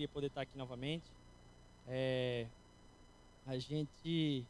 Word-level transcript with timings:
alegria 0.00 0.08
poder 0.08 0.28
estar 0.28 0.42
aqui 0.42 0.56
novamente. 0.56 1.04
É, 1.86 2.46
a 3.46 3.58
gente 3.58 4.44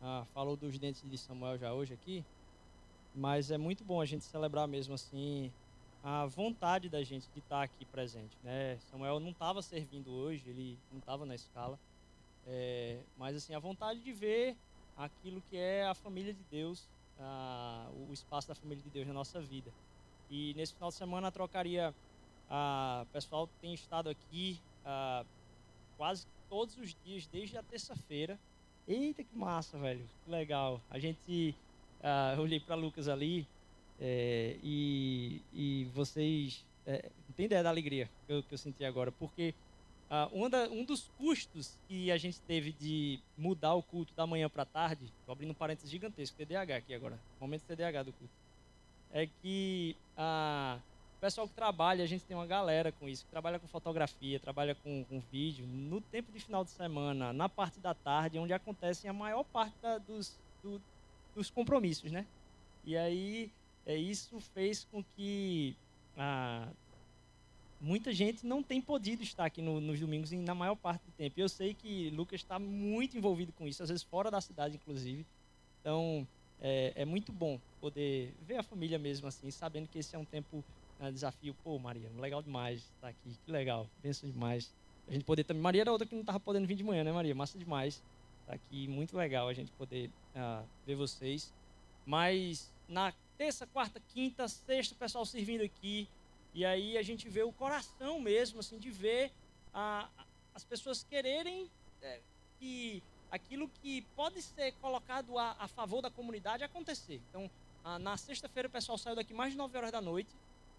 ah, 0.00 0.24
falou 0.32 0.56
dos 0.56 0.78
dentes 0.78 1.02
de 1.08 1.18
Samuel 1.18 1.58
já 1.58 1.72
hoje 1.72 1.92
aqui, 1.92 2.24
mas 3.14 3.50
é 3.50 3.58
muito 3.58 3.84
bom 3.84 4.00
a 4.00 4.06
gente 4.06 4.24
celebrar 4.24 4.66
mesmo 4.66 4.94
assim 4.94 5.52
a 6.02 6.24
vontade 6.24 6.88
da 6.88 7.02
gente 7.02 7.28
de 7.34 7.40
estar 7.40 7.62
aqui 7.62 7.84
presente. 7.84 8.36
Né? 8.42 8.78
Samuel 8.90 9.20
não 9.20 9.30
estava 9.30 9.60
servindo 9.60 10.10
hoje, 10.10 10.48
ele 10.48 10.78
não 10.90 10.98
estava 10.98 11.26
na 11.26 11.34
escala, 11.34 11.78
é, 12.46 13.00
mas 13.18 13.36
assim 13.36 13.54
a 13.54 13.58
vontade 13.58 14.00
de 14.00 14.12
ver 14.12 14.56
aquilo 14.96 15.42
que 15.50 15.56
é 15.56 15.86
a 15.86 15.94
família 15.94 16.32
de 16.32 16.42
Deus, 16.50 16.88
ah, 17.18 17.88
o 18.08 18.12
espaço 18.12 18.48
da 18.48 18.54
família 18.54 18.82
de 18.82 18.90
Deus 18.90 19.06
na 19.06 19.12
nossa 19.12 19.40
vida. 19.40 19.70
E 20.30 20.54
nesse 20.54 20.72
final 20.74 20.90
de 20.90 20.94
semana 20.94 21.28
a 21.28 21.30
trocaria, 21.30 21.94
ah, 22.50 23.04
o 23.04 23.12
pessoal 23.12 23.48
tem 23.60 23.72
estado 23.72 24.10
aqui 24.10 24.60
ah, 24.84 25.24
quase 25.96 26.26
todos 26.48 26.76
os 26.76 26.96
dias, 27.04 27.26
desde 27.26 27.56
a 27.56 27.62
terça-feira. 27.62 28.38
Eita, 28.88 29.22
que 29.22 29.36
massa, 29.36 29.78
velho, 29.78 30.04
que 30.24 30.30
legal. 30.30 30.80
A 30.90 30.98
gente, 30.98 31.54
ah, 32.02 32.34
eu 32.36 32.42
olhei 32.42 32.60
para 32.60 32.74
Lucas 32.74 33.08
ali 33.08 33.46
é, 34.00 34.56
e, 34.62 35.42
e 35.52 35.84
vocês 35.94 36.64
é, 36.86 37.10
não 37.28 37.34
tem 37.36 37.46
ideia 37.46 37.62
da 37.62 37.68
alegria 37.68 38.08
que 38.26 38.32
eu, 38.32 38.42
que 38.42 38.54
eu 38.54 38.58
senti 38.58 38.84
agora, 38.84 39.12
porque 39.12 39.54
Uh, 40.10 40.44
um, 40.44 40.50
da, 40.50 40.68
um, 40.68 40.84
dos 40.84 41.08
custos 41.16 41.78
que 41.86 42.10
a 42.10 42.16
gente 42.16 42.40
teve 42.40 42.72
de 42.72 43.20
mudar 43.38 43.74
o 43.74 43.82
culto 43.82 44.12
da 44.12 44.26
manhã 44.26 44.50
para 44.50 44.64
tarde, 44.64 45.04
estou 45.04 45.30
abrindo 45.30 45.52
um 45.52 45.54
parênteses 45.54 45.88
gigantesco, 45.88 46.36
TDAH 46.36 46.78
aqui 46.78 46.92
agora, 46.92 47.16
momento 47.40 47.62
TDAH 47.62 48.02
do 48.02 48.12
culto, 48.14 48.34
é 49.12 49.28
que 49.40 49.94
uh, 50.18 50.82
o 51.20 51.26
pessoal 51.28 51.46
que 51.46 51.52
trabalha, 51.52 52.02
a 52.02 52.06
gente 52.06 52.24
tem 52.24 52.34
uma 52.34 52.46
galera 52.46 52.90
com 52.92 53.06
isso, 53.06 53.26
que 53.26 53.30
trabalha 53.30 53.58
com 53.58 53.68
fotografia, 53.68 54.40
trabalha 54.40 54.74
com, 54.74 55.04
com 55.04 55.20
vídeo, 55.30 55.66
no 55.66 56.00
tempo 56.00 56.32
de 56.32 56.40
final 56.40 56.64
de 56.64 56.70
semana, 56.70 57.30
na 57.30 57.46
parte 57.46 57.78
da 57.78 57.92
tarde, 57.92 58.38
onde 58.38 58.54
acontecem 58.54 59.10
a 59.10 59.12
maior 59.12 59.44
parte 59.44 59.74
da, 59.82 59.98
dos, 59.98 60.38
do, 60.62 60.80
dos 61.34 61.50
compromissos, 61.50 62.10
né? 62.10 62.24
E 62.86 62.96
aí, 62.96 63.52
é, 63.84 63.94
isso 63.94 64.40
fez 64.54 64.86
com 64.90 65.04
que 65.14 65.76
uh, 66.16 66.74
muita 67.78 68.14
gente 68.14 68.46
não 68.46 68.62
tem 68.62 68.80
podido 68.80 69.22
estar 69.22 69.44
aqui 69.44 69.60
no, 69.60 69.78
nos 69.78 70.00
domingos 70.00 70.30
na 70.32 70.54
maior 70.54 70.74
parte 70.74 71.02
do 71.02 71.12
tempo. 71.12 71.38
Eu 71.38 71.50
sei 71.50 71.74
que 71.74 72.08
Lucas 72.10 72.40
está 72.40 72.58
muito 72.58 73.18
envolvido 73.18 73.52
com 73.52 73.68
isso, 73.68 73.82
às 73.82 73.90
vezes 73.90 74.02
fora 74.02 74.30
da 74.30 74.40
cidade, 74.40 74.76
inclusive. 74.76 75.26
Então, 75.82 76.26
é, 76.62 76.94
é, 76.96 77.04
muito 77.04 77.30
bom 77.30 77.60
poder 77.78 78.34
ver 78.40 78.56
a 78.56 78.62
família 78.62 78.98
mesmo 78.98 79.26
assim, 79.28 79.50
sabendo 79.50 79.86
que 79.86 79.98
esse 79.98 80.16
é 80.16 80.18
um 80.18 80.24
tempo, 80.24 80.64
né, 81.00 81.10
desafio. 81.10 81.54
Pô, 81.64 81.78
Maria, 81.78 82.10
legal 82.18 82.42
demais 82.42 82.80
estar 82.94 83.08
aqui, 83.08 83.36
que 83.44 83.50
legal, 83.50 83.88
penso 84.02 84.26
demais. 84.26 84.72
A 85.08 85.12
gente 85.12 85.24
poder 85.24 85.44
também. 85.44 85.62
Maria 85.62 85.80
era 85.82 85.90
outra 85.90 86.06
que 86.06 86.14
não 86.14 86.20
estava 86.20 86.38
podendo 86.38 86.66
vir 86.66 86.76
de 86.76 86.84
manhã, 86.84 87.02
né, 87.02 87.10
Maria? 87.10 87.34
Massa 87.34 87.58
demais. 87.58 88.02
Tá 88.46 88.54
aqui, 88.54 88.86
muito 88.86 89.16
legal 89.16 89.48
a 89.48 89.52
gente 89.52 89.72
poder 89.72 90.10
uh, 90.36 90.64
ver 90.86 90.94
vocês. 90.94 91.52
Mas 92.06 92.72
na 92.88 93.12
terça, 93.36 93.66
quarta, 93.66 94.00
quinta, 94.12 94.46
sexta, 94.48 94.94
o 94.94 94.98
pessoal 94.98 95.24
servindo 95.24 95.62
aqui. 95.62 96.08
E 96.52 96.64
aí 96.64 96.98
a 96.98 97.02
gente 97.02 97.28
vê 97.28 97.42
o 97.42 97.52
coração 97.52 98.20
mesmo, 98.20 98.60
assim, 98.60 98.78
de 98.78 98.90
ver 98.90 99.32
as 100.54 100.64
pessoas 100.64 101.04
quererem 101.04 101.70
é, 102.02 102.20
que 102.58 103.02
aquilo 103.30 103.68
que 103.68 104.02
pode 104.16 104.42
ser 104.42 104.72
colocado 104.80 105.38
a, 105.38 105.56
a 105.58 105.68
favor 105.68 106.02
da 106.02 106.10
comunidade 106.10 106.64
acontecer. 106.64 107.20
Então, 107.30 107.48
a, 107.84 107.98
na 107.98 108.16
sexta-feira 108.16 108.68
o 108.68 108.70
pessoal 108.70 108.98
saiu 108.98 109.14
daqui 109.14 109.32
mais 109.32 109.52
de 109.52 109.58
9 109.58 109.76
horas 109.78 109.92
da 109.92 110.00
noite, 110.00 110.30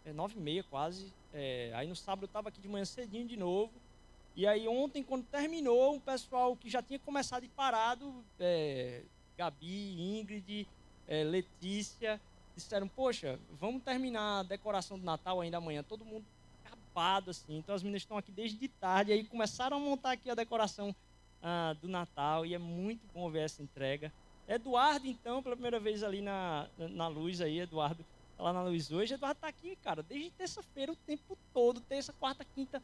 é, 0.06 0.14
9 0.14 0.36
e 0.38 0.42
meia 0.42 0.64
quase. 0.64 1.12
É, 1.34 1.72
aí 1.76 1.88
no 1.88 1.96
sábado 1.96 2.24
eu 2.24 2.28
estava 2.28 2.50
aqui 2.50 2.60
de 2.60 2.68
manhã 2.68 2.86
cedinho 2.86 3.28
de 3.28 3.38
novo. 3.38 3.72
E 4.36 4.48
aí 4.48 4.68
ontem, 4.68 5.04
quando 5.04 5.26
terminou, 5.26 5.96
o 5.96 6.02
pessoal 6.02 6.56
que 6.56 6.70
já 6.70 6.82
tinha 6.82 7.00
começado 7.00 7.44
e 7.44 7.50
parado, 7.50 8.24
é, 8.40 9.02
Gabi, 9.38 10.00
Ingrid, 10.00 10.68
é, 11.08 11.24
Letícia, 11.24 12.20
disseram, 12.56 12.88
poxa, 12.88 13.40
vamos 13.60 13.84
terminar 13.84 14.40
a 14.40 14.44
decoração 14.44 14.98
do 14.98 15.06
Natal 15.06 15.42
ainda 15.42 15.58
amanhã. 15.58 15.84
Todo 15.84 16.06
mundo 16.06 16.26
acabado, 16.64 17.32
assim. 17.32 17.58
Então 17.58 17.76
as 17.76 17.84
meninas 17.84 18.04
estão 18.04 18.18
aqui 18.18 18.32
desde 18.32 18.68
tarde. 18.68 19.12
Aí 19.12 19.24
começaram 19.26 19.78
a 19.78 19.80
montar 19.80 20.12
aqui 20.12 20.30
a 20.30 20.36
decoração 20.36 20.96
ah, 21.42 21.76
do 21.82 21.88
Natal. 21.88 22.46
E 22.46 22.54
é 22.54 22.58
muito 22.58 23.02
bom 23.14 23.30
ver 23.30 23.42
essa 23.42 23.62
entrega. 23.62 24.14
Eduardo, 24.48 25.08
então, 25.08 25.42
pela 25.42 25.56
primeira 25.56 25.80
vez 25.80 26.04
ali 26.04 26.22
na, 26.22 26.68
na 26.78 27.08
luz 27.08 27.42
aí, 27.42 27.60
Eduardo 27.60 28.06
lá 28.42 28.54
na 28.54 28.64
luz 28.64 28.92
hoje. 28.92 29.14
Eduardo 29.14 29.40
tá 29.40 29.48
aqui, 29.48 29.76
cara, 29.78 30.04
desde 30.04 30.32
terça-feira 30.32 30.92
o 30.92 30.96
tempo 30.96 31.38
todo. 31.54 31.80
Terça, 31.82 32.14
quarta, 32.14 32.44
quinta, 32.44 32.82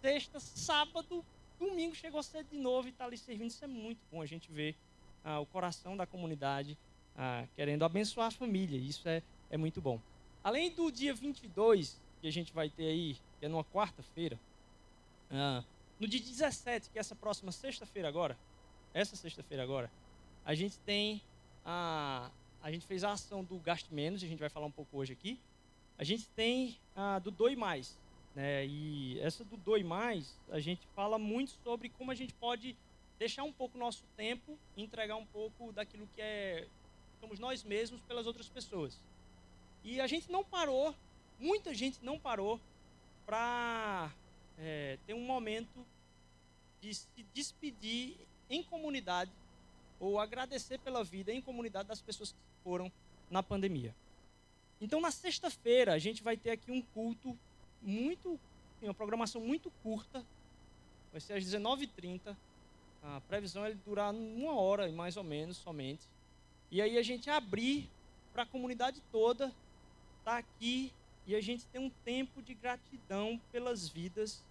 sexta, 0.00 0.38
sábado, 0.40 1.24
domingo 1.58 1.94
chegou 1.94 2.22
cedo 2.22 2.48
de 2.50 2.58
novo 2.58 2.88
e 2.88 2.92
tá 2.92 3.04
ali 3.04 3.18
servindo. 3.18 3.48
Isso 3.48 3.64
é 3.64 3.68
muito 3.68 4.00
bom 4.10 4.22
a 4.22 4.26
gente 4.26 4.50
ver 4.50 4.76
ah, 5.24 5.40
o 5.40 5.46
coração 5.46 5.96
da 5.96 6.06
comunidade 6.06 6.78
ah, 7.16 7.44
querendo 7.56 7.84
abençoar 7.84 8.28
a 8.28 8.30
família. 8.30 8.78
Isso 8.78 9.08
é, 9.08 9.22
é 9.50 9.56
muito 9.56 9.80
bom. 9.80 10.00
Além 10.42 10.70
do 10.70 10.90
dia 10.90 11.14
22, 11.14 12.00
que 12.20 12.28
a 12.28 12.32
gente 12.32 12.52
vai 12.52 12.70
ter 12.70 12.86
aí, 12.86 13.16
que 13.38 13.46
é 13.46 13.48
numa 13.48 13.64
quarta-feira, 13.64 14.38
ah, 15.30 15.64
no 15.98 16.06
dia 16.06 16.20
17, 16.20 16.90
que 16.90 16.98
é 16.98 17.00
essa 17.00 17.16
próxima 17.16 17.50
sexta-feira 17.50 18.08
agora, 18.08 18.38
essa 18.94 19.16
sexta-feira 19.16 19.62
agora, 19.62 19.90
a 20.44 20.54
gente 20.54 20.78
tem 20.80 21.20
a. 21.64 22.30
A 22.62 22.70
gente 22.70 22.86
fez 22.86 23.04
a 23.04 23.12
ação 23.12 23.44
do 23.44 23.58
Gaste 23.58 23.92
Menos, 23.92 24.22
a 24.22 24.26
gente 24.26 24.40
vai 24.40 24.48
falar 24.48 24.66
um 24.66 24.70
pouco 24.70 24.98
hoje 24.98 25.12
aqui. 25.12 25.38
A 25.96 26.04
gente 26.04 26.28
tem 26.30 26.76
a 26.94 27.18
do 27.18 27.30
Doe 27.30 27.56
Mais. 27.56 27.96
Né? 28.34 28.66
E 28.66 29.18
essa 29.20 29.44
do 29.44 29.56
Doe 29.56 29.84
Mais, 29.84 30.36
a 30.50 30.60
gente 30.60 30.86
fala 30.94 31.18
muito 31.18 31.52
sobre 31.62 31.88
como 31.88 32.10
a 32.10 32.14
gente 32.14 32.34
pode 32.34 32.76
deixar 33.18 33.42
um 33.42 33.52
pouco 33.52 33.76
nosso 33.76 34.04
tempo 34.16 34.56
entregar 34.76 35.16
um 35.16 35.26
pouco 35.26 35.72
daquilo 35.72 36.08
que 36.14 36.20
é 36.20 36.66
somos 37.20 37.38
nós 37.38 37.64
mesmos 37.64 38.00
pelas 38.02 38.26
outras 38.26 38.48
pessoas. 38.48 38.98
E 39.82 40.00
a 40.00 40.06
gente 40.06 40.30
não 40.30 40.44
parou, 40.44 40.94
muita 41.38 41.74
gente 41.74 41.98
não 42.02 42.18
parou 42.18 42.60
para 43.26 44.12
é, 44.56 44.98
ter 45.06 45.14
um 45.14 45.24
momento 45.24 45.84
de 46.80 46.94
se 46.94 47.22
despedir 47.34 48.16
em 48.48 48.62
comunidade 48.62 49.30
ou 49.98 50.18
agradecer 50.18 50.78
pela 50.78 51.02
vida 51.02 51.32
em 51.32 51.40
comunidade 51.40 51.88
das 51.88 52.00
pessoas 52.00 52.32
que 52.32 52.38
foram 52.62 52.90
na 53.30 53.42
pandemia. 53.42 53.94
Então, 54.80 55.00
na 55.00 55.10
sexta-feira, 55.10 55.92
a 55.92 55.98
gente 55.98 56.22
vai 56.22 56.36
ter 56.36 56.50
aqui 56.50 56.70
um 56.70 56.80
culto 56.80 57.36
muito, 57.82 58.38
uma 58.80 58.94
programação 58.94 59.40
muito 59.40 59.70
curta, 59.82 60.24
vai 61.10 61.20
ser 61.20 61.34
às 61.34 61.44
19h30. 61.44 62.36
A 63.02 63.20
previsão 63.22 63.64
é 63.64 63.74
durar 63.74 64.12
uma 64.14 64.54
hora, 64.54 64.90
mais 64.92 65.16
ou 65.16 65.24
menos, 65.24 65.56
somente. 65.56 66.06
E 66.70 66.82
aí 66.82 66.98
a 66.98 67.02
gente 67.02 67.30
abrir 67.30 67.88
para 68.32 68.42
a 68.42 68.46
comunidade 68.46 69.02
toda 69.10 69.46
estar 70.18 70.32
tá 70.32 70.36
aqui 70.38 70.92
e 71.26 71.34
a 71.34 71.40
gente 71.40 71.66
ter 71.66 71.78
um 71.78 71.90
tempo 72.04 72.42
de 72.42 72.54
gratidão 72.54 73.40
pelas 73.50 73.88
vidas 73.88 74.44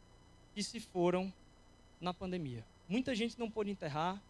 que 0.53 0.63
se 0.63 0.79
foram 0.79 1.31
na 1.99 2.13
pandemia. 2.13 2.65
Muita 2.87 3.13
gente 3.15 3.37
não 3.39 3.49
pôde 3.49 3.71
enterrar, 3.71 4.21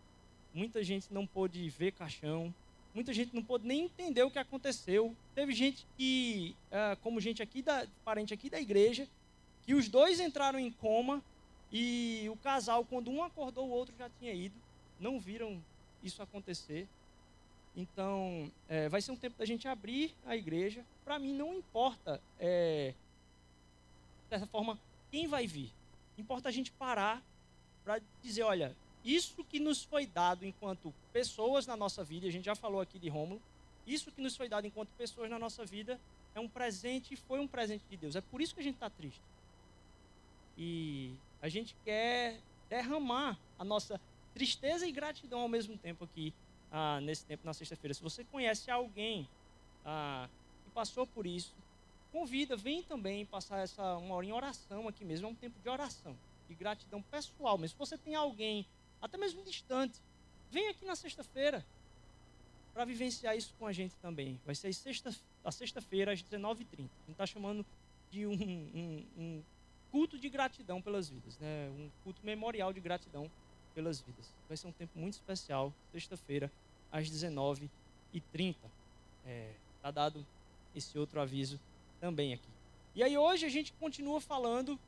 muita 0.58 0.84
gente 0.84 1.14
não 1.14 1.28
pôde 1.28 1.70
ver 1.70 1.92
caixão, 1.92 2.54
muita 2.94 3.14
gente 3.14 3.34
não 3.36 3.44
pôde 3.44 3.68
nem 3.68 3.86
entender 3.86 4.24
o 4.24 4.32
que 4.32 4.40
aconteceu. 4.40 5.16
Teve 5.36 5.54
gente 5.54 5.86
que, 5.96 6.56
ah, 6.72 6.98
como 7.04 7.22
gente 7.22 7.44
aqui 7.44 7.62
da 7.62 7.88
parente 8.04 8.34
aqui 8.34 8.50
da 8.50 8.60
igreja, 8.60 9.08
que 9.64 9.76
os 9.76 9.88
dois 9.88 10.20
entraram 10.20 10.58
em 10.58 10.72
coma 10.72 11.24
e 11.72 12.26
o 12.32 12.36
casal, 12.38 12.84
quando 12.84 13.12
um 13.12 13.24
acordou, 13.24 13.68
o 13.68 13.72
outro 13.72 13.94
já 13.98 14.10
tinha 14.20 14.34
ido. 14.34 14.56
Não 15.00 15.20
viram 15.20 15.62
isso 16.04 16.24
acontecer. 16.24 16.88
Então, 17.76 18.52
é, 18.68 18.90
vai 18.90 19.00
ser 19.00 19.12
um 19.12 19.16
tempo 19.16 19.38
da 19.38 19.46
gente 19.46 19.68
abrir 19.68 20.16
a 20.26 20.36
igreja. 20.36 20.84
Para 21.06 21.20
mim, 21.20 21.34
não 21.34 21.54
importa, 21.54 22.20
é, 22.40 22.96
dessa 24.28 24.48
forma, 24.48 24.80
quem 25.12 25.28
vai 25.28 25.46
vir. 25.46 25.72
Importa 26.18 26.50
a 26.50 26.52
gente 26.52 26.72
parar 26.72 27.22
para 27.84 28.02
dizer: 28.24 28.42
olha, 28.42 28.76
isso 29.16 29.44
que 29.46 29.60
nos 29.60 29.84
foi 29.84 30.06
dado 30.06 30.46
enquanto 30.46 30.94
pessoas 31.14 31.66
na 31.66 31.78
nossa 31.78 32.04
vida, 32.04 32.28
a 32.28 32.32
gente 32.32 32.46
já 32.46 32.56
falou 32.56 32.82
aqui 32.82 33.00
de 33.00 33.08
Rômulo, 33.08 33.42
isso 33.86 34.12
que 34.12 34.22
nos 34.22 34.36
foi 34.36 34.50
dado 34.50 34.68
enquanto 34.68 34.90
pessoas 34.98 35.30
na 35.30 35.40
nossa 35.40 35.66
vida 35.66 36.00
é 36.36 36.40
um 36.40 36.50
presente 36.50 37.14
e 37.14 37.18
foi 37.18 37.40
um 37.40 37.48
presente 37.48 37.86
de 37.90 37.96
Deus. 37.96 38.16
É 38.16 38.22
por 38.22 38.42
isso 38.42 38.54
que 38.54 38.60
a 38.60 38.64
gente 38.64 38.76
está 38.76 38.90
triste. 38.90 39.22
E 40.58 41.14
a 41.42 41.48
gente 41.48 41.76
quer 41.86 42.40
derramar 42.70 43.38
a 43.58 43.64
nossa 43.64 44.00
tristeza 44.34 44.86
e 44.86 44.92
gratidão 44.92 45.40
ao 45.40 45.48
mesmo 45.48 45.78
tempo 45.78 46.04
aqui 46.04 46.34
ah, 46.72 47.00
nesse 47.02 47.26
tempo, 47.26 47.46
na 47.46 47.54
sexta-feira. 47.54 47.94
Se 47.94 48.04
você 48.04 48.24
conhece 48.26 48.70
alguém 48.70 49.28
ah, 49.86 50.28
que 50.66 50.70
passou 50.72 51.08
por 51.08 51.26
isso, 51.26 51.56
convida, 52.12 52.56
vem 52.56 52.84
também 52.84 53.26
passar 53.26 53.60
essa 53.60 53.96
uma 53.98 54.16
hora 54.16 54.26
em 54.26 54.32
oração 54.34 54.88
aqui 54.88 55.06
mesmo. 55.06 55.28
É 55.28 55.30
um 55.30 55.36
tempo 55.36 55.60
de 55.60 55.70
oração, 55.70 56.16
de 56.48 56.56
gratidão 56.56 57.02
pessoal. 57.02 57.58
Mas 57.58 57.72
se 57.72 57.78
você 57.78 57.98
tem 57.98 58.16
alguém, 58.16 58.66
até 59.02 59.18
mesmo 59.18 59.44
distante, 59.44 60.00
vem 60.50 60.70
aqui 60.70 60.86
na 60.86 60.96
sexta-feira 60.96 61.66
para 62.74 62.86
vivenciar 62.86 63.36
isso 63.36 63.54
com 63.58 63.66
a 63.66 63.74
gente 63.74 63.96
também. 63.96 64.40
Vai 64.46 64.54
ser 64.54 64.72
sexta, 64.74 65.14
da 65.44 65.52
sexta-feira, 65.52 66.14
às 66.14 66.22
19h30. 66.22 66.78
A 66.78 66.82
gente 66.82 66.92
está 67.10 67.26
chamando 67.26 67.66
de 68.12 68.26
um, 68.26 68.34
um, 68.34 69.06
um, 69.18 69.44
culto 69.92 70.20
de 70.20 70.30
gratidão 70.30 70.82
pelas 70.82 71.10
vidas, 71.10 71.38
né? 71.40 71.70
um 71.70 71.90
culto 72.04 72.22
memorial 72.24 72.72
de 72.72 72.80
gratidão 72.80 73.32
pelas 73.74 74.00
vidas. 74.02 74.32
Vai 74.48 74.58
ser 74.58 74.68
um 74.68 74.72
tempo 74.72 74.98
muito 74.98 75.14
especial, 75.14 75.74
sexta-feira, 75.92 76.52
às 76.92 77.10
19h30. 77.10 77.70
Está 78.34 78.70
é, 79.26 79.54
tá 79.82 79.92
dado 79.92 80.26
esse 80.76 80.98
outro 80.98 81.20
aviso 81.20 81.60
também 82.00 82.34
aqui. 82.34 82.50
E 82.94 83.04
aí 83.04 83.18
hoje 83.18 83.46
a 83.46 83.50
gente 83.50 83.74
continua 83.74 84.22
falando 84.22 84.80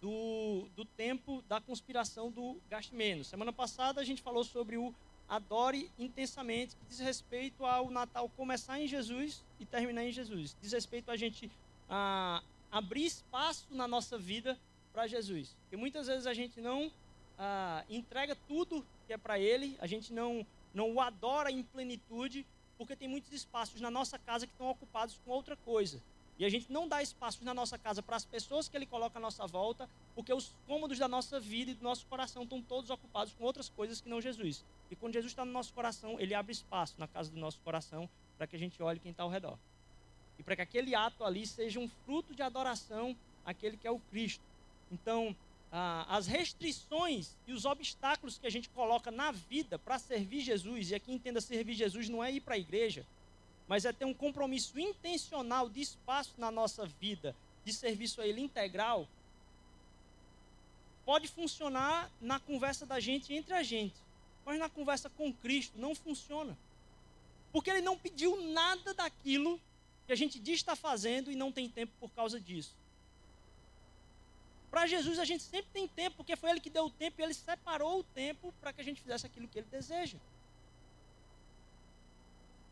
do, 0.00 0.68
do 0.76 0.84
tempo 0.84 1.42
da 1.48 1.60
conspiração 1.60 2.30
do 2.30 2.56
gaste 2.68 2.94
menos. 2.94 3.26
Semana 3.26 3.52
passada 3.52 4.00
a 4.00 4.04
gente 4.04 4.22
falou 4.22 4.44
sobre 4.44 4.76
o 4.76 4.94
adore 5.28 5.90
intensamente, 5.98 6.74
que 6.76 6.86
diz 6.88 6.98
respeito 6.98 7.64
ao 7.64 7.90
Natal 7.90 8.28
começar 8.30 8.80
em 8.80 8.86
Jesus 8.86 9.44
e 9.60 9.66
terminar 9.66 10.04
em 10.04 10.12
Jesus. 10.12 10.56
Diz 10.60 10.72
respeito 10.72 11.10
a 11.10 11.16
gente 11.16 11.50
a, 11.88 12.42
abrir 12.70 13.04
espaço 13.04 13.66
na 13.70 13.86
nossa 13.86 14.16
vida 14.16 14.58
para 14.92 15.06
Jesus. 15.06 15.54
Porque 15.62 15.76
muitas 15.76 16.06
vezes 16.06 16.26
a 16.26 16.32
gente 16.32 16.60
não 16.60 16.90
a, 17.38 17.84
entrega 17.90 18.36
tudo 18.46 18.84
que 19.06 19.12
é 19.12 19.18
para 19.18 19.38
Ele, 19.38 19.76
a 19.80 19.86
gente 19.86 20.12
não, 20.12 20.46
não 20.72 20.92
o 20.94 21.00
adora 21.00 21.50
em 21.50 21.62
plenitude, 21.62 22.46
porque 22.78 22.96
tem 22.96 23.08
muitos 23.08 23.32
espaços 23.32 23.80
na 23.80 23.90
nossa 23.90 24.18
casa 24.18 24.46
que 24.46 24.52
estão 24.52 24.70
ocupados 24.70 25.20
com 25.24 25.30
outra 25.32 25.56
coisa. 25.56 26.00
E 26.38 26.44
a 26.44 26.48
gente 26.48 26.70
não 26.70 26.86
dá 26.86 27.02
espaço 27.02 27.44
na 27.44 27.52
nossa 27.52 27.76
casa 27.76 28.00
para 28.00 28.14
as 28.14 28.24
pessoas 28.24 28.68
que 28.68 28.76
Ele 28.76 28.86
coloca 28.86 29.18
à 29.18 29.20
nossa 29.20 29.44
volta, 29.46 29.90
porque 30.14 30.32
os 30.32 30.54
cômodos 30.66 30.98
da 30.98 31.08
nossa 31.08 31.40
vida 31.40 31.72
e 31.72 31.74
do 31.74 31.82
nosso 31.82 32.06
coração 32.06 32.44
estão 32.44 32.62
todos 32.62 32.90
ocupados 32.90 33.34
com 33.34 33.44
outras 33.44 33.68
coisas 33.68 34.00
que 34.00 34.08
não 34.08 34.20
Jesus. 34.20 34.64
E 34.88 34.94
quando 34.94 35.14
Jesus 35.14 35.32
está 35.32 35.44
no 35.44 35.50
nosso 35.50 35.72
coração, 35.72 36.18
Ele 36.20 36.34
abre 36.34 36.52
espaço 36.52 36.94
na 36.96 37.08
casa 37.08 37.30
do 37.30 37.38
nosso 37.38 37.58
coração 37.60 38.08
para 38.36 38.46
que 38.46 38.54
a 38.54 38.58
gente 38.58 38.80
olhe 38.80 39.00
quem 39.00 39.10
está 39.10 39.24
ao 39.24 39.28
redor. 39.28 39.58
E 40.38 40.42
para 40.44 40.54
que 40.54 40.62
aquele 40.62 40.94
ato 40.94 41.24
ali 41.24 41.44
seja 41.44 41.80
um 41.80 41.88
fruto 42.06 42.32
de 42.32 42.42
adoração 42.42 43.16
àquele 43.44 43.76
que 43.76 43.88
é 43.88 43.90
o 43.90 43.98
Cristo. 43.98 44.44
Então, 44.92 45.34
as 45.70 46.26
restrições 46.26 47.36
e 47.46 47.52
os 47.52 47.64
obstáculos 47.64 48.38
que 48.38 48.46
a 48.46 48.50
gente 48.50 48.68
coloca 48.70 49.10
na 49.10 49.32
vida 49.32 49.78
para 49.78 49.98
servir 49.98 50.40
Jesus, 50.40 50.90
e 50.90 50.94
aqui 50.94 51.12
entenda 51.12 51.40
servir 51.40 51.74
Jesus 51.74 52.08
não 52.08 52.22
é 52.22 52.32
ir 52.32 52.40
para 52.40 52.54
a 52.54 52.58
igreja, 52.58 53.04
mas 53.68 53.84
é 53.84 53.92
ter 53.92 54.06
um 54.06 54.14
compromisso 54.14 54.80
intencional 54.80 55.68
de 55.68 55.82
espaço 55.82 56.34
na 56.38 56.50
nossa 56.50 56.86
vida, 56.86 57.36
de 57.64 57.72
serviço 57.72 58.20
a 58.20 58.26
Ele 58.26 58.40
integral, 58.40 59.06
pode 61.04 61.28
funcionar 61.28 62.10
na 62.20 62.40
conversa 62.40 62.86
da 62.86 62.98
gente 62.98 63.32
entre 63.32 63.52
a 63.52 63.62
gente, 63.62 63.96
mas 64.44 64.58
na 64.58 64.70
conversa 64.70 65.10
com 65.10 65.32
Cristo 65.32 65.78
não 65.78 65.94
funciona. 65.94 66.56
Porque 67.52 67.68
Ele 67.70 67.82
não 67.82 67.96
pediu 67.96 68.40
nada 68.52 68.94
daquilo 68.94 69.60
que 70.06 70.12
a 70.12 70.16
gente 70.16 70.38
diz 70.38 70.56
estar 70.56 70.76
fazendo 70.76 71.30
e 71.30 71.36
não 71.36 71.52
tem 71.52 71.68
tempo 71.68 71.92
por 72.00 72.10
causa 72.10 72.40
disso. 72.40 72.74
Para 74.70 74.86
Jesus 74.86 75.18
a 75.18 75.24
gente 75.24 75.42
sempre 75.42 75.70
tem 75.72 75.86
tempo, 75.86 76.16
porque 76.16 76.36
foi 76.36 76.50
Ele 76.50 76.60
que 76.60 76.70
deu 76.70 76.86
o 76.86 76.90
tempo 76.90 77.20
e 77.20 77.24
Ele 77.24 77.34
separou 77.34 78.00
o 78.00 78.04
tempo 78.04 78.52
para 78.60 78.72
que 78.72 78.80
a 78.80 78.84
gente 78.84 79.00
fizesse 79.00 79.26
aquilo 79.26 79.48
que 79.48 79.58
Ele 79.58 79.68
deseja. 79.70 80.16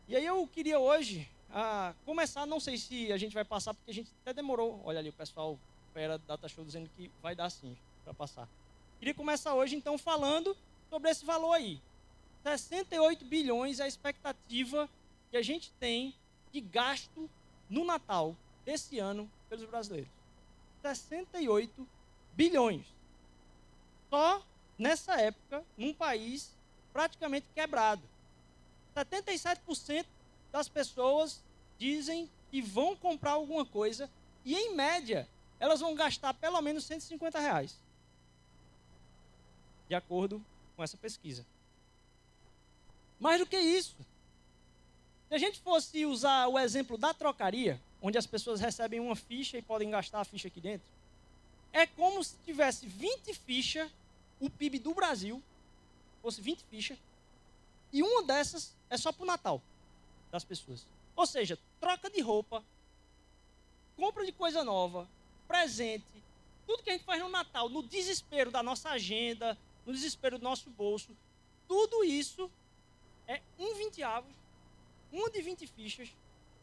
E 0.07 0.15
aí 0.15 0.25
eu 0.25 0.47
queria 0.47 0.79
hoje 0.79 1.29
ah, 1.51 1.93
começar, 2.05 2.45
não 2.45 2.61
sei 2.61 2.77
se 2.77 3.11
a 3.11 3.17
gente 3.17 3.33
vai 3.33 3.43
passar, 3.43 3.73
porque 3.73 3.91
a 3.91 3.93
gente 3.93 4.09
até 4.21 4.33
demorou. 4.33 4.81
Olha 4.85 4.99
ali, 4.99 5.09
o 5.09 5.13
pessoal 5.13 5.59
era 5.93 6.17
Data 6.17 6.47
Show 6.47 6.63
dizendo 6.63 6.89
que 6.95 7.11
vai 7.21 7.35
dar 7.35 7.49
sim 7.49 7.75
para 8.05 8.13
passar. 8.13 8.47
Queria 8.99 9.13
começar 9.13 9.53
hoje 9.53 9.75
então 9.75 9.97
falando 9.97 10.55
sobre 10.89 11.09
esse 11.09 11.25
valor 11.25 11.51
aí. 11.51 11.81
68 12.43 13.25
bilhões 13.25 13.81
é 13.81 13.83
a 13.83 13.87
expectativa 13.87 14.89
que 15.29 15.35
a 15.35 15.41
gente 15.41 15.71
tem 15.73 16.15
de 16.53 16.61
gasto 16.61 17.29
no 17.69 17.83
Natal 17.83 18.33
desse 18.63 18.99
ano 18.99 19.29
pelos 19.49 19.65
brasileiros. 19.65 20.09
68 20.83 21.85
bilhões. 22.33 22.85
Só 24.09 24.41
nessa 24.77 25.19
época, 25.19 25.65
num 25.77 25.93
país 25.93 26.55
praticamente 26.93 27.45
quebrado. 27.53 28.01
77% 29.05 30.05
das 30.51 30.67
pessoas 30.67 31.41
dizem 31.77 32.29
que 32.49 32.61
vão 32.61 32.95
comprar 32.95 33.31
alguma 33.31 33.65
coisa 33.65 34.09
e, 34.43 34.55
em 34.55 34.73
média, 34.73 35.27
elas 35.59 35.79
vão 35.79 35.95
gastar 35.95 36.33
pelo 36.33 36.61
menos 36.61 36.85
150 36.85 37.39
reais. 37.39 37.75
De 39.87 39.95
acordo 39.95 40.43
com 40.75 40.83
essa 40.83 40.97
pesquisa. 40.97 41.45
Mais 43.19 43.39
do 43.39 43.45
que 43.45 43.57
isso, 43.57 43.95
se 45.27 45.35
a 45.35 45.37
gente 45.37 45.59
fosse 45.59 46.05
usar 46.05 46.47
o 46.47 46.57
exemplo 46.57 46.97
da 46.97 47.13
trocaria, 47.13 47.81
onde 48.01 48.17
as 48.17 48.27
pessoas 48.27 48.59
recebem 48.59 48.99
uma 48.99 49.15
ficha 49.15 49.57
e 49.57 49.61
podem 49.61 49.89
gastar 49.89 50.21
a 50.21 50.25
ficha 50.25 50.47
aqui 50.47 50.61
dentro, 50.61 50.87
é 51.73 51.85
como 51.85 52.23
se 52.23 52.35
tivesse 52.45 52.85
20 52.85 53.33
fichas, 53.33 53.89
o 54.39 54.49
PIB 54.49 54.79
do 54.79 54.93
Brasil, 54.93 55.41
fosse 56.21 56.39
20 56.41 56.63
fichas, 56.69 56.97
e 57.91 58.03
uma 58.03 58.23
dessas 58.23 58.73
é 58.89 58.97
só 58.97 59.11
para 59.11 59.23
o 59.23 59.27
Natal 59.27 59.61
das 60.31 60.43
pessoas. 60.43 60.85
Ou 61.15 61.25
seja, 61.25 61.57
troca 61.79 62.09
de 62.09 62.21
roupa, 62.21 62.63
compra 63.95 64.25
de 64.25 64.31
coisa 64.31 64.63
nova, 64.63 65.07
presente, 65.47 66.05
tudo 66.65 66.83
que 66.83 66.89
a 66.89 66.93
gente 66.93 67.05
faz 67.05 67.21
no 67.21 67.29
Natal, 67.29 67.69
no 67.69 67.81
desespero 67.81 68.51
da 68.51 68.61
nossa 68.61 68.89
agenda, 68.89 69.57
no 69.85 69.93
desespero 69.93 70.37
do 70.37 70.43
nosso 70.43 70.69
bolso, 70.69 71.15
tudo 71.67 72.03
isso 72.03 72.51
é 73.27 73.41
um 73.57 73.73
vinteavo, 73.75 74.27
uma 75.11 75.29
de 75.29 75.41
20 75.41 75.65
fichas 75.67 76.09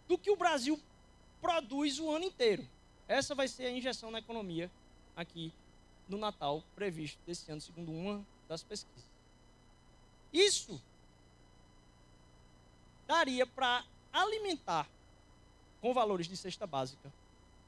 do 0.07 0.19
que 0.19 0.31
o 0.31 0.37
Brasil 0.37 0.81
produz 1.41 1.99
o 1.99 2.11
ano 2.11 2.27
inteiro. 2.27 2.67
Essa 3.09 3.35
vai 3.35 3.49
ser 3.49 3.67
a 3.67 3.71
injeção 3.71 4.11
na 4.11 4.19
economia 4.19 4.71
aqui 5.17 5.53
no 6.09 6.19
Natal 6.19 6.63
previsto 6.75 7.19
desse 7.27 7.51
ano, 7.51 7.61
segundo 7.61 7.91
uma 7.91 8.25
das 8.49 8.63
pesquisas. 8.63 9.05
Isso 10.33 10.81
daria 13.07 13.47
para 13.47 13.85
alimentar, 14.13 14.89
com 15.81 15.93
valores 15.93 16.27
de 16.27 16.37
cesta 16.37 16.67
básica, 16.67 17.13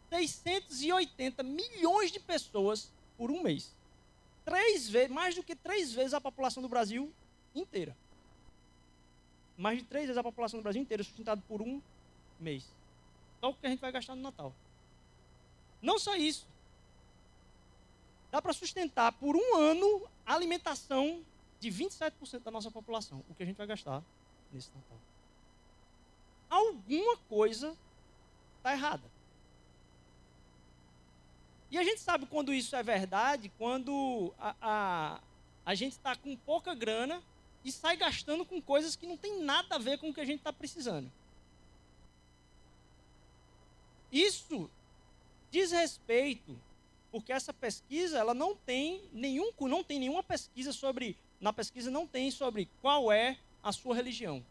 680 0.09 1.43
milhões 1.43 2.11
de 2.11 2.21
pessoas 2.21 2.91
por 3.17 3.31
um 3.31 3.43
mês. 3.43 3.75
Três 4.45 4.89
vezes, 4.89 5.11
mais 5.11 5.35
do 5.35 5.43
que 5.43 5.57
três 5.57 5.93
vezes 5.93 6.15
a 6.15 6.21
população 6.21 6.63
do 6.63 6.69
Brasil 6.69 7.13
inteira. 7.55 7.97
Mais 9.59 9.79
de 9.79 9.85
três 9.85 10.07
vezes 10.07 10.19
a 10.19 10.23
população 10.23 10.61
do 10.61 10.63
Brasil 10.63 10.81
inteira 10.81 11.03
sustentado 11.03 11.43
por 11.49 11.61
um 11.61 11.83
mês. 12.39 12.65
Só 13.41 13.51
o 13.51 13.55
que 13.55 13.67
a 13.67 13.71
gente 13.71 13.81
vai 13.81 13.91
gastar 13.91 14.15
no 14.15 14.23
Natal. 14.23 14.55
Não 15.83 15.99
só 15.99 16.15
isso. 16.15 16.47
Dá 18.31 18.41
para 18.41 18.53
sustentar 18.53 19.13
por 19.13 19.35
um 19.35 19.57
ano 19.57 20.09
a 20.25 20.35
alimentação 20.35 21.25
de 21.59 21.71
27% 21.71 22.41
da 22.41 22.51
nossa 22.51 22.71
população. 22.71 23.25
O 23.29 23.35
que 23.35 23.43
a 23.43 23.47
gente 23.47 23.57
vai 23.57 23.67
gastar 23.67 24.03
nesse 24.53 24.71
Natal 24.75 24.99
alguma 26.51 27.17
coisa 27.29 27.77
está 28.59 28.73
errada. 28.73 29.17
E 31.71 31.79
a 31.79 31.85
gente 31.85 32.01
sabe 32.01 32.27
quando 32.27 32.55
isso 32.55 32.75
é 32.77 32.83
verdade, 32.83 33.51
quando 33.59 34.33
a, 34.39 34.55
a, 34.61 35.21
a 35.65 35.75
gente 35.75 35.93
está 35.93 36.15
com 36.15 36.37
pouca 36.37 36.75
grana 36.75 37.23
e 37.65 37.73
sai 37.73 37.97
gastando 37.97 38.45
com 38.45 38.63
coisas 38.63 38.95
que 38.95 39.07
não 39.07 39.17
tem 39.17 39.43
nada 39.43 39.75
a 39.75 39.79
ver 39.79 39.99
com 39.99 40.11
o 40.11 40.15
que 40.15 40.21
a 40.21 40.25
gente 40.25 40.39
está 40.39 40.53
precisando. 40.53 41.11
Isso 44.13 44.71
diz 45.51 45.73
respeito, 45.73 46.57
porque 47.11 47.33
essa 47.33 47.53
pesquisa 47.53 48.19
ela 48.19 48.33
não 48.33 48.55
tem 48.55 49.03
nenhum, 49.13 49.51
não 49.63 49.83
tem 49.83 49.99
nenhuma 49.99 50.23
pesquisa 50.23 50.73
sobre, 50.73 51.17
na 51.41 51.53
pesquisa 51.53 51.91
não 51.91 52.07
tem 52.07 52.31
sobre 52.31 52.69
qual 52.81 53.11
é 53.11 53.37
a 53.63 53.73
sua 53.73 53.95
religião. 53.95 54.45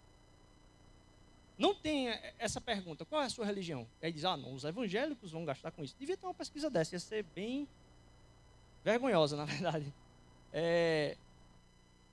Não 1.57 1.73
tem 1.73 2.09
essa 2.37 2.59
pergunta, 2.59 3.05
qual 3.05 3.21
é 3.21 3.25
a 3.25 3.29
sua 3.29 3.45
religião? 3.45 3.87
Aí 4.01 4.11
diz, 4.11 4.25
ah, 4.25 4.35
não, 4.35 4.53
os 4.53 4.65
evangélicos 4.65 5.31
vão 5.31 5.45
gastar 5.45 5.71
com 5.71 5.83
isso. 5.83 5.95
Devia 5.97 6.17
ter 6.17 6.25
uma 6.25 6.33
pesquisa 6.33 6.69
dessa, 6.69 6.95
ia 6.95 6.99
ser 6.99 7.23
bem 7.35 7.67
vergonhosa, 8.83 9.37
na 9.37 9.45
verdade. 9.45 9.93
É, 10.51 11.17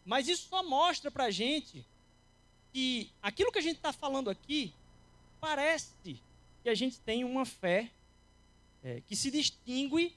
mas 0.04 0.28
isso 0.28 0.48
só 0.48 0.62
mostra 0.62 1.10
para 1.10 1.24
a 1.24 1.30
gente 1.30 1.84
que 2.72 3.10
aquilo 3.20 3.52
que 3.52 3.58
a 3.58 3.62
gente 3.62 3.76
está 3.76 3.92
falando 3.92 4.30
aqui 4.30 4.72
parece 5.40 5.92
que 6.62 6.68
a 6.68 6.74
gente 6.74 6.98
tem 7.00 7.24
uma 7.24 7.44
fé 7.44 7.90
é, 8.82 9.00
que 9.06 9.16
se 9.16 9.30
distingue 9.30 10.16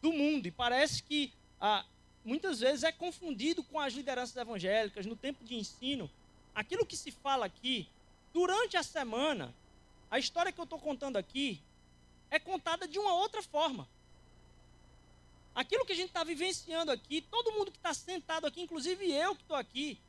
do 0.00 0.12
mundo. 0.12 0.46
E 0.46 0.50
parece 0.50 1.02
que 1.02 1.32
ah, 1.60 1.84
muitas 2.24 2.60
vezes 2.60 2.82
é 2.82 2.90
confundido 2.90 3.62
com 3.62 3.78
as 3.78 3.92
lideranças 3.92 4.34
evangélicas 4.34 5.06
no 5.06 5.14
tempo 5.14 5.44
de 5.44 5.54
ensino. 5.54 6.10
Aquilo 6.54 6.86
que 6.86 6.96
se 6.96 7.10
fala 7.10 7.46
aqui 7.46 7.88
Durante 8.34 8.76
a 8.76 8.82
semana, 8.82 9.54
a 10.10 10.18
história 10.18 10.50
que 10.50 10.58
eu 10.58 10.64
estou 10.64 10.80
contando 10.80 11.16
aqui 11.16 11.62
é 12.32 12.38
contada 12.40 12.88
de 12.88 12.98
uma 12.98 13.14
outra 13.14 13.40
forma. 13.44 13.88
Aquilo 15.54 15.86
que 15.86 15.92
a 15.92 15.96
gente 15.96 16.08
está 16.08 16.24
vivenciando 16.24 16.90
aqui, 16.90 17.20
todo 17.20 17.52
mundo 17.52 17.70
que 17.70 17.76
está 17.76 17.94
sentado 17.94 18.44
aqui, 18.44 18.60
inclusive 18.60 19.08
eu 19.08 19.36
que 19.36 19.42
estou 19.42 19.56
aqui, 19.56 20.00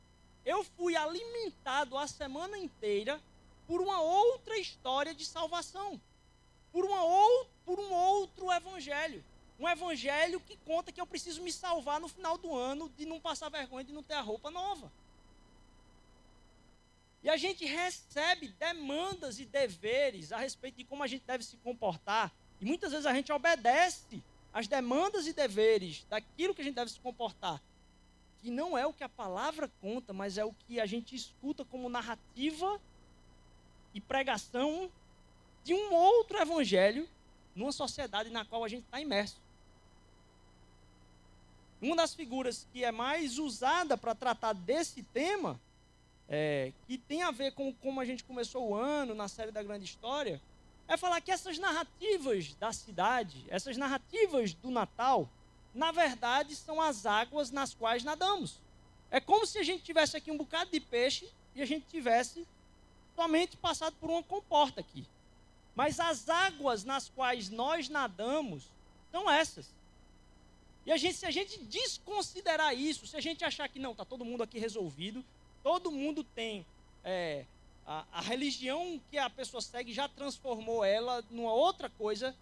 eu 0.44 0.64
fui 0.64 0.96
alimentado 0.96 1.96
a 1.96 2.08
semana 2.08 2.58
inteira 2.58 3.22
por 3.64 3.80
uma 3.80 4.00
outra 4.00 4.58
história 4.58 5.14
de 5.14 5.24
salvação, 5.24 6.00
por, 6.72 6.84
uma 6.84 7.04
ou, 7.04 7.46
por 7.64 7.78
um 7.78 7.92
outro 7.92 8.50
evangelho. 8.50 9.24
Um 9.56 9.68
evangelho 9.68 10.40
que 10.40 10.56
conta 10.66 10.90
que 10.90 11.00
eu 11.00 11.06
preciso 11.06 11.42
me 11.42 11.52
salvar 11.52 12.00
no 12.00 12.08
final 12.08 12.36
do 12.36 12.52
ano, 12.52 12.92
de 12.98 13.06
não 13.06 13.20
passar 13.20 13.48
vergonha, 13.50 13.84
de 13.84 13.92
não 13.92 14.02
ter 14.02 14.14
a 14.14 14.20
roupa 14.20 14.50
nova. 14.50 14.90
E 17.22 17.28
a 17.28 17.36
gente 17.36 17.64
recebe 17.64 18.48
demandas 18.48 19.38
e 19.38 19.44
deveres 19.44 20.32
a 20.32 20.38
respeito 20.38 20.76
de 20.76 20.84
como 20.84 21.02
a 21.02 21.06
gente 21.06 21.24
deve 21.26 21.44
se 21.44 21.56
comportar. 21.56 22.32
E 22.60 22.64
muitas 22.64 22.92
vezes 22.92 23.06
a 23.06 23.12
gente 23.12 23.32
obedece 23.32 24.22
às 24.52 24.68
demandas 24.68 25.26
e 25.26 25.32
deveres 25.32 26.04
daquilo 26.08 26.54
que 26.54 26.60
a 26.60 26.64
gente 26.64 26.76
deve 26.76 26.90
se 26.90 27.00
comportar. 27.00 27.60
Que 28.38 28.50
não 28.50 28.76
é 28.76 28.86
o 28.86 28.92
que 28.92 29.04
a 29.04 29.08
palavra 29.08 29.70
conta, 29.80 30.12
mas 30.12 30.38
é 30.38 30.44
o 30.44 30.52
que 30.52 30.78
a 30.78 30.86
gente 30.86 31.14
escuta 31.14 31.64
como 31.64 31.88
narrativa 31.88 32.80
e 33.92 34.00
pregação 34.00 34.90
de 35.64 35.74
um 35.74 35.92
outro 35.92 36.38
evangelho 36.38 37.08
numa 37.54 37.72
sociedade 37.72 38.30
na 38.30 38.44
qual 38.44 38.62
a 38.62 38.68
gente 38.68 38.84
está 38.84 39.00
imerso. 39.00 39.40
Uma 41.80 41.96
das 41.96 42.14
figuras 42.14 42.66
que 42.72 42.84
é 42.84 42.92
mais 42.92 43.38
usada 43.38 43.96
para 43.96 44.14
tratar 44.14 44.52
desse 44.52 45.02
tema 45.02 45.60
é, 46.28 46.72
que 46.86 46.98
tem 46.98 47.22
a 47.22 47.30
ver 47.30 47.52
com 47.52 47.72
como 47.74 48.00
a 48.00 48.04
gente 48.04 48.24
começou 48.24 48.68
o 48.68 48.74
ano 48.74 49.14
na 49.14 49.28
série 49.28 49.50
da 49.52 49.62
grande 49.62 49.84
história, 49.84 50.40
é 50.88 50.96
falar 50.96 51.20
que 51.20 51.30
essas 51.30 51.58
narrativas 51.58 52.54
da 52.54 52.72
cidade, 52.72 53.44
essas 53.48 53.76
narrativas 53.76 54.54
do 54.54 54.70
Natal, 54.70 55.28
na 55.74 55.90
verdade 55.90 56.54
são 56.54 56.80
as 56.80 57.06
águas 57.06 57.50
nas 57.50 57.74
quais 57.74 58.04
nadamos. 58.04 58.60
É 59.10 59.20
como 59.20 59.46
se 59.46 59.58
a 59.58 59.62
gente 59.62 59.82
tivesse 59.82 60.16
aqui 60.16 60.30
um 60.30 60.36
bocado 60.36 60.70
de 60.70 60.80
peixe 60.80 61.28
e 61.54 61.62
a 61.62 61.66
gente 61.66 61.86
tivesse 61.86 62.46
somente 63.14 63.56
passado 63.56 63.96
por 64.00 64.10
uma 64.10 64.22
comporta 64.22 64.80
aqui. 64.80 65.06
Mas 65.74 66.00
as 66.00 66.28
águas 66.28 66.84
nas 66.84 67.08
quais 67.08 67.50
nós 67.50 67.88
nadamos 67.88 68.70
são 69.10 69.30
essas. 69.30 69.68
E 70.84 70.92
a 70.92 70.96
gente, 70.96 71.16
se 71.16 71.26
a 71.26 71.30
gente 71.30 71.58
desconsiderar 71.64 72.74
isso, 72.74 73.06
se 73.06 73.16
a 73.16 73.20
gente 73.20 73.44
achar 73.44 73.68
que 73.68 73.78
não, 73.78 73.92
está 73.92 74.04
todo 74.04 74.24
mundo 74.24 74.42
aqui 74.42 74.58
resolvido, 74.58 75.24
Todo 75.66 75.90
mundo 75.90 76.22
tem. 76.22 76.64
É, 77.02 77.44
a, 77.84 78.04
a 78.12 78.20
religião 78.20 79.00
que 79.10 79.18
a 79.18 79.28
pessoa 79.28 79.60
segue 79.60 79.92
já 79.92 80.08
transformou 80.08 80.84
ela 80.84 81.24
numa 81.28 81.52
outra 81.52 81.90
coisa. 81.90 82.36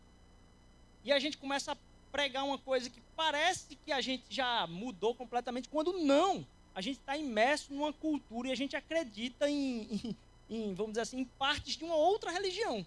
E 1.03 1.11
a 1.11 1.19
gente 1.19 1.39
começa 1.39 1.73
a 1.73 1.77
pregar 2.13 2.45
uma 2.45 2.59
coisa 2.59 2.91
que 2.91 3.01
parece 3.17 3.77
que 3.77 3.91
a 3.91 4.03
gente 4.03 4.25
já 4.29 4.67
mudou 4.67 5.15
completamente, 5.15 5.71
quando 5.71 5.95
não. 5.95 6.47
A 6.75 6.83
gente 6.83 6.99
está 6.99 7.17
imerso 7.17 7.73
numa 7.73 7.95
cultura 7.95 8.49
e 8.49 8.53
a 8.53 8.55
gente 8.55 8.77
acredita 8.77 9.49
em, 9.49 9.85
em, 9.91 10.17
em, 10.51 10.75
vamos 10.75 10.93
dizer 10.93 11.01
assim, 11.01 11.21
em 11.21 11.25
partes 11.25 11.79
de 11.79 11.85
uma 11.85 11.97
outra 11.97 12.31
religião. 12.31 12.85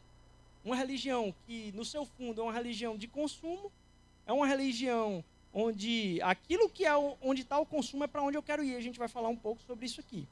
Uma 0.63 0.75
religião 0.75 1.33
que, 1.47 1.71
no 1.71 1.83
seu 1.83 2.05
fundo, 2.05 2.41
é 2.41 2.43
uma 2.43 2.53
religião 2.53 2.95
de 2.95 3.07
consumo, 3.07 3.71
é 4.23 4.31
uma 4.31 4.45
religião 4.45 5.25
onde 5.59 6.21
aquilo 6.21 6.69
que 6.69 6.85
é 6.85 6.95
onde 6.95 7.41
está 7.41 7.57
o 7.57 7.65
consumo 7.65 8.03
é 8.03 8.07
para 8.07 8.21
onde 8.21 8.37
eu 8.37 8.43
quero 8.43 8.63
ir. 8.63 8.75
A 8.75 8.81
gente 8.81 8.99
vai 8.99 9.07
falar 9.07 9.27
um 9.27 9.35
pouco 9.35 9.59
sobre 9.63 9.87
isso 9.87 9.99
aqui. 9.99 10.27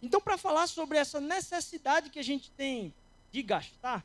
Então, 0.00 0.20
para 0.20 0.38
falar 0.38 0.68
sobre 0.68 0.96
essa 0.96 1.20
necessidade 1.20 2.08
que 2.08 2.20
a 2.20 2.22
gente 2.22 2.52
tem 2.52 2.94
de 3.32 3.42
gastar, 3.42 4.04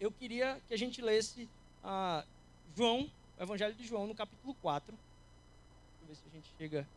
eu 0.00 0.10
queria 0.10 0.58
que 0.66 0.72
a 0.72 0.78
gente 0.78 1.02
lesse 1.02 1.46
ah, 1.84 2.24
João, 2.74 3.10
o 3.38 3.42
Evangelho 3.42 3.74
de 3.74 3.84
João, 3.84 4.06
no 4.06 4.14
capítulo 4.14 4.54
4. 4.62 4.96
Deixa 6.00 6.02
eu 6.02 6.08
ver 6.08 6.16
se 6.16 6.22
a 6.26 6.30
gente 6.30 6.54
chega, 6.56 6.88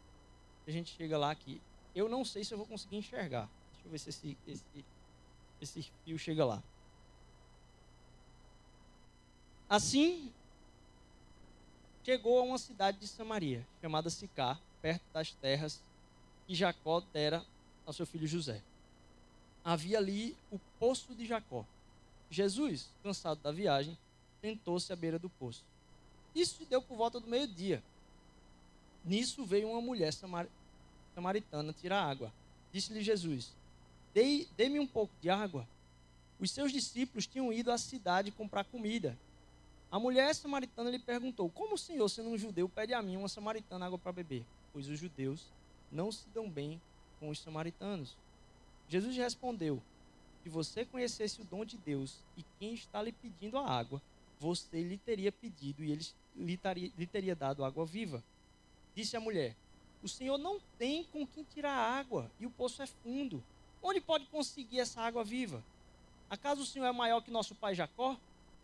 a 0.66 0.72
gente 0.72 0.96
chega 0.96 1.18
lá 1.18 1.32
aqui. 1.32 1.62
Eu 1.94 2.08
não 2.08 2.24
sei 2.24 2.46
se 2.46 2.54
eu 2.54 2.58
vou 2.58 2.66
conseguir 2.66 2.96
enxergar. 2.96 3.50
Deixa 3.74 3.86
eu 3.88 3.92
ver 3.92 4.00
se 4.00 4.10
esse, 4.10 4.38
esse, 4.48 4.86
esse 5.60 5.92
fio 6.06 6.18
chega 6.18 6.46
lá. 6.46 6.64
Assim, 9.68 10.32
chegou 12.06 12.38
a 12.38 12.44
uma 12.44 12.60
cidade 12.60 13.00
de 13.00 13.08
Samaria, 13.08 13.66
chamada 13.82 14.12
Sicar, 14.12 14.62
perto 14.80 15.02
das 15.12 15.32
terras 15.32 15.82
que 16.46 16.54
Jacó 16.54 17.02
dera 17.12 17.44
ao 17.84 17.92
seu 17.92 18.06
filho 18.06 18.28
José. 18.28 18.62
Havia 19.64 19.98
ali 19.98 20.38
o 20.52 20.60
poço 20.80 21.16
de 21.16 21.26
Jacó. 21.26 21.66
Jesus, 22.30 22.90
cansado 23.02 23.42
da 23.42 23.52
viagem, 23.52 23.98
tentou-se 24.40 24.94
à 24.94 24.96
beira 24.96 25.18
do 25.18 25.32
poço. 25.32 25.64
Isso 26.36 26.58
se 26.58 26.66
deu 26.66 26.80
por 26.80 26.96
volta 26.96 27.20
do 27.20 27.28
meio-dia. 27.28 27.84
Nisso 29.04 29.44
veio 29.44 29.72
uma 29.72 29.82
mulher 29.82 30.14
samar 30.14 30.48
samaritana 31.16 31.74
tirar 31.74 32.04
água. 32.04 32.32
Disse-lhe 32.72 33.02
Jesus: 33.02 33.52
Dê-me 34.14 34.80
um 34.80 34.86
pouco 34.86 35.14
de 35.20 35.30
água. 35.30 35.68
Os 36.40 36.52
seus 36.52 36.72
discípulos 36.72 37.26
tinham 37.26 37.52
ido 37.52 37.72
à 37.72 37.78
cidade 37.80 38.30
comprar 38.30 38.64
comida 38.66 39.18
a 39.96 40.00
mulher 40.00 40.36
samaritana 40.36 40.90
lhe 40.90 41.00
perguntou: 41.00 41.50
Como 41.50 41.76
o 41.76 41.78
senhor, 41.78 42.10
sendo 42.10 42.28
um 42.28 42.38
judeu, 42.38 42.68
pede 42.68 42.94
a 42.94 43.02
mim, 43.02 43.16
uma 43.16 43.30
samaritana, 43.30 43.86
água 43.86 43.98
para 43.98 44.12
beber? 44.12 44.46
Pois 44.74 44.90
os 44.90 45.00
judeus 45.00 45.48
não 45.90 46.12
se 46.12 46.28
dão 46.34 46.50
bem 46.50 46.82
com 47.18 47.30
os 47.30 47.40
samaritanos. 47.40 48.18
Jesus 48.90 49.16
respondeu: 49.16 49.82
Se 50.44 50.50
você 50.50 50.84
conhecesse 50.84 51.40
o 51.40 51.46
dom 51.46 51.64
de 51.64 51.78
Deus 51.78 52.22
e 52.36 52.44
quem 52.60 52.74
está 52.74 53.02
lhe 53.02 53.14
pedindo 53.14 53.58
a 53.58 53.66
água, 53.66 54.02
você 54.38 54.84
lhe 54.84 54.98
teria 54.98 55.32
pedido 55.32 55.82
e 55.82 55.94
ele 55.94 56.06
lhe, 56.36 56.60
lhe 56.98 57.08
teria 57.08 57.34
dado 57.34 57.64
água 57.64 57.86
viva. 57.86 58.22
Disse 58.94 59.16
a 59.16 59.22
mulher: 59.22 59.56
O 60.04 60.10
senhor 60.10 60.38
não 60.38 60.60
tem 60.78 61.06
com 61.06 61.26
quem 61.26 61.46
tirar 61.46 61.72
água 61.72 62.30
e 62.38 62.46
o 62.46 62.52
poço 62.52 62.82
é 62.82 62.86
fundo. 62.86 63.42
Onde 63.82 64.02
pode 64.02 64.26
conseguir 64.26 64.82
essa 64.82 65.00
água 65.00 65.24
viva? 65.24 65.64
Acaso 66.30 66.64
o 66.64 66.66
senhor 66.66 66.86
é 66.86 66.92
maior 66.92 67.22
que 67.22 67.32
nosso 67.32 67.56
pai 67.56 67.74
Jacó, 67.74 68.18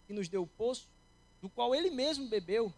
que 0.05 0.11
nos 0.11 0.27
deu 0.27 0.43
o 0.43 0.47
poço 0.47 0.89
do 1.41 1.49
qual 1.49 1.73
ele 1.73 1.89
mesmo 1.89 2.27
bebeu, 2.27 2.71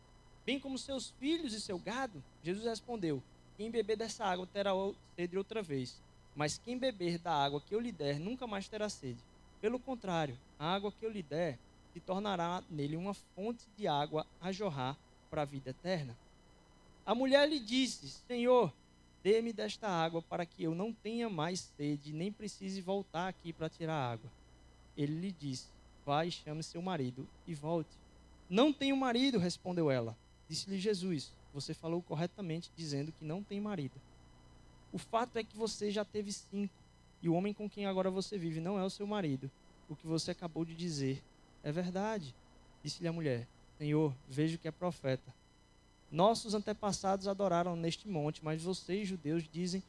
bem 0.46 0.60
como 0.60 0.77
seus 0.77 1.12
filhos 1.20 1.53
e 1.53 1.62
seu 1.62 1.77
gado? 1.77 2.24
Jesus 2.41 2.65
respondeu: 2.65 3.22
Quem 3.58 3.70
beber 3.70 3.98
dessa 3.98 4.25
água 4.25 4.48
terá 4.48 4.72
sede 5.15 5.38
outra 5.38 5.62
vez, 5.62 6.01
mas 6.36 6.58
quem 6.58 6.77
beber 6.77 7.17
da 7.17 7.34
água 7.34 7.62
que 7.62 7.75
eu 7.75 7.79
lhe 7.79 7.91
der 7.91 8.20
nunca 8.20 8.48
mais 8.48 8.67
terá 8.67 8.89
sede. 8.89 9.20
Pelo 9.62 9.79
contrário, 9.79 10.38
a 10.58 10.74
água 10.74 10.91
que 10.91 11.05
eu 11.05 11.12
lhe 11.12 11.24
der 11.24 11.58
se 11.93 12.00
tornará 12.00 12.63
nele 12.70 12.96
uma 12.96 13.13
fonte 13.13 13.65
de 13.77 13.88
água 13.88 14.25
a 14.41 14.51
jorrar 14.51 14.98
para 15.29 15.43
a 15.43 15.46
vida 15.46 15.70
eterna. 15.70 16.17
A 17.05 17.13
mulher 17.13 17.48
lhe 17.48 17.60
disse: 17.60 18.08
Senhor, 18.27 18.74
dê-me 19.22 19.53
desta 19.53 19.88
água 19.88 20.22
para 20.22 20.46
que 20.46 20.63
eu 20.63 20.74
não 20.74 20.91
tenha 20.91 21.29
mais 21.29 21.72
sede, 21.77 22.12
nem 22.13 22.32
precise 22.32 22.82
voltar 22.82 23.27
aqui 23.27 23.53
para 23.53 23.70
tirar 23.70 24.12
água. 24.13 24.29
Ele 24.98 25.20
lhe 25.20 25.32
disse: 25.32 25.67
Vai, 26.05 26.32
chame 26.32 26.63
seu 26.63 26.82
marido 26.82 27.27
e 27.48 27.53
volte. 27.53 28.02
Não 28.53 28.72
tenho 28.72 28.95
marido, 28.95 29.39
respondeu 29.39 29.89
ela. 29.89 30.15
Disse-lhe 30.48 30.77
Jesus: 30.77 31.31
Você 31.55 31.74
falou 31.74 32.03
corretamente, 32.03 32.72
dizendo 32.75 33.12
que 33.12 33.25
não 33.25 33.41
tem 33.41 33.60
marido. 33.60 34.00
O 34.91 35.00
fato 35.00 35.38
é 35.38 35.43
que 35.43 35.57
você 35.57 35.89
já 35.89 36.05
teve 36.05 36.31
cinco, 36.31 36.72
e 37.19 37.27
o 37.27 37.33
homem 37.33 37.51
com 37.51 37.67
quem 37.67 37.88
agora 37.88 38.12
você 38.12 38.38
vive 38.38 38.62
não 38.62 38.77
é 38.77 38.83
o 38.83 38.91
seu 38.91 39.07
marido. 39.07 39.50
O 39.89 39.95
que 39.95 40.05
você 40.05 40.29
acabou 40.29 40.63
de 40.63 40.75
dizer 40.75 41.24
é 41.63 41.72
verdade. 41.72 42.36
Disse-lhe 42.83 43.07
a 43.07 43.12
mulher: 43.12 43.48
Senhor, 43.79 44.13
vejo 44.29 44.60
que 44.60 44.67
é 44.67 44.72
profeta. 44.72 45.33
Nossos 46.12 46.53
antepassados 46.53 47.27
adoraram 47.27 47.75
neste 47.75 48.07
monte, 48.07 48.45
mas 48.45 48.62
vocês, 48.62 49.07
judeus, 49.07 49.50
dizem 49.51 49.81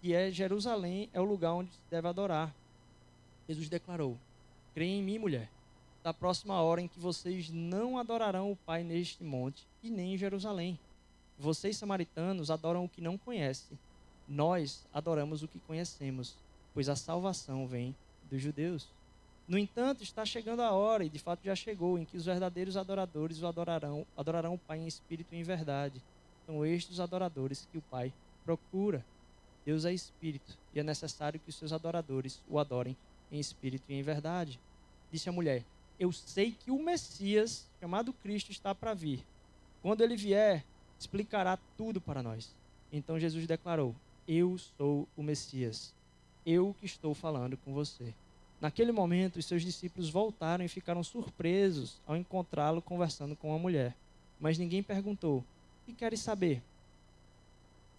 que 0.00 0.14
é 0.14 0.30
Jerusalém 0.30 1.10
é 1.12 1.20
o 1.20 1.24
lugar 1.24 1.54
onde 1.54 1.72
se 1.72 1.80
deve 1.90 2.06
adorar. 2.06 2.54
Jesus 3.48 3.68
declarou: 3.68 4.16
Creia 4.72 4.92
em 4.92 5.02
mim, 5.02 5.18
mulher 5.18 5.50
da 6.02 6.12
próxima 6.12 6.60
hora 6.60 6.80
em 6.80 6.88
que 6.88 6.98
vocês 6.98 7.50
não 7.50 7.96
adorarão 7.96 8.50
o 8.50 8.56
Pai 8.56 8.82
neste 8.82 9.22
monte 9.22 9.66
e 9.82 9.90
nem 9.90 10.14
em 10.14 10.18
Jerusalém. 10.18 10.78
Vocês, 11.38 11.76
samaritanos, 11.76 12.50
adoram 12.50 12.84
o 12.84 12.88
que 12.88 13.00
não 13.00 13.16
conhecem. 13.16 13.78
Nós 14.28 14.84
adoramos 14.92 15.42
o 15.42 15.48
que 15.48 15.58
conhecemos, 15.60 16.36
pois 16.74 16.88
a 16.88 16.96
salvação 16.96 17.66
vem 17.66 17.94
dos 18.30 18.42
judeus. 18.42 18.88
No 19.46 19.58
entanto, 19.58 20.02
está 20.02 20.24
chegando 20.24 20.62
a 20.62 20.72
hora, 20.72 21.04
e 21.04 21.08
de 21.08 21.18
fato 21.18 21.44
já 21.44 21.54
chegou, 21.54 21.98
em 21.98 22.04
que 22.04 22.16
os 22.16 22.24
verdadeiros 22.24 22.76
adoradores 22.76 23.42
o 23.42 23.46
adorarão, 23.46 24.06
adorarão 24.16 24.54
o 24.54 24.58
Pai 24.58 24.78
em 24.78 24.86
espírito 24.86 25.34
e 25.34 25.38
em 25.38 25.42
verdade. 25.42 26.02
São 26.46 26.64
estes 26.64 26.94
os 26.94 27.00
adoradores 27.00 27.68
que 27.70 27.78
o 27.78 27.82
Pai 27.82 28.12
procura. 28.44 29.04
Deus 29.64 29.84
é 29.84 29.92
espírito, 29.92 30.56
e 30.74 30.80
é 30.80 30.82
necessário 30.82 31.38
que 31.38 31.50
os 31.50 31.56
seus 31.56 31.72
adoradores 31.72 32.40
o 32.48 32.58
adorem 32.58 32.96
em 33.30 33.38
espírito 33.38 33.84
e 33.88 33.94
em 33.94 34.02
verdade. 34.02 34.58
Disse 35.10 35.28
a 35.28 35.32
mulher: 35.32 35.64
eu 35.98 36.12
sei 36.12 36.52
que 36.52 36.70
o 36.70 36.82
Messias, 36.82 37.66
chamado 37.80 38.12
Cristo, 38.12 38.50
está 38.50 38.74
para 38.74 38.94
vir. 38.94 39.24
Quando 39.82 40.02
ele 40.02 40.16
vier, 40.16 40.64
explicará 40.98 41.58
tudo 41.76 42.00
para 42.00 42.22
nós. 42.22 42.54
Então 42.92 43.18
Jesus 43.18 43.46
declarou: 43.46 43.94
Eu 44.26 44.58
sou 44.58 45.08
o 45.16 45.22
Messias. 45.22 45.94
Eu 46.44 46.74
que 46.78 46.86
estou 46.86 47.14
falando 47.14 47.56
com 47.56 47.72
você. 47.72 48.14
Naquele 48.60 48.92
momento, 48.92 49.38
os 49.38 49.46
seus 49.46 49.62
discípulos 49.62 50.08
voltaram 50.08 50.64
e 50.64 50.68
ficaram 50.68 51.02
surpresos 51.02 52.00
ao 52.06 52.16
encontrá-lo 52.16 52.80
conversando 52.80 53.34
com 53.34 53.48
uma 53.48 53.58
mulher. 53.58 53.96
Mas 54.38 54.58
ninguém 54.58 54.82
perguntou: 54.82 55.38
O 55.38 55.86
que 55.86 55.92
queres 55.92 56.20
saber? 56.20 56.62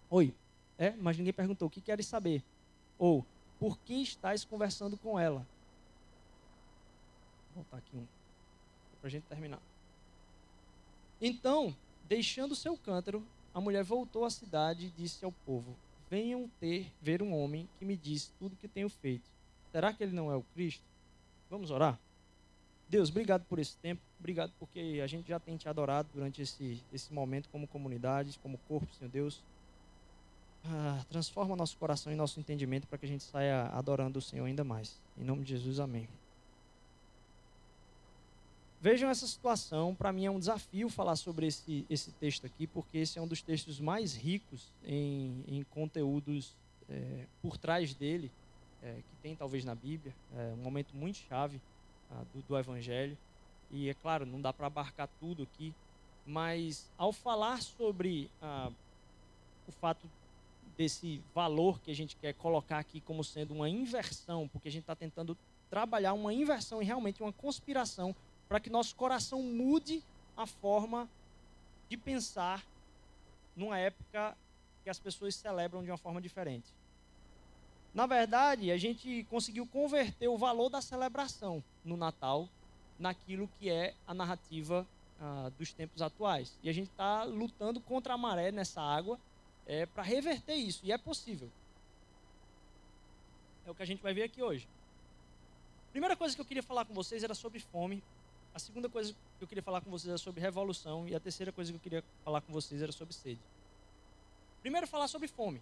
Oi. 0.09 0.33
É, 0.77 0.91
mas 0.91 1.17
ninguém 1.17 1.33
perguntou: 1.33 1.67
O 1.67 1.71
que 1.71 1.81
queres 1.81 2.05
saber? 2.05 2.41
Ou 2.97 3.25
por 3.59 3.77
que 3.79 3.95
estás 4.01 4.45
conversando 4.45 4.97
com 4.97 5.19
ela? 5.19 5.45
Voltar 7.55 7.77
aqui 7.77 7.95
um, 7.95 8.05
para 8.99 9.07
a 9.07 9.11
gente 9.11 9.23
terminar. 9.23 9.61
Então, 11.21 11.75
deixando 12.07 12.55
seu 12.55 12.77
cântaro, 12.77 13.25
a 13.53 13.61
mulher 13.61 13.83
voltou 13.83 14.25
à 14.25 14.29
cidade 14.29 14.87
e 14.87 14.89
disse 14.89 15.23
ao 15.23 15.31
povo: 15.31 15.75
Venham 16.09 16.49
ter 16.59 16.91
ver 17.01 17.21
um 17.21 17.33
homem 17.33 17.69
que 17.77 17.85
me 17.85 17.95
disse 17.95 18.31
tudo 18.39 18.53
o 18.53 18.55
que 18.57 18.67
tenho 18.67 18.89
feito. 18.89 19.29
Será 19.71 19.93
que 19.93 20.03
ele 20.03 20.15
não 20.15 20.31
é 20.31 20.35
o 20.35 20.43
Cristo? 20.53 20.83
Vamos 21.49 21.71
orar? 21.71 21.99
Deus, 22.89 23.09
obrigado 23.09 23.45
por 23.45 23.57
esse 23.57 23.75
tempo, 23.77 24.01
obrigado 24.19 24.51
porque 24.59 24.99
a 25.03 25.07
gente 25.07 25.27
já 25.27 25.39
tem 25.39 25.57
te 25.57 25.67
adorado 25.67 26.09
durante 26.13 26.41
esse, 26.41 26.83
esse 26.91 27.11
momento 27.13 27.49
como 27.49 27.67
comunidade, 27.67 28.37
como 28.43 28.57
corpo, 28.67 28.93
Senhor 28.93 29.09
Deus. 29.09 29.41
Ah, 30.65 31.03
transforma 31.09 31.55
nosso 31.55 31.75
coração 31.77 32.13
e 32.13 32.15
nosso 32.15 32.39
entendimento 32.39 32.87
para 32.87 32.97
que 32.97 33.05
a 33.05 33.09
gente 33.09 33.23
saia 33.23 33.63
adorando 33.67 34.19
o 34.19 34.21
Senhor 34.21 34.45
ainda 34.45 34.63
mais. 34.63 35.01
Em 35.17 35.23
nome 35.23 35.43
de 35.43 35.49
Jesus, 35.49 35.79
amém. 35.79 36.07
Vejam 38.83 39.09
essa 39.09 39.25
situação, 39.25 39.95
para 39.95 40.11
mim 40.11 40.25
é 40.25 40.29
um 40.29 40.37
desafio 40.37 40.89
falar 40.89 41.15
sobre 41.15 41.47
esse, 41.47 41.85
esse 41.89 42.11
texto 42.11 42.45
aqui, 42.45 42.67
porque 42.67 42.97
esse 42.97 43.17
é 43.17 43.21
um 43.21 43.27
dos 43.29 43.41
textos 43.41 43.79
mais 43.79 44.13
ricos 44.13 44.73
em, 44.83 45.41
em 45.47 45.63
conteúdos 45.63 46.53
é, 46.89 47.25
por 47.41 47.55
trás 47.55 47.93
dele, 47.93 48.29
é, 48.83 48.95
que 48.95 49.15
tem 49.21 49.37
talvez 49.37 49.63
na 49.63 49.73
Bíblia. 49.73 50.13
É 50.35 50.51
um 50.51 50.61
momento 50.61 50.93
muito 50.97 51.19
chave 51.19 51.61
ah, 52.11 52.25
do, 52.33 52.41
do 52.41 52.57
Evangelho. 52.57 53.17
E 53.71 53.87
é 53.87 53.93
claro, 53.93 54.25
não 54.25 54.41
dá 54.41 54.51
para 54.51 54.67
abarcar 54.67 55.07
tudo 55.17 55.43
aqui, 55.43 55.73
mas 56.25 56.91
ao 56.97 57.13
falar 57.13 57.61
sobre 57.61 58.29
ah, 58.41 58.69
o 59.65 59.71
fato 59.71 60.09
desse 60.77 61.21
valor 61.33 61.79
que 61.79 61.89
a 61.89 61.95
gente 61.95 62.17
quer 62.17 62.33
colocar 62.33 62.79
aqui 62.79 62.99
como 62.99 63.23
sendo 63.23 63.53
uma 63.53 63.69
inversão, 63.69 64.45
porque 64.49 64.67
a 64.67 64.71
gente 64.71 64.83
está 64.83 64.93
tentando 64.93 65.37
trabalhar 65.69 66.11
uma 66.11 66.33
inversão 66.33 66.81
e 66.81 66.85
realmente 66.85 67.23
uma 67.23 67.31
conspiração 67.31 68.13
para 68.47 68.59
que 68.59 68.69
nosso 68.69 68.95
coração 68.95 69.41
mude 69.41 70.03
a 70.35 70.45
forma 70.45 71.09
de 71.89 71.97
pensar 71.97 72.65
numa 73.55 73.77
época 73.77 74.35
que 74.83 74.89
as 74.89 74.99
pessoas 74.99 75.35
celebram 75.35 75.83
de 75.83 75.91
uma 75.91 75.97
forma 75.97 76.21
diferente. 76.21 76.73
Na 77.93 78.07
verdade, 78.07 78.71
a 78.71 78.77
gente 78.77 79.25
conseguiu 79.29 79.67
converter 79.67 80.27
o 80.27 80.37
valor 80.37 80.69
da 80.69 80.81
celebração 80.81 81.63
no 81.85 81.95
Natal 81.95 82.49
naquilo 82.97 83.47
que 83.59 83.69
é 83.69 83.93
a 84.07 84.13
narrativa 84.13 84.87
ah, 85.21 85.51
dos 85.57 85.71
tempos 85.71 86.01
atuais. 86.01 86.57
E 86.63 86.69
a 86.69 86.73
gente 86.73 86.89
está 86.89 87.23
lutando 87.23 87.79
contra 87.79 88.13
a 88.13 88.17
maré 88.17 88.51
nessa 88.51 88.81
água 88.81 89.19
é, 89.65 89.85
para 89.85 90.03
reverter 90.03 90.55
isso. 90.55 90.81
E 90.83 90.91
é 90.91 90.97
possível. 90.97 91.49
É 93.65 93.71
o 93.71 93.75
que 93.75 93.83
a 93.83 93.85
gente 93.85 94.01
vai 94.01 94.13
ver 94.13 94.23
aqui 94.23 94.41
hoje. 94.41 94.67
Primeira 95.91 96.15
coisa 96.15 96.35
que 96.35 96.41
eu 96.41 96.45
queria 96.45 96.63
falar 96.63 96.85
com 96.85 96.93
vocês 96.93 97.23
era 97.23 97.35
sobre 97.35 97.59
fome. 97.59 98.03
A 98.53 98.59
segunda 98.59 98.87
coisa 98.87 99.13
que 99.37 99.43
eu 99.43 99.47
queria 99.47 99.63
falar 99.63 99.81
com 99.81 99.89
vocês 99.89 100.09
era 100.09 100.17
sobre 100.17 100.39
revolução. 100.39 101.07
E 101.07 101.15
a 101.15 101.19
terceira 101.19 101.51
coisa 101.51 101.71
que 101.71 101.77
eu 101.77 101.81
queria 101.81 102.03
falar 102.23 102.41
com 102.41 102.53
vocês 102.53 102.81
era 102.81 102.91
sobre 102.91 103.13
sede. 103.13 103.41
Primeiro, 104.61 104.85
falar 104.85 105.07
sobre 105.07 105.27
fome. 105.27 105.61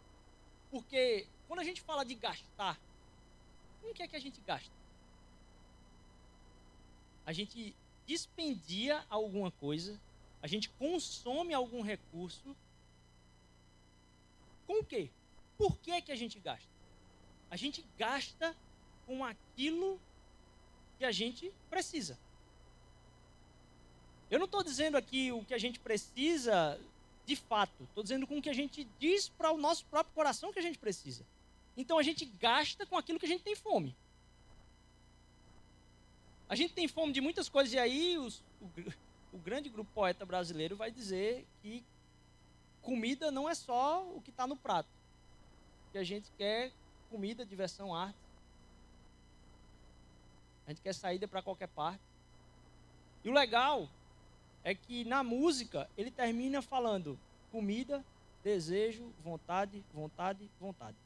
Porque 0.70 1.26
quando 1.48 1.60
a 1.60 1.64
gente 1.64 1.82
fala 1.82 2.04
de 2.04 2.16
gastar, 2.16 2.78
com 3.82 3.90
o 3.90 3.94
que 3.94 4.04
é 4.04 4.08
que 4.08 4.16
a 4.16 4.20
gente 4.20 4.42
gasta? 4.42 4.72
A 7.26 7.32
gente 7.32 7.74
dispendia 8.06 9.06
alguma 9.10 9.52
coisa, 9.52 10.00
a 10.42 10.48
gente 10.48 10.70
consome 10.70 11.54
algum 11.54 11.82
recurso 11.82 12.56
com 14.68 14.80
o 14.80 14.84
quê? 14.84 15.10
Por 15.58 15.78
que, 15.78 16.02
que 16.02 16.12
a 16.12 16.16
gente 16.16 16.40
gasta? 16.40 16.70
A 17.50 17.56
gente 17.56 17.86
gasta 17.98 18.56
com 19.06 19.24
aquilo 19.24 20.00
que 20.98 21.06
a 21.06 21.12
gente 21.12 21.52
precisa. 21.70 22.18
Eu 24.32 24.40
não 24.40 24.46
estou 24.46 24.64
dizendo 24.64 24.96
aqui 24.96 25.30
o 25.34 25.44
que 25.44 25.54
a 25.54 25.58
gente 25.58 25.78
precisa 25.78 26.80
de 27.26 27.36
fato, 27.36 27.84
estou 27.84 28.02
dizendo 28.02 28.26
com 28.26 28.38
o 28.38 28.42
que 28.42 28.50
a 28.50 28.54
gente 28.54 28.88
diz 28.98 29.28
para 29.28 29.52
o 29.52 29.58
nosso 29.58 29.86
próprio 29.86 30.16
coração 30.16 30.54
que 30.54 30.60
a 30.60 30.62
gente 30.62 30.80
precisa. 30.80 31.26
Então 31.76 31.98
a 31.98 32.04
gente 32.04 32.24
gasta 32.26 32.86
com 32.86 32.98
aquilo 32.98 33.20
que 33.20 33.26
a 33.26 33.30
gente 33.30 33.44
tem 33.44 33.56
fome. 33.56 33.94
A 36.48 36.56
gente 36.56 36.74
tem 36.74 36.88
fome 36.88 37.12
de 37.12 37.20
muitas 37.20 37.50
coisas, 37.50 37.74
e 37.74 37.78
aí 37.78 38.18
os, 38.18 38.42
o, 38.62 38.68
o 39.34 39.38
grande 39.38 39.70
grupo 39.70 39.92
poeta 39.94 40.26
brasileiro 40.26 40.78
vai 40.78 40.92
dizer 40.92 41.46
que 41.62 41.84
comida 42.82 43.32
não 43.32 43.50
é 43.50 43.54
só 43.54 44.02
o 44.16 44.22
que 44.22 44.30
está 44.30 44.48
no 44.48 44.56
prato. 44.56 44.90
Que 45.92 45.98
a 45.98 46.04
gente 46.06 46.32
quer 46.38 46.72
comida, 47.10 47.46
diversão, 47.46 47.94
arte. 47.94 48.18
A 50.66 50.72
gente 50.72 50.82
quer 50.82 50.94
saída 50.94 51.28
para 51.28 51.42
qualquer 51.42 51.68
parte. 51.68 52.02
E 53.24 53.30
o 53.30 53.34
legal 53.34 53.90
é 54.64 54.76
que 54.76 55.04
na 55.06 55.24
música 55.24 55.90
ele 55.98 56.12
termina 56.12 56.62
falando 56.62 57.20
comida, 57.52 58.04
desejo, 58.44 59.12
vontade, 59.24 59.84
vontade, 59.94 60.50
vontade. 60.60 60.98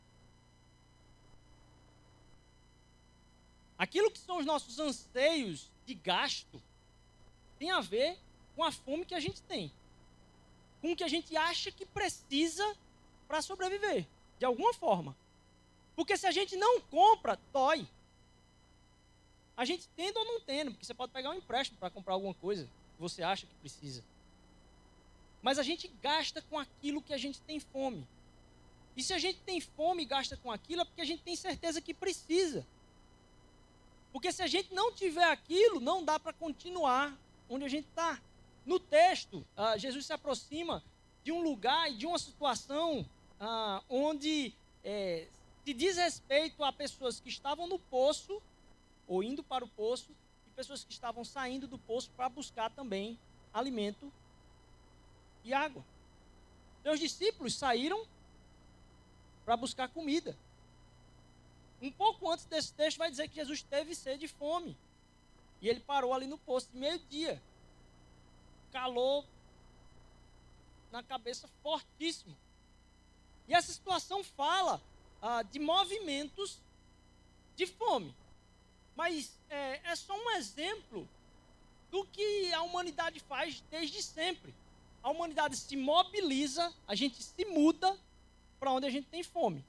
Aquilo 3.78 4.12
que 4.12 4.20
são 4.20 4.38
os 4.38 4.46
nossos 4.46 4.80
anseios 4.80 5.70
de 5.86 5.94
gasto 5.94 6.62
tem 7.60 7.72
a 7.72 7.82
ver 7.82 8.18
com 8.56 8.64
a 8.64 8.72
fome 8.72 9.06
que 9.06 9.16
a 9.16 9.20
gente 9.20 9.42
tem 9.42 9.72
com 10.86 10.92
o 10.92 10.96
que 10.96 11.04
a 11.04 11.08
gente 11.08 11.36
acha 11.36 11.72
que 11.72 11.84
precisa 11.84 12.64
para 13.28 13.42
sobreviver, 13.42 14.06
de 14.38 14.46
alguma 14.46 14.72
forma. 14.72 15.18
Porque 15.96 16.16
se 16.16 16.28
a 16.28 16.32
gente 16.32 16.56
não 16.56 16.80
compra, 16.80 17.40
dói. 17.52 17.88
A 19.58 19.66
gente 19.66 19.90
tendo 19.96 20.18
ou 20.18 20.26
não 20.26 20.42
tendo, 20.42 20.70
porque 20.70 20.86
você 20.86 20.94
pode 20.94 21.12
pegar 21.12 21.32
um 21.32 21.34
empréstimo 21.34 21.80
para 21.80 21.90
comprar 21.90 22.14
alguma 22.14 22.36
coisa 22.36 22.70
você 23.00 23.24
acha 23.24 23.46
que 23.46 23.54
precisa. 23.56 24.04
Mas 25.42 25.60
a 25.60 25.64
gente 25.64 25.88
gasta 26.02 26.42
com 26.42 26.58
aquilo 26.58 27.02
que 27.02 27.14
a 27.14 27.18
gente 27.18 27.40
tem 27.42 27.60
fome. 27.60 28.08
E 28.96 29.04
se 29.04 29.14
a 29.14 29.18
gente 29.18 29.40
tem 29.40 29.60
fome 29.60 30.04
e 30.04 30.06
gasta 30.06 30.38
com 30.38 30.52
aquilo, 30.52 30.82
é 30.82 30.86
porque 30.86 31.02
a 31.02 31.06
gente 31.06 31.22
tem 31.22 31.36
certeza 31.36 31.82
que 31.82 31.94
precisa. 31.94 32.66
Porque 34.12 34.32
se 34.32 34.42
a 34.42 34.48
gente 34.48 34.74
não 34.74 34.94
tiver 34.94 35.26
aquilo, 35.26 35.80
não 35.80 36.04
dá 36.04 36.20
para 36.20 36.34
continuar 36.34 37.16
onde 37.50 37.66
a 37.66 37.68
gente 37.68 37.88
está. 37.88 38.22
No 38.66 38.80
texto, 38.80 39.46
uh, 39.58 39.78
Jesus 39.78 40.06
se 40.06 40.14
aproxima 40.14 40.82
de 41.24 41.32
um 41.32 41.42
lugar 41.42 41.92
e 41.92 41.96
de 41.96 42.06
uma 42.06 42.18
situação 42.18 43.02
uh, 43.40 43.84
onde 43.90 44.54
é, 44.84 45.28
se 45.64 45.74
diz 45.74 45.98
respeito 45.98 46.64
a 46.64 46.72
pessoas 46.72 47.20
que 47.20 47.30
estavam 47.30 47.68
no 47.68 47.78
poço, 47.78 48.42
ou 49.08 49.24
indo 49.24 49.44
para 49.44 49.66
o 49.66 49.68
poço, 49.68 50.10
pessoas 50.56 50.84
que 50.84 50.94
estavam 50.94 51.24
saindo 51.24 51.68
do 51.68 51.78
poço 51.78 52.10
para 52.16 52.30
buscar 52.30 52.72
também 52.72 53.20
alimento 53.54 54.12
e 55.44 55.54
água. 55.54 55.84
Seus 56.82 57.00
discípulos 57.00 57.56
saíram 57.56 58.06
para 59.44 59.58
buscar 59.58 59.90
comida. 59.90 60.36
Um 61.82 61.92
pouco 61.92 62.32
antes 62.32 62.46
desse 62.46 62.74
texto 62.74 62.98
vai 62.98 63.12
dizer 63.12 63.28
que 63.28 63.36
Jesus 63.36 63.62
teve 63.62 63.94
sede 63.94 64.26
e 64.26 64.30
fome. 64.30 64.78
E 65.62 65.70
ele 65.70 65.80
parou 65.80 66.14
ali 66.14 66.26
no 66.26 66.38
poço 66.38 66.70
de 66.72 66.78
meio-dia 66.78 67.42
calor 68.72 69.26
na 70.92 71.04
cabeça 71.04 71.48
fortíssimo. 71.62 72.36
E 73.48 73.54
essa 73.54 73.72
situação 73.72 74.24
fala 74.24 74.82
ah, 75.22 75.44
de 75.44 75.60
movimentos 75.60 76.60
de 77.56 77.66
fome. 77.66 78.16
Mas 78.96 79.38
é, 79.50 79.82
é 79.84 79.96
só 79.96 80.14
um 80.14 80.32
exemplo 80.32 81.08
do 81.92 82.06
que 82.06 82.54
a 82.54 82.62
humanidade 82.62 83.20
faz 83.20 83.64
desde 83.70 84.02
sempre. 84.02 84.54
A 85.04 85.10
humanidade 85.10 85.56
se 85.56 85.76
mobiliza, 85.76 86.74
a 86.88 86.96
gente 86.96 87.22
se 87.22 87.46
muda 87.46 87.98
para 88.60 88.72
onde 88.72 88.88
a 88.88 88.90
gente 88.90 89.08
tem 89.08 89.24
fome. 89.24 89.64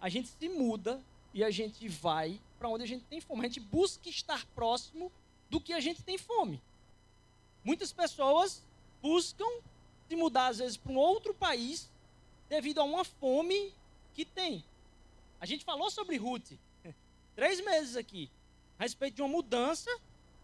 A 0.00 0.08
gente 0.08 0.28
se 0.28 0.48
muda 0.48 1.00
e 1.32 1.42
a 1.42 1.50
gente 1.50 1.88
vai 1.88 2.40
para 2.58 2.68
onde 2.68 2.84
a 2.84 2.86
gente 2.86 3.04
tem 3.04 3.20
fome. 3.20 3.40
A 3.40 3.48
gente 3.48 3.60
busca 3.60 4.08
estar 4.08 4.44
próximo 4.54 5.10
do 5.48 5.60
que 5.60 5.72
a 5.72 5.80
gente 5.80 6.02
tem 6.02 6.18
fome. 6.18 6.60
Muitas 7.64 7.92
pessoas 7.92 8.62
buscam 9.00 9.46
se 10.08 10.16
mudar, 10.16 10.48
às 10.48 10.58
vezes, 10.58 10.76
para 10.76 10.92
um 10.92 10.96
outro 10.96 11.32
país 11.32 11.88
devido 12.48 12.80
a 12.80 12.84
uma 12.84 13.04
fome 13.04 13.72
que 14.14 14.24
tem. 14.24 14.64
A 15.40 15.46
gente 15.46 15.64
falou 15.64 15.90
sobre 15.90 16.16
Ruth 16.16 16.52
três 17.34 17.60
meses 17.64 17.96
aqui, 17.96 18.30
a 18.78 18.82
respeito 18.82 19.16
de 19.16 19.22
uma 19.22 19.28
mudança 19.28 19.90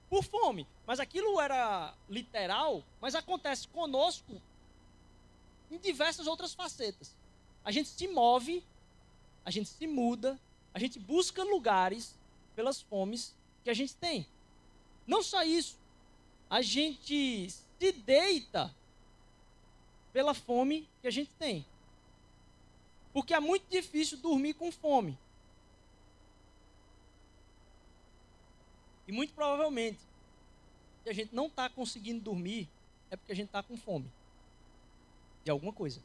por 0.09 0.25
fome. 0.25 0.67
Mas 0.87 1.01
aquilo 1.01 1.41
era 1.41 1.95
literal, 2.09 2.85
mas 3.01 3.15
acontece 3.15 3.69
conosco 3.69 4.41
em 5.71 5.79
diversas 5.79 6.27
outras 6.27 6.55
facetas. 6.55 7.15
A 7.65 7.71
gente 7.71 7.89
se 7.89 8.09
move, 8.09 8.65
a 9.45 9.51
gente 9.51 9.69
se 9.69 9.87
muda, 9.87 10.39
a 10.73 10.79
gente 10.79 10.99
busca 10.99 11.43
lugares 11.43 12.15
pelas 12.55 12.81
fomes 12.81 13.35
que 13.63 13.71
a 13.71 13.75
gente 13.75 13.95
tem. 13.95 14.27
Não 15.07 15.23
só 15.23 15.43
isso, 15.43 15.77
a 16.49 16.63
gente 16.63 17.51
se 17.51 17.93
deita 17.93 18.75
pela 20.13 20.35
fome 20.35 20.89
que 21.01 21.09
a 21.09 21.11
gente 21.11 21.31
tem. 21.39 21.65
Porque 23.13 23.35
é 23.35 23.41
muito 23.41 23.65
difícil 23.71 24.19
dormir 24.19 24.55
com 24.55 24.71
fome. 24.71 25.19
E 29.09 29.13
muito 29.13 29.33
provavelmente, 29.33 29.99
se 31.03 31.09
a 31.09 31.13
gente 31.15 31.35
não 31.35 31.47
está 31.47 31.71
conseguindo 31.71 32.21
dormir, 32.21 32.69
é 33.11 33.17
porque 33.17 33.33
a 33.33 33.35
gente 33.35 33.47
está 33.47 33.63
com 33.63 33.75
fome 33.75 34.13
de 35.43 35.51
alguma 35.51 35.73
coisa. 35.73 36.03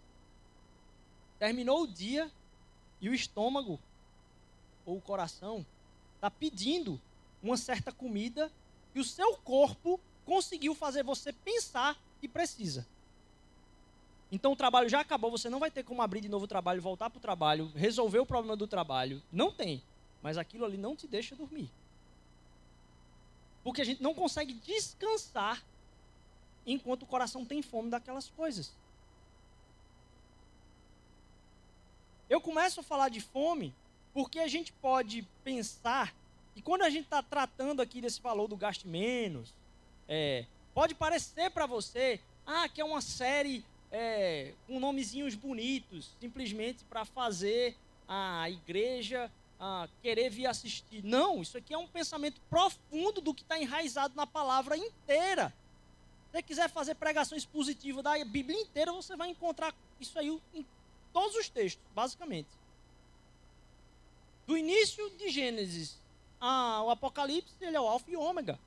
Terminou 1.38 1.82
o 1.82 1.88
dia 1.88 2.32
e 3.02 3.10
o 3.10 3.14
estômago 3.14 3.78
ou 4.86 4.98
o 4.98 5.02
coração 5.02 5.66
está 6.16 6.32
pedindo 6.32 7.00
uma 7.42 7.58
certa 7.58 7.92
comida 7.92 8.50
e 8.96 9.02
o 9.02 9.04
seu 9.04 9.36
corpo 9.38 10.00
conseguiu 10.26 10.74
fazer 10.74 11.04
você 11.04 11.34
pensar 11.34 12.02
que 12.22 12.28
precisa. 12.30 12.88
Então 14.32 14.54
o 14.54 14.56
trabalho 14.56 14.88
já 14.88 15.02
acabou, 15.02 15.30
você 15.30 15.50
não 15.50 15.60
vai 15.60 15.70
ter 15.70 15.84
como 15.84 16.02
abrir 16.02 16.22
de 16.22 16.30
novo 16.30 16.46
o 16.46 16.48
trabalho, 16.48 16.82
voltar 16.82 17.10
para 17.10 17.18
o 17.18 17.22
trabalho, 17.22 17.70
resolver 17.76 18.20
o 18.20 18.26
problema 18.26 18.56
do 18.56 18.66
trabalho. 18.66 19.22
Não 19.30 19.52
tem. 19.52 19.84
Mas 20.22 20.38
aquilo 20.38 20.64
ali 20.64 20.78
não 20.78 20.96
te 20.96 21.06
deixa 21.06 21.36
dormir. 21.36 21.70
Porque 23.64 23.82
a 23.82 23.86
gente 23.86 24.02
não 24.02 24.14
consegue 24.14 24.54
descansar 24.54 25.64
enquanto 26.66 27.04
o 27.04 27.08
coração 27.08 27.46
tem 27.46 27.62
fome 27.62 27.90
daquelas 27.90 28.30
coisas. 28.30 28.74
Eu 32.30 32.42
começo 32.42 32.80
a 32.80 32.84
falar 32.84 33.10
de 33.10 33.22
fome 33.22 33.74
porque 34.14 34.40
a 34.40 34.48
gente 34.48 34.72
pode 34.74 35.28
pensar 35.44 36.14
que 36.54 36.62
quando 36.62 36.84
a 36.84 36.90
gente 36.90 37.06
está 37.06 37.22
tratando 37.22 37.82
aqui 37.82 38.00
desse 38.00 38.22
valor 38.22 38.48
do 38.48 38.56
gaste 38.56 38.88
menos, 38.88 39.54
é, 40.08 40.46
pode 40.74 40.94
parecer 40.94 41.50
para 41.52 41.66
você, 41.66 42.20
ah, 42.46 42.70
que 42.70 42.80
é 42.80 42.86
uma 42.86 43.02
série 43.02 43.66
é, 43.92 44.54
com 44.68 44.80
nomezinhos 44.80 45.36
bonitos, 45.36 46.12
simplesmente 46.20 46.84
para 46.86 47.06
fazer 47.06 47.76
a 48.08 48.50
igreja 48.50 49.32
querer 50.02 50.30
vir 50.30 50.48
assistir. 50.48 51.04
Não, 51.04 51.42
isso 51.42 51.58
aqui 51.58 51.74
é 51.74 51.78
um 51.78 51.88
pensamento 51.88 52.40
profundo 52.50 53.22
do 53.22 53.34
que 53.34 53.42
está 53.42 53.60
enraizado 53.60 54.16
na 54.16 54.28
palavra 54.28 54.76
inteira. 54.78 55.54
Se 56.28 56.38
você 56.38 56.44
quiser 56.44 56.70
fazer 56.70 56.96
pregações 56.96 57.46
positivas 57.46 58.04
da 58.04 58.24
Bíblia 58.26 58.60
inteira, 58.60 58.92
você 58.92 59.16
vai 59.16 59.30
encontrar 59.30 59.74
isso 60.00 60.18
aí 60.18 60.42
em 60.54 60.66
todos 61.12 61.36
os 61.36 61.50
textos, 61.50 61.84
basicamente. 61.94 62.50
Do 64.46 64.58
início 64.58 65.10
de 65.12 65.30
Gênesis 65.30 65.98
ao 66.40 66.90
Apocalipse, 66.90 67.54
ele 67.62 67.78
é 67.78 67.80
o 67.80 67.88
Alfa 67.88 68.12
e 68.12 68.18
Ômega. 68.18 68.60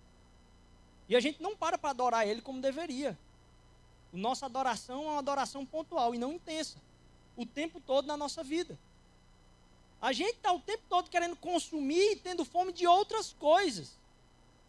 E 1.09 1.15
a 1.15 1.21
gente 1.21 1.43
não 1.43 1.57
para 1.57 1.77
para 1.77 1.91
adorar 1.91 2.27
ele 2.27 2.41
como 2.41 2.61
deveria. 2.61 3.19
Nossa 4.13 4.47
adoração 4.47 5.03
é 5.03 5.11
uma 5.11 5.19
adoração 5.19 5.67
pontual 5.67 6.15
e 6.15 6.19
não 6.19 6.33
intensa. 6.33 6.79
O 7.37 7.45
tempo 7.45 7.81
todo 7.81 8.07
na 8.07 8.17
nossa 8.17 8.43
vida. 8.43 8.79
A 10.01 10.13
gente 10.13 10.37
está 10.37 10.53
o 10.53 10.61
tempo 10.61 10.83
todo 10.89 11.11
querendo 11.11 11.37
consumir 11.37 12.13
e 12.13 12.17
tendo 12.17 12.45
fome 12.45 12.73
de 12.73 12.87
outras 12.87 13.33
coisas. 13.33 13.97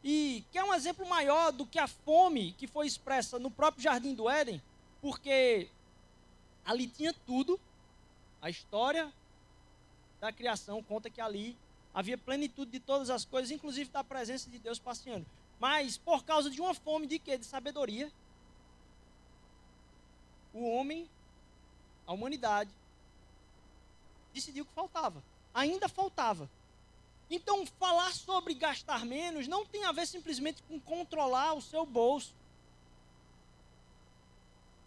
E 0.03 0.43
quer 0.51 0.63
um 0.63 0.73
exemplo 0.73 1.07
maior 1.07 1.51
do 1.51 1.65
que 1.65 1.79
a 1.79 1.87
fome 1.87 2.53
que 2.53 2.67
foi 2.67 2.87
expressa 2.87 3.37
no 3.37 3.51
próprio 3.51 3.83
Jardim 3.83 4.13
do 4.13 4.29
Éden? 4.29 4.61
Porque 5.01 5.69
ali 6.65 6.87
tinha 6.87 7.13
tudo. 7.25 7.59
A 8.41 8.49
história 8.49 9.11
da 10.19 10.31
criação 10.31 10.81
conta 10.83 11.09
que 11.09 11.19
ali 11.19 11.57
havia 11.93 12.17
plenitude 12.17 12.71
de 12.71 12.79
todas 12.79 13.09
as 13.09 13.25
coisas, 13.25 13.51
inclusive 13.51 13.89
da 13.89 14.03
presença 14.03 14.49
de 14.49 14.59
Deus 14.59 14.79
passeando. 14.79 15.25
Mas 15.59 15.97
por 15.97 16.23
causa 16.23 16.49
de 16.49 16.61
uma 16.61 16.73
fome 16.73 17.07
de 17.07 17.17
quê? 17.17 17.37
De 17.37 17.45
sabedoria, 17.45 18.11
o 20.53 20.69
homem, 20.69 21.09
a 22.05 22.13
humanidade, 22.13 22.69
decidiu 24.37 24.65
que 24.65 24.73
faltava. 24.73 25.23
Ainda 25.53 25.89
faltava. 25.89 26.49
Então, 27.29 27.65
falar 27.65 28.13
sobre 28.13 28.53
gastar 28.53 29.05
menos 29.05 29.47
não 29.47 29.65
tem 29.65 29.83
a 29.83 29.91
ver 29.91 30.05
simplesmente 30.05 30.61
com 30.63 30.79
controlar 30.79 31.53
o 31.53 31.61
seu 31.61 31.85
bolso. 31.85 32.33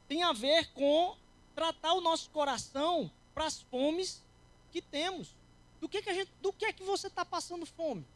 Tem 0.08 0.22
a 0.22 0.32
ver 0.32 0.72
com 0.72 1.16
tratar 1.54 1.92
o 1.92 2.00
nosso 2.00 2.30
coração 2.30 3.10
para 3.34 3.44
as 3.44 3.60
fomes 3.60 4.22
que 4.72 4.80
temos. 4.80 5.34
Do 5.80 5.88
que, 5.88 6.00
que, 6.00 6.10
a 6.10 6.14
gente, 6.14 6.30
do 6.40 6.52
que 6.52 6.64
é 6.64 6.72
que 6.72 6.82
você 6.82 7.08
está 7.08 7.24
passando 7.24 7.66
fome? 7.66 8.06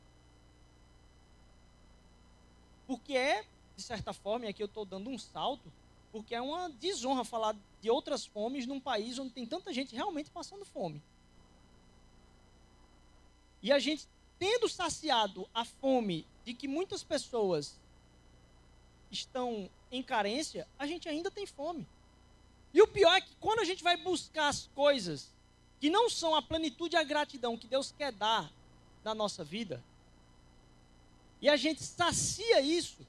Porque 2.86 3.16
é, 3.16 3.44
de 3.76 3.82
certa 3.82 4.12
forma, 4.12 4.46
e 4.46 4.48
aqui 4.48 4.62
eu 4.62 4.66
estou 4.66 4.84
dando 4.84 5.10
um 5.10 5.18
salto, 5.18 5.72
porque 6.12 6.34
é 6.34 6.40
uma 6.40 6.68
desonra 6.68 7.24
falar 7.24 7.56
de 7.80 7.90
outras 7.90 8.24
fomes 8.24 8.66
num 8.66 8.80
país 8.80 9.18
onde 9.18 9.32
tem 9.32 9.46
tanta 9.46 9.72
gente 9.72 9.94
realmente 9.94 10.30
passando 10.30 10.64
fome. 10.64 11.02
E 13.64 13.72
a 13.72 13.78
gente, 13.78 14.06
tendo 14.38 14.68
saciado 14.68 15.48
a 15.54 15.64
fome 15.64 16.26
de 16.44 16.52
que 16.52 16.68
muitas 16.68 17.02
pessoas 17.02 17.80
estão 19.10 19.70
em 19.90 20.02
carência, 20.02 20.68
a 20.78 20.86
gente 20.86 21.08
ainda 21.08 21.30
tem 21.30 21.46
fome. 21.46 21.88
E 22.74 22.82
o 22.82 22.86
pior 22.86 23.14
é 23.14 23.22
que 23.22 23.34
quando 23.40 23.60
a 23.60 23.64
gente 23.64 23.82
vai 23.82 23.96
buscar 23.96 24.48
as 24.48 24.66
coisas 24.74 25.32
que 25.80 25.88
não 25.88 26.10
são 26.10 26.34
a 26.34 26.42
plenitude 26.42 26.94
e 26.94 26.98
a 26.98 27.02
gratidão 27.02 27.56
que 27.56 27.66
Deus 27.66 27.90
quer 27.90 28.12
dar 28.12 28.52
na 29.02 29.14
nossa 29.14 29.42
vida, 29.42 29.82
e 31.40 31.48
a 31.48 31.56
gente 31.56 31.82
sacia 31.82 32.60
isso, 32.60 33.06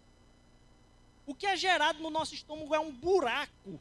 o 1.28 1.36
que 1.36 1.48
é 1.48 1.58
gerado 1.58 2.02
no 2.02 2.10
nosso 2.10 2.34
estômago 2.34 2.74
é 2.74 2.80
um 2.80 2.94
buraco 2.94 3.78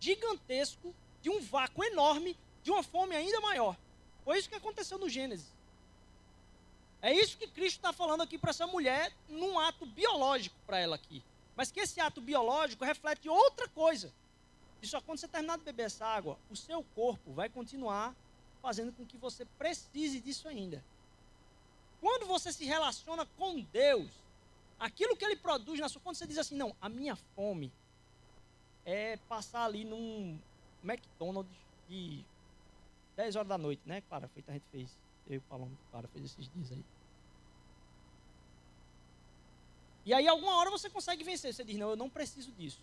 gigantesco, 0.00 0.92
de 1.22 1.30
um 1.30 1.40
vácuo 1.40 1.84
enorme, 1.84 2.36
de 2.64 2.72
uma 2.72 2.82
fome 2.82 3.14
ainda 3.14 3.40
maior. 3.40 3.76
Foi 4.24 4.36
isso 4.36 4.48
que 4.48 4.56
aconteceu 4.56 4.98
no 4.98 5.08
Gênesis. 5.08 5.55
É 7.06 7.12
isso 7.12 7.38
que 7.38 7.46
Cristo 7.46 7.76
está 7.76 7.92
falando 7.92 8.22
aqui 8.22 8.36
para 8.36 8.50
essa 8.50 8.66
mulher, 8.66 9.12
num 9.28 9.60
ato 9.60 9.86
biológico 9.86 10.56
para 10.66 10.80
ela 10.80 10.96
aqui. 10.96 11.22
Mas 11.54 11.70
que 11.70 11.78
esse 11.78 12.00
ato 12.00 12.20
biológico 12.20 12.84
reflete 12.84 13.28
outra 13.28 13.68
coisa. 13.68 14.12
E 14.82 14.88
só 14.88 15.00
quando 15.00 15.18
você 15.18 15.28
terminar 15.28 15.56
de 15.56 15.62
beber 15.62 15.84
essa 15.84 16.04
água, 16.04 16.36
o 16.50 16.56
seu 16.56 16.82
corpo 16.96 17.32
vai 17.32 17.48
continuar 17.48 18.12
fazendo 18.60 18.90
com 18.90 19.06
que 19.06 19.16
você 19.16 19.44
precise 19.56 20.18
disso 20.18 20.48
ainda. 20.48 20.82
Quando 22.00 22.26
você 22.26 22.52
se 22.52 22.64
relaciona 22.64 23.24
com 23.38 23.60
Deus, 23.60 24.10
aquilo 24.76 25.16
que 25.16 25.24
Ele 25.24 25.36
produz 25.36 25.78
na 25.78 25.88
sua... 25.88 26.00
Quando 26.00 26.16
você 26.16 26.26
diz 26.26 26.38
assim, 26.38 26.56
não, 26.56 26.74
a 26.82 26.88
minha 26.88 27.14
fome 27.36 27.72
é 28.84 29.16
passar 29.28 29.64
ali 29.64 29.84
num 29.84 30.36
McDonald's 30.82 31.56
de 31.88 32.24
10 33.14 33.36
horas 33.36 33.48
da 33.48 33.56
noite, 33.56 33.82
né, 33.86 34.00
Clara? 34.08 34.28
Que 34.34 34.42
a 34.48 34.54
gente 34.54 34.66
fez. 34.72 34.90
Eu 35.28 35.34
e 35.34 35.38
o 35.38 35.42
Paloma, 35.42 35.70
Clara, 35.92 36.08
fez 36.08 36.24
esses 36.24 36.48
dias 36.52 36.72
aí. 36.72 36.84
E 40.06 40.14
aí, 40.14 40.28
alguma 40.28 40.54
hora 40.54 40.70
você 40.70 40.88
consegue 40.88 41.24
vencer. 41.24 41.52
Você 41.52 41.64
diz, 41.64 41.76
não, 41.76 41.90
eu 41.90 41.96
não 41.96 42.08
preciso 42.08 42.52
disso. 42.52 42.80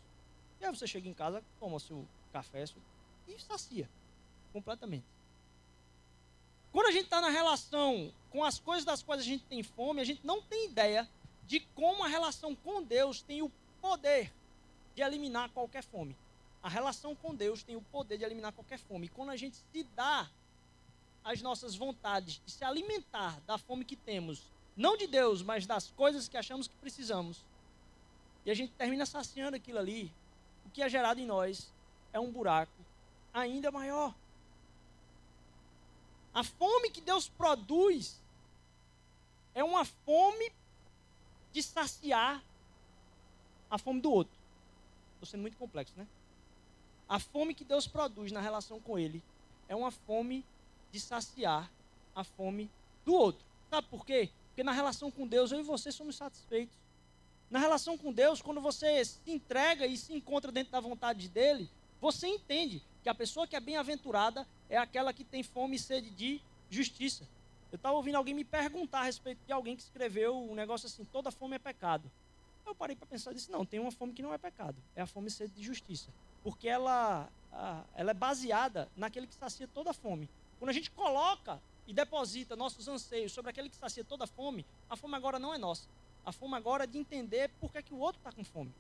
E 0.60 0.66
aí 0.66 0.76
você 0.76 0.86
chega 0.86 1.08
em 1.08 1.14
casa, 1.14 1.42
toma 1.58 1.80
seu 1.80 2.06
café 2.34 2.66
seu, 2.66 2.82
e 3.28 3.40
sacia 3.40 3.90
completamente. 4.52 5.06
Quando 6.72 6.88
a 6.88 6.92
gente 6.92 7.06
está 7.06 7.22
na 7.22 7.30
relação 7.30 8.12
com 8.30 8.44
as 8.44 8.60
coisas 8.60 8.84
das 8.84 9.02
quais 9.02 9.22
a 9.22 9.24
gente 9.24 9.46
tem 9.46 9.64
fome, 9.64 10.02
a 10.02 10.04
gente 10.04 10.26
não 10.26 10.42
tem 10.42 10.66
ideia 10.66 11.10
de 11.46 11.62
como 11.76 12.04
a 12.04 12.08
relação 12.08 12.56
com 12.56 12.84
Deus 12.84 13.22
tem 13.22 13.42
o 13.42 13.52
poder 13.82 14.34
de 14.96 15.02
eliminar 15.02 15.50
qualquer 15.52 15.84
fome. 15.84 16.18
A 16.62 16.70
relação 16.70 17.16
com 17.16 17.36
Deus 17.36 17.64
tem 17.64 17.76
o 17.76 17.82
poder 17.82 18.18
de 18.18 18.24
eliminar 18.24 18.52
qualquer 18.52 18.80
fome. 18.80 19.06
E 19.06 19.10
quando 19.10 19.30
a 19.30 19.38
gente 19.38 19.58
se 19.72 19.84
dá 19.96 20.30
as 21.24 21.42
nossas 21.42 21.76
vontades 21.76 22.42
de 22.46 22.52
se 22.52 22.66
alimentar 22.66 23.40
da 23.42 23.58
fome 23.58 23.86
que 23.86 23.96
temos 23.96 24.52
não 24.76 24.98
de 24.98 25.08
Deus, 25.08 25.42
mas 25.42 25.66
das 25.66 25.90
coisas 25.92 26.28
que 26.28 26.38
achamos 26.38 26.68
que 26.68 26.76
precisamos. 26.76 27.44
E 28.46 28.52
a 28.52 28.54
gente 28.54 28.74
termina 28.74 29.06
saciando 29.06 29.56
aquilo 29.56 29.80
ali. 29.80 30.12
O 30.66 30.70
que 30.70 30.82
é 30.82 30.90
gerado 30.90 31.20
em 31.20 31.26
nós 31.26 31.72
é 32.12 32.20
um 32.20 32.32
buraco 32.32 32.72
ainda 33.34 33.72
maior. 33.72 34.14
A 36.34 36.44
fome 36.44 36.90
que 36.90 37.02
Deus 37.02 37.30
produz 37.30 38.20
é 39.54 39.64
uma 39.64 39.86
fome 39.86 40.52
de 41.52 41.62
saciar 41.62 42.44
a 43.70 43.78
fome 43.78 44.02
do 44.02 44.12
outro. 44.12 44.34
Estou 45.14 45.28
sendo 45.28 45.42
muito 45.42 45.58
complexo, 45.58 45.94
né? 45.96 46.08
A 47.08 47.20
fome 47.20 47.54
que 47.54 47.64
Deus 47.64 47.88
produz 47.88 48.32
na 48.32 48.42
relação 48.42 48.80
com 48.80 48.98
Ele 48.98 49.24
é 49.68 49.76
uma 49.76 49.92
fome 49.92 50.44
de 50.92 51.00
saciar 51.00 51.70
a 52.16 52.24
fome 52.24 52.70
do 53.06 53.14
outro. 53.14 53.44
Sabe 53.70 53.88
por 53.88 54.06
quê? 54.06 54.30
Porque 54.54 54.64
na 54.64 54.72
relação 54.72 55.10
com 55.10 55.26
Deus, 55.26 55.52
eu 55.52 55.60
e 55.60 55.64
você 55.64 55.92
somos 55.92 56.16
satisfeitos. 56.16 56.78
Na 57.50 57.58
relação 57.58 57.98
com 57.98 58.14
Deus, 58.14 58.40
quando 58.40 58.62
você 58.62 59.04
se 59.04 59.20
entrega 59.26 59.88
e 59.88 59.98
se 59.98 60.14
encontra 60.14 60.52
dentro 60.52 60.72
da 60.72 60.80
vontade 60.80 61.28
dele, 61.28 61.68
você 62.00 62.28
entende 62.28 62.84
que 63.02 63.10
a 63.10 63.16
pessoa 63.16 63.48
que 63.48 63.56
é 63.56 63.60
bem-aventurada 63.60 64.48
é 64.70 64.78
aquela 64.78 65.12
que 65.12 65.24
tem 65.24 65.42
fome 65.42 65.78
e 65.78 65.80
sede 65.80 66.12
de 66.12 66.40
justiça. 66.70 67.28
Eu 67.72 67.78
estava 67.78 67.96
ouvindo 67.96 68.16
alguém 68.16 68.36
me 68.36 68.44
perguntar 68.44 69.00
a 69.00 69.04
respeito 69.06 69.40
de 69.44 69.52
alguém 69.52 69.76
que 69.76 69.82
escreveu 69.82 70.38
um 70.38 70.54
negócio 70.54 70.86
assim: 70.86 71.04
toda 71.04 71.32
fome 71.32 71.56
é 71.56 71.60
pecado. 71.60 72.12
Eu 72.64 72.76
parei 72.76 72.96
para 72.96 73.08
pensar 73.08 73.32
e 73.32 73.36
disse: 73.36 73.50
não, 73.50 73.66
tem 73.66 73.80
uma 73.80 73.92
fome 73.92 74.14
que 74.14 74.22
não 74.22 74.32
é 74.32 74.38
pecado. 74.38 74.78
É 74.96 75.02
a 75.02 75.08
fome 75.08 75.30
e 75.30 75.32
sede 75.32 75.54
de 75.54 75.64
justiça. 75.64 76.14
Porque 76.44 76.68
ela, 76.68 77.28
ela 77.96 78.12
é 78.12 78.14
baseada 78.14 78.88
naquele 78.96 79.26
que 79.26 79.34
sacia 79.34 79.68
toda 79.68 79.90
a 79.90 79.94
fome. 79.94 80.30
Quando 80.60 80.70
a 80.70 80.74
gente 80.74 80.92
coloca 80.92 81.60
e 81.88 81.94
deposita 81.94 82.56
nossos 82.56 82.88
anseios 82.88 83.32
sobre 83.32 83.52
aquele 83.52 83.70
que 83.70 83.76
sacia 83.76 84.04
toda 84.04 84.24
a 84.24 84.28
fome, 84.28 84.66
a 84.90 84.96
fome 84.96 85.16
agora 85.16 85.40
não 85.40 85.54
é 85.54 85.58
nossa. 85.58 85.88
A 86.26 86.32
fome 86.32 86.56
agora 86.56 86.86
é 86.86 86.88
de 86.88 86.98
entender 86.98 87.50
por 87.60 87.72
que, 87.72 87.80
é 87.80 87.82
que 87.82 87.94
o 87.94 88.00
outro 88.00 88.20
está 88.20 88.32
com 88.32 88.44
fome. 88.44 88.74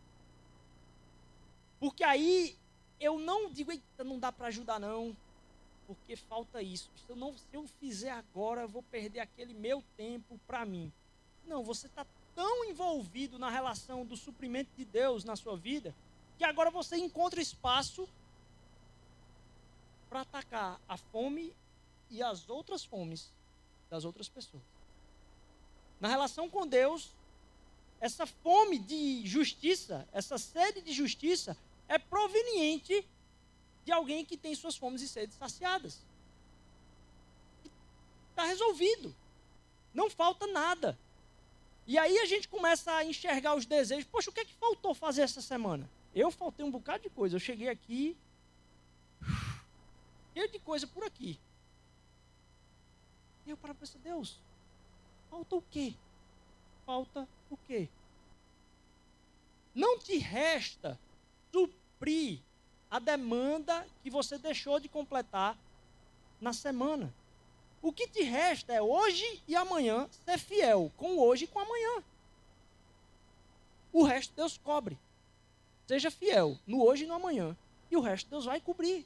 Porque 1.80 2.04
aí 2.04 2.56
eu 3.00 3.20
não 3.20 3.50
digo, 3.50 3.72
eita, 3.72 4.04
não 4.04 4.18
dá 4.18 4.32
para 4.32 4.48
ajudar 4.48 4.80
não, 4.80 5.16
porque 5.86 6.16
falta 6.16 6.62
isso. 6.62 6.90
Se 6.96 7.10
eu, 7.10 7.16
não, 7.16 7.38
se 7.38 7.46
eu 7.52 7.68
fizer 7.80 8.12
agora, 8.12 8.62
eu 8.62 8.70
vou 8.70 8.84
perder 8.84 9.20
aquele 9.20 9.54
meu 9.54 9.84
tempo 9.98 10.40
para 10.48 10.66
mim. 10.66 10.92
Não, 11.46 11.64
você 11.64 11.88
está 11.88 12.06
tão 12.34 12.64
envolvido 12.66 13.38
na 13.38 13.50
relação 13.50 14.06
do 14.06 14.16
suprimento 14.16 14.70
de 14.78 14.86
Deus 14.86 15.26
na 15.26 15.36
sua 15.36 15.58
vida, 15.58 15.94
que 16.38 16.46
agora 16.46 16.72
você 16.72 16.96
encontra 16.96 17.42
espaço 17.42 18.08
para 20.10 20.22
atacar 20.22 20.80
a 20.88 20.96
fome 20.96 21.54
e 22.10 22.22
as 22.22 22.50
outras 22.50 22.84
fomes 22.84 23.32
das 23.90 24.06
outras 24.06 24.30
pessoas. 24.30 24.64
Na 26.00 26.08
relação 26.08 26.50
com 26.50 26.68
Deus, 26.68 27.14
essa 28.00 28.26
fome 28.26 28.80
de 28.80 29.26
justiça, 29.26 30.08
essa 30.12 30.38
sede 30.38 30.82
de 30.82 30.92
justiça, 30.92 31.56
é 31.88 31.98
proveniente 31.98 33.08
de 33.86 33.92
alguém 33.92 34.26
que 34.26 34.36
tem 34.36 34.54
suas 34.56 34.76
fomes 34.76 35.02
e 35.02 35.08
sedes 35.08 35.38
saciadas. 35.38 36.00
Está 38.32 38.46
resolvido. 38.46 39.16
Não 39.94 40.10
falta 40.10 40.48
nada. 40.48 40.98
E 41.86 41.98
aí 41.98 42.18
a 42.20 42.26
gente 42.26 42.48
começa 42.48 42.92
a 42.92 43.06
enxergar 43.06 43.56
os 43.56 43.66
desejos. 43.66 44.06
Poxa, 44.06 44.30
o 44.30 44.34
que 44.34 44.40
é 44.40 44.46
que 44.46 44.54
faltou 44.54 44.94
fazer 44.94 45.22
essa 45.22 45.42
semana? 45.42 45.90
Eu 46.16 46.32
faltei 46.32 46.66
um 46.66 46.72
bocado 46.72 47.04
de 47.04 47.10
coisa. 47.10 47.36
Eu 47.36 47.40
cheguei 47.40 47.70
aqui, 47.70 48.18
cheio 50.34 50.50
de 50.52 50.60
coisa 50.60 50.88
por 50.88 51.04
aqui. 51.04 51.40
E 53.46 53.50
eu 53.50 53.58
para 53.58 53.74
pensar, 53.74 54.00
Deus, 54.00 54.40
falta 55.30 55.56
o 55.56 55.62
quê? 55.62 55.94
Falta 56.86 57.28
o 57.50 57.58
quê? 57.58 57.90
Não 59.74 59.98
te 60.00 60.18
resta 60.18 61.00
suprir 61.52 62.40
a 62.90 63.00
demanda 63.00 63.88
que 64.04 64.10
você 64.10 64.38
deixou 64.38 64.80
de 64.80 64.88
completar 64.88 65.58
na 66.40 66.54
semana. 66.54 67.14
O 67.82 67.92
que 67.92 68.08
te 68.08 68.22
resta 68.24 68.72
é 68.72 68.82
hoje 68.82 69.42
e 69.48 69.56
amanhã 69.56 70.08
ser 70.24 70.38
fiel 70.38 70.92
com 70.96 71.18
hoje 71.18 71.46
e 71.46 71.48
com 71.48 71.60
amanhã. 71.60 72.04
O 73.92 74.04
resto 74.04 74.34
Deus 74.36 74.58
cobre. 74.58 74.98
Seja 75.88 76.10
fiel 76.10 76.58
no 76.66 76.84
hoje 76.84 77.04
e 77.04 77.08
no 77.08 77.14
amanhã. 77.14 77.58
E 77.92 77.98
o 77.98 78.02
resto 78.02 78.30
Deus 78.30 78.46
vai 78.46 78.62
cobrir. 78.62 79.06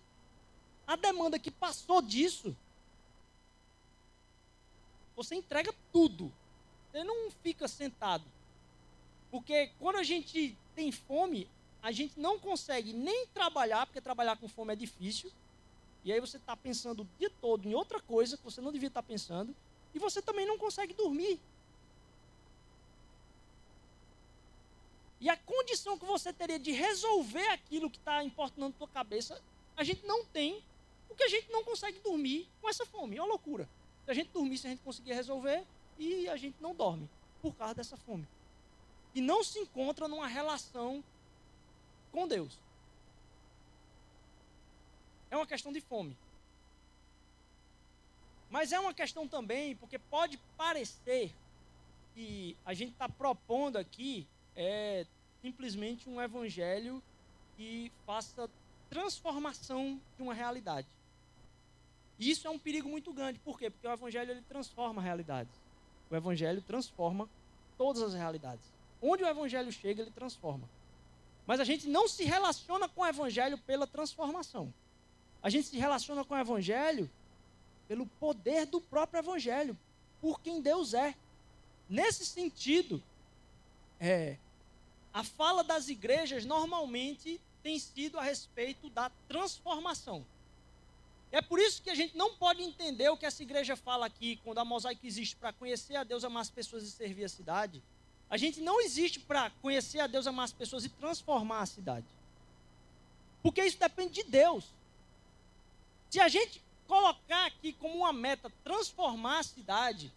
A 0.86 0.96
demanda 0.96 1.40
que 1.40 1.52
passou 1.52 2.02
disso, 2.02 2.56
você 5.18 5.34
entrega 5.34 5.74
tudo. 5.92 6.32
Você 6.92 7.04
não 7.04 7.32
fica 7.32 7.68
sentado. 7.68 8.24
Porque 9.32 9.72
quando 9.80 9.96
a 9.98 10.04
gente 10.04 10.56
tem 10.76 10.92
fome, 10.92 11.50
a 11.82 11.92
gente 11.92 12.20
não 12.20 12.40
consegue 12.40 12.94
nem 12.94 13.26
trabalhar, 13.28 13.88
porque 13.88 14.00
trabalhar 14.00 14.38
com 14.38 14.48
fome 14.48 14.74
é 14.74 14.76
difícil. 14.76 15.32
E 16.06 16.14
aí 16.14 16.22
você 16.22 16.38
está 16.38 16.56
pensando 16.56 17.02
o 17.02 17.08
dia 17.18 17.32
todo 17.42 17.68
em 17.68 17.74
outra 17.74 18.00
coisa 18.00 18.38
que 18.38 18.44
você 18.44 18.62
não 18.62 18.72
devia 18.72 18.88
estar 18.88 19.02
tá 19.02 19.08
pensando. 19.08 19.56
E 19.94 20.00
você 20.00 20.22
também 20.22 20.46
não 20.46 20.58
consegue 20.58 20.94
dormir. 20.94 21.40
E 25.20 25.30
a 25.30 25.36
condição 25.36 25.98
que 25.98 26.06
você 26.06 26.32
teria 26.32 26.60
de 26.60 26.72
resolver 26.72 27.48
aquilo 27.48 27.90
que 27.90 27.98
está 27.98 28.24
importando 28.24 28.70
na 28.70 28.78
tua 28.78 28.88
cabeça, 28.88 29.42
a 29.76 29.84
gente 29.84 30.06
não 30.06 30.24
tem, 30.24 30.64
porque 31.08 31.24
a 31.24 31.28
gente 31.28 31.52
não 31.52 31.64
consegue 31.64 32.00
dormir 32.02 32.48
com 32.62 32.70
essa 32.70 32.86
fome. 32.86 33.18
É 33.18 33.22
uma 33.22 33.28
loucura. 33.28 33.68
Se 34.08 34.12
a 34.12 34.14
gente 34.14 34.30
dormisse, 34.32 34.66
a 34.66 34.70
gente 34.70 34.82
conseguia 34.84 35.14
resolver 35.14 35.66
e 36.00 36.30
a 36.30 36.38
gente 36.38 36.56
não 36.62 36.74
dorme 36.74 37.10
por 37.42 37.54
causa 37.54 37.76
dessa 37.76 37.98
fome. 37.98 38.26
E 39.14 39.20
não 39.20 39.44
se 39.44 39.60
encontra 39.60 40.08
numa 40.08 40.28
relação 40.28 41.04
com 42.10 42.26
Deus. 42.26 42.58
É 45.30 45.36
uma 45.36 45.46
questão 45.46 45.74
de 45.74 45.82
fome. 45.82 46.16
Mas 48.50 48.72
é 48.72 48.80
uma 48.80 48.94
questão 48.94 49.28
também, 49.28 49.76
porque 49.76 50.00
pode 50.00 50.38
parecer 50.56 51.36
que 52.16 52.56
a 52.66 52.74
gente 52.74 52.94
está 52.94 53.10
propondo 53.10 53.76
aqui 53.76 54.26
é 54.56 55.06
simplesmente 55.42 56.08
um 56.08 56.22
evangelho 56.22 57.04
que 57.58 57.92
faça 58.06 58.50
transformação 58.90 60.00
de 60.16 60.24
uma 60.24 60.34
realidade. 60.34 60.88
E 62.20 62.30
isso 62.30 62.48
é 62.48 62.50
um 62.50 62.60
perigo 62.60 62.90
muito 62.90 63.14
grande. 63.14 63.40
Por 63.40 63.58
quê? 63.58 63.70
Porque 63.70 63.88
o 63.88 63.92
evangelho 63.92 64.32
ele 64.32 64.42
transforma 64.42 65.02
realidades. 65.02 65.54
O 66.10 66.16
evangelho 66.16 66.62
transforma 66.62 67.30
todas 67.78 68.02
as 68.02 68.14
realidades. 68.14 68.66
Onde 69.02 69.24
o 69.24 69.28
evangelho 69.28 69.72
chega, 69.72 70.02
ele 70.02 70.12
transforma. 70.12 70.68
Mas 71.46 71.60
a 71.60 71.64
gente 71.64 71.88
não 71.88 72.08
se 72.08 72.24
relaciona 72.24 72.90
com 72.90 73.02
o 73.02 73.08
evangelho 73.08 73.58
pela 73.60 73.86
transformação. 73.86 74.74
A 75.42 75.50
gente 75.50 75.68
se 75.68 75.78
relaciona 75.78 76.26
com 76.26 76.34
o 76.34 76.38
evangelho 76.38 77.10
pelo 77.88 78.06
poder 78.06 78.66
do 78.66 78.82
próprio 78.82 79.20
evangelho, 79.20 79.78
por 80.20 80.42
quem 80.42 80.62
Deus 80.62 80.94
é. 80.94 81.16
Nesse 81.88 82.26
sentido, 82.26 83.02
é, 84.00 84.38
a 85.14 85.24
fala 85.24 85.64
das 85.64 85.88
igrejas 85.88 86.44
normalmente 86.44 87.40
tem 87.64 87.80
sido 87.80 88.20
a 88.20 88.24
respeito 88.24 88.90
da 88.90 89.10
transformação. 89.28 90.26
É 91.32 91.42
por 91.42 91.60
isso 91.60 91.82
que 91.82 91.90
a 91.90 91.96
gente 91.96 92.16
não 92.16 92.36
pode 92.36 92.62
entender 92.62 93.10
o 93.10 93.18
que 93.18 93.26
essa 93.26 93.44
igreja 93.44 93.76
fala 93.76 94.06
aqui, 94.06 94.40
quando 94.44 94.60
a 94.60 94.66
mosaico 94.66 95.06
existe 95.06 95.36
para 95.36 95.52
conhecer 95.52 95.96
a 95.96 96.04
Deus, 96.04 96.24
amar 96.24 96.42
as 96.42 96.50
pessoas 96.50 96.84
e 96.84 96.92
servir 96.92 97.26
a 97.26 97.30
cidade. 97.30 97.84
A 98.30 98.38
gente 98.38 98.62
não 98.62 98.82
existe 98.82 99.20
para 99.20 99.50
conhecer 99.62 100.00
a 100.00 100.08
Deus, 100.08 100.28
amar 100.28 100.46
as 100.46 100.54
pessoas 100.54 100.86
e 100.86 100.90
transformar 100.90 101.62
a 101.62 101.66
cidade. 101.66 102.06
Porque 103.42 103.64
isso 103.64 103.80
depende 103.80 104.16
de 104.16 104.24
Deus. 104.24 104.66
Se 106.10 106.20
a 106.20 106.28
gente 106.28 106.62
colocar 106.88 107.46
aqui 107.46 107.74
como 107.74 107.98
uma 107.98 108.14
meta 108.14 108.52
transformar 108.64 109.40
a 109.40 109.44
cidade, 109.44 110.12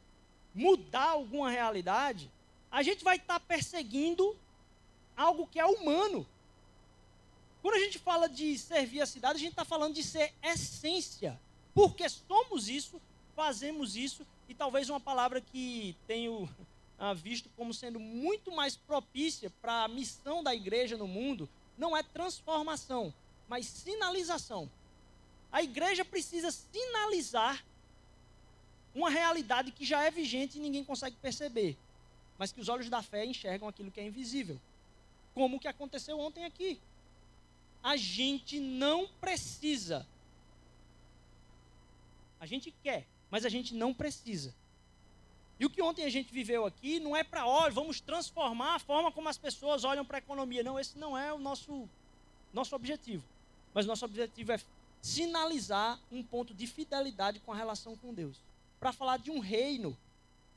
mudar 0.55 1.11
alguma 1.11 1.51
realidade, 1.51 2.31
a 2.71 2.83
gente 2.83 3.03
vai 3.03 3.17
estar 3.17 3.39
tá 3.39 3.41
perseguindo 3.41 4.37
algo 5.17 5.47
que 5.47 5.59
é 5.59 5.67
humano. 5.67 6.27
Quando 7.63 7.75
a 7.75 7.81
gente 7.81 7.99
fala 7.99 8.29
de 8.29 8.57
servir 8.59 9.03
a 9.03 9.07
cidade, 9.07 9.37
a 9.37 9.41
gente 9.41 9.51
está 9.51 9.65
falando 9.65 9.95
de 9.95 10.03
ser 10.03 10.33
essência. 10.43 11.39
Porque 11.75 12.09
somos 12.09 12.69
isso, 12.69 13.01
fazemos 13.37 13.97
isso, 13.97 14.27
e 14.49 14.55
talvez 14.55 14.89
uma 14.89 15.01
palavra 15.01 15.41
que 15.41 15.97
tenho 16.07 16.49
ah, 16.99 17.15
visto 17.15 17.49
como 17.57 17.73
sendo 17.73 18.01
muito 18.01 18.51
mais 18.51 18.77
propícia 18.77 19.51
para 19.61 19.85
a 19.85 19.89
missão 19.89 20.43
da 20.43 20.55
igreja 20.55 20.97
no 20.97 21.07
mundo, 21.07 21.49
não 21.77 21.97
é 21.97 22.03
transformação, 22.03 23.13
mas 23.49 23.67
sinalização. 23.67 24.71
A 25.53 25.63
igreja 25.63 26.05
precisa 26.05 26.51
sinalizar 26.51 27.65
uma 28.95 29.11
realidade 29.11 29.71
que 29.71 29.85
já 29.85 30.03
é 30.03 30.11
vigente 30.11 30.59
e 30.59 30.61
ninguém 30.61 30.85
consegue 30.85 31.17
perceber, 31.17 31.77
mas 32.39 32.53
que 32.53 32.61
os 32.61 32.69
olhos 32.69 32.89
da 32.89 33.03
fé 33.03 33.25
enxergam 33.25 33.69
aquilo 33.69 33.91
que 33.91 34.01
é 34.01 34.07
invisível. 34.07 34.59
Como 35.35 35.57
o 35.57 35.61
que 35.61 35.69
aconteceu 35.69 36.19
ontem 36.19 36.45
aqui 36.45 36.81
a 37.83 37.97
gente 37.97 38.61
não 38.61 39.07
precisa. 39.21 40.07
A 42.39 42.47
gente 42.47 42.71
quer, 42.83 43.07
mas 43.31 43.45
a 43.45 43.49
gente 43.49 43.75
não 43.75 43.93
precisa. 43.93 44.55
E 45.59 45.67
o 45.67 45.71
que 45.71 45.83
ontem 45.83 46.05
a 46.05 46.11
gente 46.11 46.33
viveu 46.33 46.65
aqui 46.65 46.99
não 46.99 47.15
é 47.15 47.23
para, 47.23 47.47
olha, 47.47 47.71
vamos 47.71 48.01
transformar 48.01 48.77
a 48.77 48.79
forma 48.79 49.13
como 49.13 49.29
as 49.29 49.37
pessoas 49.37 49.85
olham 49.85 50.07
para 50.07 50.17
a 50.17 50.25
economia. 50.25 50.63
Não, 50.63 50.81
esse 50.81 50.99
não 50.99 51.17
é 51.17 51.33
o 51.35 51.39
nosso, 51.39 51.87
nosso 52.51 52.75
objetivo. 52.75 53.23
Mas 53.75 53.85
nosso 53.85 54.05
objetivo 54.07 54.53
é 54.53 54.61
sinalizar 55.03 56.01
um 56.11 56.23
ponto 56.23 56.55
de 56.55 56.67
fidelidade 56.67 57.41
com 57.41 57.53
a 57.53 57.57
relação 57.57 57.95
com 57.97 58.15
Deus. 58.15 58.39
Para 58.79 58.91
falar 58.91 59.19
de 59.19 59.31
um 59.31 59.39
reino 59.39 59.97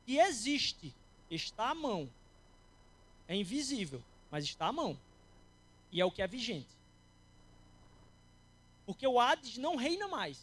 que 0.06 0.18
existe, 0.18 0.94
está 1.30 1.72
à 1.72 1.76
mão. 1.76 2.10
É 3.28 3.36
invisível, 3.36 4.02
mas 4.32 4.46
está 4.46 4.68
à 4.68 4.72
mão. 4.72 4.98
E 5.92 6.00
é 6.00 6.06
o 6.06 6.12
que 6.12 6.22
é 6.22 6.28
vigente. 6.28 6.68
Porque 8.86 9.08
o 9.08 9.20
Hades 9.20 9.58
não 9.58 9.76
reina 9.76 10.08
mais. 10.08 10.38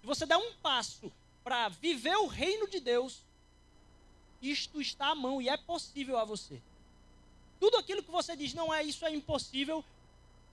Se 0.00 0.06
você 0.06 0.24
der 0.24 0.36
um 0.36 0.54
passo 0.54 1.12
para 1.42 1.68
viver 1.68 2.16
o 2.16 2.26
reino 2.26 2.68
de 2.68 2.80
Deus, 2.80 3.22
isto 4.40 4.80
está 4.80 5.08
à 5.08 5.14
mão 5.14 5.42
e 5.42 5.48
é 5.48 5.56
possível 5.56 6.18
a 6.18 6.24
você. 6.24 6.60
Tudo 7.58 7.76
aquilo 7.76 8.02
que 8.02 8.10
você 8.10 8.36
diz, 8.36 8.54
não 8.54 8.72
é 8.72 8.82
isso, 8.82 9.04
é 9.04 9.10
impossível, 9.10 9.84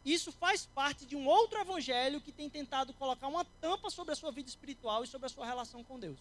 isso 0.04 0.32
faz 0.32 0.66
parte 0.68 1.06
de 1.06 1.16
um 1.16 1.28
outro 1.28 1.60
evangelho 1.60 2.22
que 2.22 2.32
tem 2.32 2.50
tentado 2.50 2.94
colocar 2.94 3.28
uma 3.28 3.46
tampa 3.60 3.90
sobre 3.90 4.14
a 4.14 4.16
sua 4.16 4.32
vida 4.32 4.50
espiritual 4.50 5.04
e 5.04 5.08
sobre 5.08 5.26
a 5.26 5.30
sua 5.30 5.46
relação 5.46 5.84
com 5.84 6.00
Deus. 6.00 6.18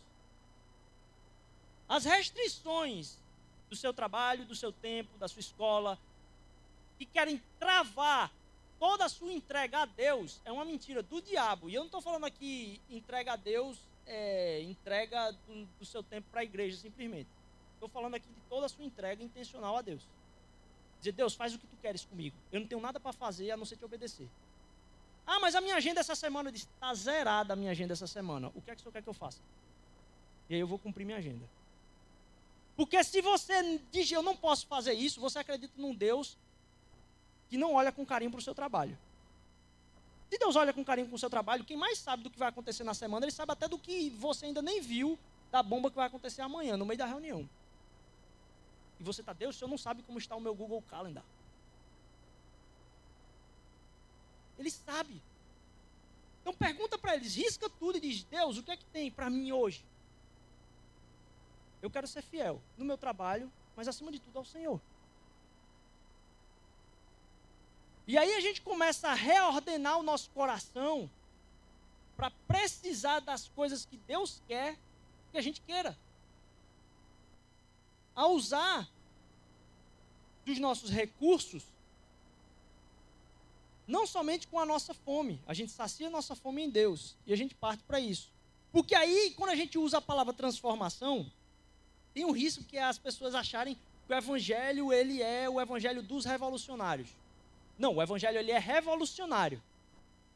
As 1.88 2.04
restrições 2.04 3.18
do 3.68 3.76
seu 3.76 3.92
trabalho, 3.92 4.46
do 4.46 4.54
seu 4.54 4.72
tempo, 4.72 5.18
da 5.18 5.28
sua 5.28 5.40
escola, 5.40 5.98
que 6.98 7.04
querem 7.04 7.42
travar 7.58 8.30
toda 8.84 9.06
a 9.06 9.08
sua 9.08 9.32
entrega 9.32 9.78
a 9.78 9.86
Deus, 9.86 10.42
é 10.44 10.52
uma 10.52 10.62
mentira 10.62 11.02
do 11.02 11.22
diabo. 11.22 11.70
E 11.70 11.74
eu 11.74 11.80
não 11.80 11.86
estou 11.86 12.02
falando 12.02 12.24
aqui 12.26 12.78
entrega 12.90 13.32
a 13.32 13.36
Deus, 13.36 13.78
é, 14.06 14.60
entrega 14.60 15.32
do, 15.32 15.64
do 15.78 15.86
seu 15.86 16.02
tempo 16.02 16.28
para 16.30 16.42
a 16.42 16.44
igreja 16.44 16.76
simplesmente. 16.76 17.30
Estou 17.72 17.88
falando 17.88 18.16
aqui 18.16 18.28
de 18.28 18.40
toda 18.46 18.66
a 18.66 18.68
sua 18.68 18.84
entrega 18.84 19.22
intencional 19.22 19.78
a 19.78 19.80
Deus. 19.80 20.02
Dizer, 20.98 21.12
Deus, 21.12 21.34
faz 21.34 21.54
o 21.54 21.58
que 21.58 21.66
tu 21.66 21.76
queres 21.80 22.04
comigo. 22.04 22.36
Eu 22.52 22.60
não 22.60 22.66
tenho 22.66 22.78
nada 22.78 23.00
para 23.00 23.14
fazer 23.14 23.50
a 23.50 23.56
não 23.56 23.64
ser 23.64 23.78
te 23.78 23.86
obedecer. 23.86 24.28
Ah, 25.26 25.40
mas 25.40 25.54
a 25.54 25.62
minha 25.62 25.76
agenda 25.76 26.00
essa 26.00 26.14
semana, 26.14 26.50
está 26.50 26.92
zerada 26.92 27.54
a 27.54 27.56
minha 27.56 27.70
agenda 27.70 27.94
essa 27.94 28.06
semana. 28.06 28.52
O 28.54 28.60
que 28.60 28.70
é 28.70 28.74
que 28.74 28.80
o 28.80 28.82
senhor 28.82 28.92
quer 28.92 29.02
que 29.02 29.08
eu 29.08 29.14
faça? 29.14 29.40
E 30.50 30.56
aí 30.56 30.60
eu 30.60 30.66
vou 30.66 30.78
cumprir 30.78 31.06
minha 31.06 31.16
agenda. 31.16 31.48
Porque 32.76 33.02
se 33.02 33.22
você 33.22 33.80
diz, 33.90 34.12
eu 34.12 34.22
não 34.22 34.36
posso 34.36 34.66
fazer 34.66 34.92
isso, 34.92 35.22
você 35.22 35.38
acredita 35.38 35.72
num 35.78 35.94
Deus 35.94 36.36
que 37.54 37.58
não 37.58 37.72
olha 37.72 37.92
com 37.92 38.04
carinho 38.04 38.32
para 38.32 38.40
o 38.40 38.42
seu 38.42 38.52
trabalho. 38.52 38.98
Se 40.28 40.36
Deus 40.36 40.56
olha 40.56 40.72
com 40.72 40.84
carinho 40.84 41.06
para 41.06 41.14
o 41.14 41.18
seu 41.18 41.30
trabalho, 41.30 41.64
quem 41.64 41.76
mais 41.76 42.00
sabe 42.00 42.24
do 42.24 42.28
que 42.28 42.36
vai 42.36 42.48
acontecer 42.48 42.82
na 42.82 42.94
semana, 42.94 43.24
ele 43.24 43.30
sabe 43.30 43.52
até 43.52 43.68
do 43.68 43.78
que 43.78 44.10
você 44.10 44.46
ainda 44.46 44.60
nem 44.60 44.80
viu 44.80 45.16
da 45.52 45.62
bomba 45.62 45.88
que 45.88 45.94
vai 45.94 46.08
acontecer 46.08 46.42
amanhã, 46.42 46.76
no 46.76 46.84
meio 46.84 46.98
da 46.98 47.06
reunião. 47.06 47.48
E 48.98 49.04
você 49.04 49.20
está, 49.20 49.32
Deus, 49.32 49.54
o 49.54 49.58
senhor 49.60 49.70
não 49.70 49.78
sabe 49.78 50.02
como 50.02 50.18
está 50.18 50.34
o 50.34 50.40
meu 50.40 50.52
Google 50.52 50.82
Calendar. 50.82 51.22
Ele 54.58 54.70
sabe. 54.72 55.22
Então 56.42 56.52
pergunta 56.52 56.98
para 56.98 57.14
eles, 57.14 57.36
risca 57.36 57.70
tudo 57.70 57.98
e 57.98 58.00
diz: 58.00 58.24
Deus, 58.24 58.58
o 58.58 58.64
que 58.64 58.72
é 58.72 58.76
que 58.76 58.86
tem 58.86 59.12
para 59.12 59.30
mim 59.30 59.52
hoje? 59.52 59.84
Eu 61.80 61.88
quero 61.88 62.08
ser 62.08 62.22
fiel 62.22 62.60
no 62.76 62.84
meu 62.84 62.98
trabalho, 62.98 63.48
mas 63.76 63.86
acima 63.86 64.10
de 64.10 64.18
tudo 64.18 64.40
ao 64.40 64.44
Senhor. 64.44 64.80
E 68.06 68.18
aí 68.18 68.34
a 68.34 68.40
gente 68.40 68.60
começa 68.60 69.08
a 69.08 69.14
reordenar 69.14 69.98
o 69.98 70.02
nosso 70.02 70.30
coração 70.30 71.10
para 72.16 72.30
precisar 72.46 73.20
das 73.20 73.48
coisas 73.48 73.84
que 73.84 73.96
Deus 73.96 74.42
quer 74.46 74.76
que 75.32 75.38
a 75.38 75.42
gente 75.42 75.60
queira. 75.60 75.96
A 78.14 78.26
usar 78.26 78.88
dos 80.44 80.58
nossos 80.58 80.90
recursos 80.90 81.64
não 83.86 84.06
somente 84.06 84.46
com 84.46 84.58
a 84.58 84.64
nossa 84.64 84.94
fome, 84.94 85.40
a 85.46 85.52
gente 85.52 85.70
sacia 85.70 86.06
a 86.06 86.10
nossa 86.10 86.34
fome 86.34 86.62
em 86.62 86.70
Deus 86.70 87.16
e 87.26 87.32
a 87.32 87.36
gente 87.36 87.54
parte 87.54 87.82
para 87.84 88.00
isso. 88.00 88.30
Porque 88.72 88.94
aí, 88.94 89.32
quando 89.36 89.50
a 89.50 89.54
gente 89.54 89.78
usa 89.78 89.98
a 89.98 90.00
palavra 90.00 90.32
transformação, 90.32 91.30
tem 92.12 92.24
um 92.24 92.32
risco 92.32 92.64
que 92.64 92.76
é 92.76 92.82
as 92.82 92.98
pessoas 92.98 93.34
acharem 93.34 93.74
que 94.06 94.12
o 94.12 94.16
evangelho 94.16 94.92
ele 94.92 95.22
é 95.22 95.48
o 95.48 95.60
evangelho 95.60 96.02
dos 96.02 96.24
revolucionários. 96.24 97.08
Não, 97.78 97.96
o 97.96 98.02
evangelho 98.02 98.38
ele 98.38 98.50
é 98.50 98.58
revolucionário. 98.58 99.62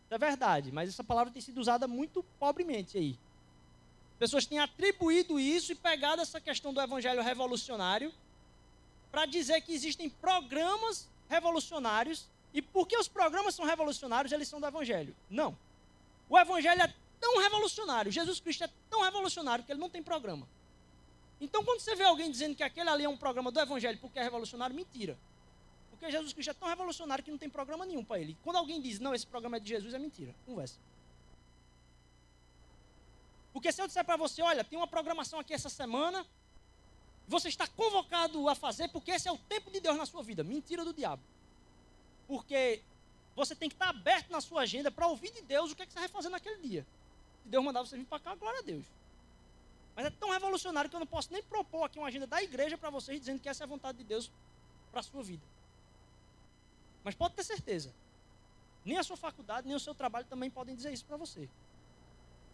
Isso 0.04 0.14
é 0.14 0.18
verdade, 0.18 0.72
mas 0.72 0.88
essa 0.88 1.04
palavra 1.04 1.32
tem 1.32 1.42
sido 1.42 1.58
usada 1.58 1.86
muito 1.86 2.22
pobremente 2.38 2.96
aí. 2.98 3.18
Pessoas 4.18 4.46
têm 4.46 4.58
atribuído 4.58 5.38
isso 5.38 5.72
e 5.72 5.74
pegado 5.74 6.20
essa 6.20 6.40
questão 6.40 6.72
do 6.72 6.80
evangelho 6.80 7.22
revolucionário 7.22 8.12
para 9.10 9.26
dizer 9.26 9.60
que 9.60 9.72
existem 9.72 10.08
programas 10.08 11.08
revolucionários 11.28 12.28
e 12.52 12.62
porque 12.62 12.96
os 12.96 13.08
programas 13.08 13.54
são 13.54 13.64
revolucionários, 13.64 14.32
eles 14.32 14.48
são 14.48 14.60
do 14.60 14.66
Evangelho. 14.66 15.14
Não. 15.28 15.56
O 16.28 16.38
Evangelho 16.38 16.82
é 16.82 16.92
tão 17.20 17.38
revolucionário, 17.38 18.12
Jesus 18.12 18.40
Cristo 18.40 18.64
é 18.64 18.70
tão 18.88 19.02
revolucionário 19.02 19.64
que 19.64 19.72
ele 19.72 19.80
não 19.80 19.90
tem 19.90 20.02
programa. 20.02 20.48
Então, 21.40 21.64
quando 21.64 21.80
você 21.80 21.94
vê 21.94 22.04
alguém 22.04 22.30
dizendo 22.30 22.56
que 22.56 22.62
aquele 22.62 22.90
ali 22.90 23.04
é 23.04 23.08
um 23.08 23.16
programa 23.16 23.50
do 23.52 23.60
Evangelho 23.60 23.98
porque 23.98 24.18
é 24.18 24.22
revolucionário, 24.22 24.74
mentira. 24.74 25.16
Porque 25.98 26.12
Jesus 26.12 26.32
Cristo 26.32 26.50
é 26.50 26.54
tão 26.54 26.68
revolucionário 26.68 27.24
que 27.24 27.30
não 27.30 27.38
tem 27.38 27.50
programa 27.50 27.84
nenhum 27.84 28.04
para 28.04 28.20
ele. 28.20 28.36
Quando 28.44 28.56
alguém 28.56 28.80
diz, 28.80 29.00
não, 29.00 29.12
esse 29.14 29.26
programa 29.26 29.56
é 29.56 29.60
de 29.60 29.68
Jesus, 29.68 29.92
é 29.92 29.98
mentira. 29.98 30.32
Conversa. 30.46 30.78
Porque 33.52 33.72
se 33.72 33.82
eu 33.82 33.86
disser 33.88 34.04
para 34.04 34.16
você, 34.16 34.40
olha, 34.40 34.62
tem 34.62 34.78
uma 34.78 34.86
programação 34.86 35.40
aqui 35.40 35.52
essa 35.52 35.68
semana, 35.68 36.24
você 37.26 37.48
está 37.48 37.66
convocado 37.66 38.48
a 38.48 38.54
fazer 38.54 38.88
porque 38.88 39.10
esse 39.10 39.26
é 39.26 39.32
o 39.32 39.38
tempo 39.38 39.72
de 39.72 39.80
Deus 39.80 39.96
na 39.96 40.06
sua 40.06 40.22
vida. 40.22 40.44
Mentira 40.44 40.84
do 40.84 40.92
diabo. 40.92 41.20
Porque 42.28 42.80
você 43.34 43.56
tem 43.56 43.68
que 43.68 43.74
estar 43.74 43.88
aberto 43.88 44.30
na 44.30 44.40
sua 44.40 44.62
agenda 44.62 44.92
para 44.92 45.08
ouvir 45.08 45.32
de 45.32 45.42
Deus 45.42 45.72
o 45.72 45.76
que, 45.76 45.82
é 45.82 45.86
que 45.86 45.92
você 45.92 45.98
vai 45.98 46.08
fazer 46.08 46.28
naquele 46.28 46.62
dia. 46.62 46.86
Se 47.42 47.48
Deus 47.48 47.64
mandar 47.64 47.80
você 47.80 47.96
vir 47.96 48.06
para 48.06 48.20
cá, 48.20 48.36
glória 48.36 48.60
a 48.60 48.62
Deus. 48.62 48.84
Mas 49.96 50.06
é 50.06 50.10
tão 50.10 50.30
revolucionário 50.30 50.88
que 50.88 50.94
eu 50.94 51.00
não 51.00 51.06
posso 51.08 51.32
nem 51.32 51.42
propor 51.42 51.82
aqui 51.82 51.98
uma 51.98 52.06
agenda 52.06 52.28
da 52.28 52.40
igreja 52.40 52.78
para 52.78 52.88
vocês 52.88 53.18
dizendo 53.18 53.40
que 53.40 53.48
essa 53.48 53.64
é 53.64 53.66
a 53.66 53.68
vontade 53.68 53.98
de 53.98 54.04
Deus 54.04 54.30
para 54.92 55.00
a 55.00 55.02
sua 55.02 55.24
vida. 55.24 55.42
Mas 57.08 57.14
pode 57.14 57.32
ter 57.32 57.42
certeza, 57.42 57.90
nem 58.84 58.98
a 58.98 59.02
sua 59.02 59.16
faculdade, 59.16 59.66
nem 59.66 59.74
o 59.74 59.80
seu 59.80 59.94
trabalho 59.94 60.26
também 60.26 60.50
podem 60.50 60.76
dizer 60.76 60.92
isso 60.92 61.06
para 61.06 61.16
você. 61.16 61.48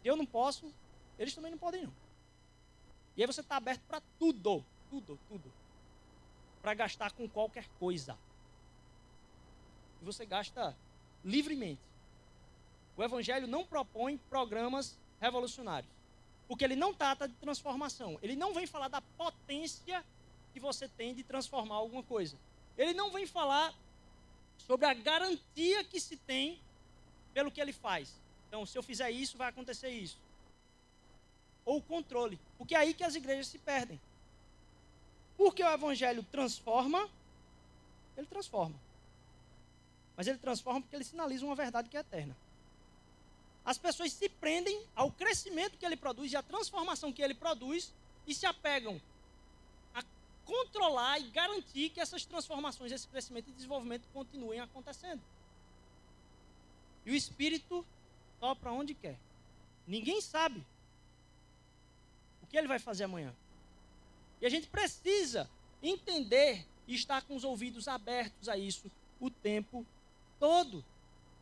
Eu 0.04 0.14
não 0.14 0.24
posso, 0.24 0.72
eles 1.18 1.34
também 1.34 1.50
não 1.50 1.58
podem 1.58 1.82
não. 1.82 1.92
E 3.16 3.22
aí 3.22 3.26
você 3.26 3.40
está 3.40 3.56
aberto 3.56 3.80
para 3.88 4.00
tudo, 4.16 4.64
tudo, 4.88 5.18
tudo. 5.28 5.52
Para 6.62 6.72
gastar 6.72 7.10
com 7.10 7.28
qualquer 7.28 7.68
coisa 7.80 8.16
e 10.00 10.04
você 10.04 10.24
gasta 10.24 10.76
livremente. 11.24 11.82
O 12.96 13.02
Evangelho 13.02 13.48
não 13.48 13.64
propõe 13.64 14.18
programas 14.30 14.96
revolucionários, 15.20 15.90
porque 16.46 16.62
ele 16.62 16.76
não 16.76 16.94
trata 16.94 17.26
de 17.26 17.34
transformação. 17.34 18.20
Ele 18.22 18.36
não 18.36 18.54
vem 18.54 18.68
falar 18.68 18.86
da 18.86 19.00
potência 19.00 20.04
que 20.52 20.60
você 20.60 20.86
tem 20.86 21.12
de 21.12 21.24
transformar 21.24 21.74
alguma 21.74 22.04
coisa. 22.04 22.36
Ele 22.78 22.94
não 22.94 23.10
vem 23.10 23.26
falar 23.26 23.74
sobre 24.58 24.86
a 24.86 24.94
garantia 24.94 25.84
que 25.84 26.00
se 26.00 26.16
tem 26.16 26.60
pelo 27.32 27.50
que 27.50 27.60
ele 27.60 27.72
faz. 27.72 28.12
Então, 28.48 28.64
se 28.64 28.78
eu 28.78 28.82
fizer 28.82 29.10
isso, 29.10 29.36
vai 29.36 29.48
acontecer 29.48 29.90
isso. 29.90 30.18
Ou 31.64 31.78
o 31.78 31.82
controle. 31.82 32.38
Porque 32.56 32.74
é 32.74 32.78
aí 32.78 32.94
que 32.94 33.04
as 33.04 33.14
igrejas 33.14 33.48
se 33.48 33.58
perdem. 33.58 34.00
Porque 35.36 35.62
o 35.62 35.68
evangelho 35.68 36.22
transforma, 36.30 37.08
ele 38.16 38.26
transforma. 38.26 38.76
Mas 40.16 40.26
ele 40.26 40.38
transforma 40.38 40.80
porque 40.80 40.94
ele 40.94 41.04
sinaliza 41.04 41.44
uma 41.44 41.56
verdade 41.56 41.88
que 41.88 41.96
é 41.96 42.00
eterna. 42.00 42.36
As 43.64 43.78
pessoas 43.78 44.12
se 44.12 44.28
prendem 44.28 44.84
ao 44.94 45.10
crescimento 45.10 45.76
que 45.76 45.84
ele 45.84 45.96
produz 45.96 46.32
e 46.32 46.36
à 46.36 46.42
transformação 46.42 47.12
que 47.12 47.22
ele 47.22 47.34
produz 47.34 47.92
e 48.26 48.34
se 48.34 48.46
apegam 48.46 49.00
controlar 50.44 51.18
e 51.18 51.30
garantir 51.30 51.90
que 51.90 52.00
essas 52.00 52.24
transformações, 52.24 52.92
esse 52.92 53.08
crescimento 53.08 53.48
e 53.48 53.52
desenvolvimento 53.52 54.08
continuem 54.12 54.60
acontecendo. 54.60 55.22
E 57.04 57.10
o 57.10 57.14
Espírito 57.14 57.84
para 58.54 58.72
onde 58.72 58.92
quer. 58.92 59.16
Ninguém 59.86 60.20
sabe 60.20 60.62
o 62.42 62.46
que 62.46 62.58
ele 62.58 62.68
vai 62.68 62.78
fazer 62.78 63.04
amanhã. 63.04 63.32
E 64.40 64.46
a 64.46 64.50
gente 64.50 64.66
precisa 64.66 65.48
entender 65.82 66.66
e 66.86 66.94
estar 66.94 67.22
com 67.22 67.34
os 67.36 67.44
ouvidos 67.44 67.88
abertos 67.88 68.48
a 68.48 68.58
isso 68.58 68.90
o 69.20 69.30
tempo 69.30 69.86
todo. 70.38 70.84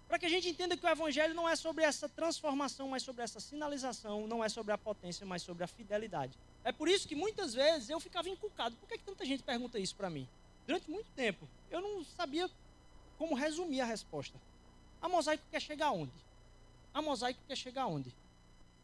Para 0.07 0.19
que 0.19 0.27
a 0.27 0.29
gente 0.29 0.49
entenda 0.49 0.77
que 0.77 0.85
o 0.85 0.89
Evangelho 0.89 1.35
não 1.35 1.49
é 1.49 1.57
sobre 1.57 1.83
essa 1.83 2.09
transformação, 2.09 2.89
mas 2.89 3.03
sobre 3.03 3.23
essa 3.23 3.41
sinalização, 3.41 4.27
não 4.29 4.45
é 4.45 4.49
sobre 4.49 4.73
a 4.73 4.79
potência, 4.79 5.27
mas 5.27 5.43
sobre 5.43 5.65
a 5.65 5.67
fidelidade. 5.67 6.39
É 6.65 6.71
por 6.71 6.89
isso 6.89 7.09
que 7.09 7.15
muitas 7.15 7.55
vezes 7.55 7.91
eu 7.91 7.99
ficava 7.99 8.29
encucado. 8.29 8.77
Por 8.77 8.89
que, 8.89 8.99
que 8.99 9.05
tanta 9.05 9.25
gente 9.25 9.43
pergunta 9.43 9.79
isso 9.79 9.95
para 9.97 10.09
mim? 10.09 10.29
Durante 10.67 10.91
muito 10.91 11.09
tempo, 11.17 11.49
eu 11.71 11.81
não 11.81 12.05
sabia 12.05 12.49
como 13.19 13.35
resumir 13.35 13.81
a 13.81 13.85
resposta. 13.85 14.39
A 15.01 15.09
mosaico 15.09 15.43
quer 15.51 15.61
chegar 15.61 15.91
onde? 15.91 16.13
A 16.95 17.03
mosaico 17.03 17.41
quer 17.49 17.57
chegar 17.57 17.87
onde? 17.87 18.15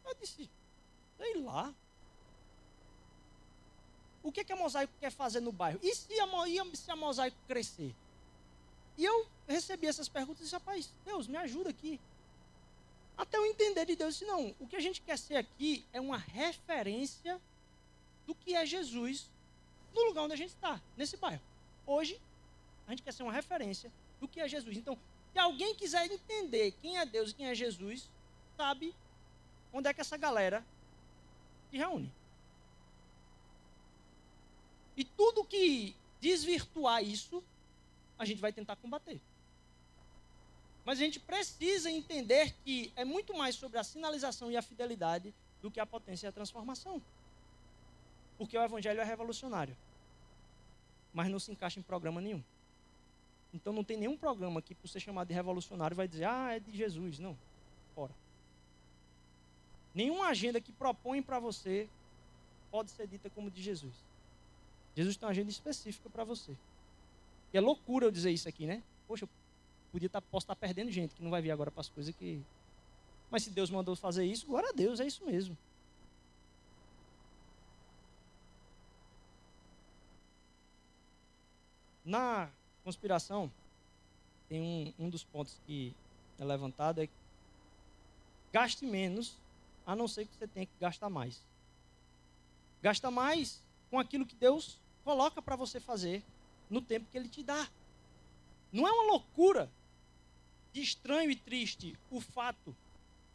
Eu 0.05 0.13
disse, 0.15 0.49
sei 1.17 1.41
lá. 1.41 1.73
O 4.21 4.31
que, 4.31 4.43
que 4.43 4.51
a 4.51 4.55
mosaico 4.55 4.91
quer 4.99 5.11
fazer 5.11 5.39
no 5.39 5.51
bairro? 5.51 5.79
E 5.81 5.95
se 5.95 6.19
a, 6.19 6.27
se 6.75 6.91
a 6.91 6.95
mosaico 6.95 7.37
crescer? 7.47 7.95
E 8.97 9.05
eu 9.05 9.25
recebi 9.47 9.87
essas 9.87 10.09
perguntas 10.09 10.41
e 10.41 10.43
disse, 10.43 10.55
rapaz, 10.55 10.91
Deus, 11.05 11.25
me 11.25 11.37
ajuda 11.37 11.69
aqui. 11.69 11.99
Até 13.17 13.37
eu 13.37 13.45
entender 13.45 13.85
de 13.85 13.95
Deus, 13.95 14.15
disse, 14.15 14.25
não, 14.25 14.53
o 14.59 14.67
que 14.67 14.75
a 14.75 14.79
gente 14.81 14.99
quer 15.01 15.17
ser 15.17 15.37
aqui 15.37 15.85
é 15.93 16.01
uma 16.01 16.17
referência 16.17 17.39
do 18.29 18.35
que 18.35 18.55
é 18.55 18.63
Jesus 18.63 19.27
no 19.91 20.03
lugar 20.03 20.21
onde 20.21 20.33
a 20.33 20.37
gente 20.37 20.51
está, 20.51 20.79
nesse 20.95 21.17
bairro. 21.17 21.41
Hoje, 21.83 22.21
a 22.85 22.91
gente 22.91 23.01
quer 23.01 23.11
ser 23.11 23.23
uma 23.23 23.33
referência 23.33 23.91
do 24.19 24.27
que 24.27 24.39
é 24.39 24.47
Jesus. 24.47 24.77
Então, 24.77 24.95
se 25.33 25.39
alguém 25.39 25.73
quiser 25.73 26.05
entender 26.11 26.73
quem 26.79 26.99
é 26.99 27.07
Deus 27.07 27.31
e 27.31 27.33
quem 27.33 27.47
é 27.47 27.55
Jesus, 27.55 28.07
sabe 28.55 28.95
onde 29.73 29.89
é 29.89 29.93
que 29.95 30.01
essa 30.01 30.15
galera 30.15 30.63
se 31.71 31.77
reúne. 31.77 32.11
E 34.95 35.03
tudo 35.03 35.43
que 35.43 35.95
desvirtuar 36.21 37.03
isso 37.03 37.43
a 38.15 38.25
gente 38.25 38.39
vai 38.39 38.53
tentar 38.53 38.75
combater. 38.75 39.19
Mas 40.85 40.99
a 40.99 41.03
gente 41.03 41.19
precisa 41.19 41.89
entender 41.89 42.53
que 42.63 42.93
é 42.95 43.03
muito 43.03 43.33
mais 43.33 43.55
sobre 43.55 43.79
a 43.79 43.83
sinalização 43.83 44.51
e 44.51 44.57
a 44.57 44.61
fidelidade 44.61 45.33
do 45.63 45.71
que 45.71 45.79
a 45.79 45.85
potência 45.85 46.27
e 46.27 46.29
a 46.29 46.31
transformação. 46.31 47.01
Porque 48.39 48.57
o 48.57 48.63
evangelho 48.63 49.01
é 49.01 49.03
revolucionário. 49.03 49.75
mas 51.13 51.29
não 51.29 51.39
se 51.39 51.51
encaixa 51.51 51.79
em 51.79 51.83
programa 51.83 52.21
nenhum. 52.21 52.41
Então 53.53 53.73
não 53.73 53.83
tem 53.83 53.97
nenhum 53.97 54.15
programa 54.15 54.61
que, 54.61 54.73
por 54.73 54.87
ser 54.87 54.99
chamado 54.99 55.27
de 55.27 55.33
revolucionário, 55.33 55.97
vai 55.97 56.07
dizer, 56.07 56.25
ah, 56.25 56.55
é 56.55 56.59
de 56.59 56.71
Jesus. 56.71 57.19
Não. 57.19 57.37
Fora. 57.93 58.13
Nenhuma 59.93 60.27
agenda 60.27 60.61
que 60.61 60.71
propõe 60.71 61.21
para 61.21 61.39
você 61.39 61.89
pode 62.71 62.91
ser 62.91 63.07
dita 63.07 63.29
como 63.29 63.51
de 63.51 63.61
Jesus. 63.61 63.93
Jesus 64.95 65.17
tem 65.17 65.25
uma 65.25 65.31
agenda 65.31 65.49
específica 65.49 66.09
para 66.09 66.23
você. 66.23 66.55
E 67.51 67.57
é 67.57 67.61
loucura 67.61 68.05
eu 68.05 68.11
dizer 68.11 68.31
isso 68.31 68.47
aqui, 68.47 68.65
né? 68.65 68.81
Poxa, 69.07 69.25
eu 69.25 69.29
podia 69.91 70.07
estar, 70.07 70.21
tá, 70.21 70.27
posso 70.31 70.45
estar 70.45 70.55
tá 70.55 70.59
perdendo 70.59 70.91
gente 70.91 71.15
que 71.15 71.23
não 71.23 71.31
vai 71.31 71.41
vir 71.41 71.51
agora 71.51 71.71
para 71.71 71.81
as 71.81 71.89
coisas 71.89 72.15
que. 72.15 72.41
Mas 73.29 73.43
se 73.43 73.49
Deus 73.49 73.69
mandou 73.69 73.95
fazer 73.95 74.25
isso, 74.25 74.45
glória 74.45 74.69
a 74.69 74.73
Deus, 74.73 74.99
é 74.99 75.05
isso 75.05 75.25
mesmo. 75.25 75.57
Na 82.09 82.49
conspiração, 82.83 83.51
tem 84.47 84.59
um, 84.59 85.05
um 85.05 85.09
dos 85.11 85.23
pontos 85.23 85.61
que 85.67 85.93
é 86.39 86.43
levantado 86.43 87.03
é 87.03 87.07
gaste 88.51 88.83
menos, 88.83 89.37
a 89.85 89.95
não 89.95 90.07
ser 90.07 90.25
que 90.25 90.35
você 90.35 90.47
tenha 90.47 90.65
que 90.65 90.71
gastar 90.81 91.07
mais. 91.07 91.45
Gasta 92.81 93.11
mais 93.11 93.61
com 93.91 93.99
aquilo 93.99 94.25
que 94.25 94.33
Deus 94.33 94.79
coloca 95.03 95.39
para 95.39 95.55
você 95.55 95.79
fazer 95.79 96.23
no 96.67 96.81
tempo 96.81 97.05
que 97.11 97.15
Ele 97.15 97.29
te 97.29 97.43
dá. 97.43 97.69
Não 98.71 98.87
é 98.87 98.91
uma 98.91 99.11
loucura 99.11 99.69
de 100.73 100.81
estranho 100.81 101.29
e 101.29 101.35
triste 101.35 101.95
o 102.09 102.19
fato 102.19 102.75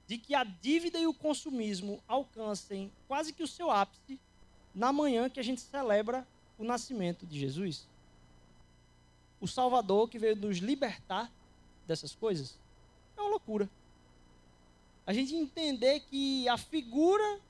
de 0.09 0.18
que 0.18 0.35
a 0.35 0.43
dívida 0.43 0.99
e 0.99 1.07
o 1.07 1.14
consumismo 1.14 2.03
alcancem 2.09 2.91
quase 3.07 3.33
que 3.33 3.45
o 3.45 3.47
seu 3.49 3.70
ápice 3.70 4.18
na 4.75 4.93
manhã 4.93 5.31
que 5.31 5.39
a 5.39 5.45
gente 5.45 5.61
celebra 5.61 6.27
o 6.59 6.64
nascimento 6.64 7.25
de 7.25 7.39
Jesus? 7.39 7.87
O 9.41 9.47
Salvador 9.47 10.09
que 10.09 10.18
veio 10.18 10.37
nos 10.37 10.59
libertar 10.59 11.30
dessas 11.87 12.14
coisas? 12.14 12.59
É 13.16 13.20
uma 13.20 13.30
loucura. 13.30 13.68
A 15.07 15.12
gente 15.12 15.35
entender 15.35 16.01
que 16.01 16.49
a 16.49 16.57
figura 16.57 17.41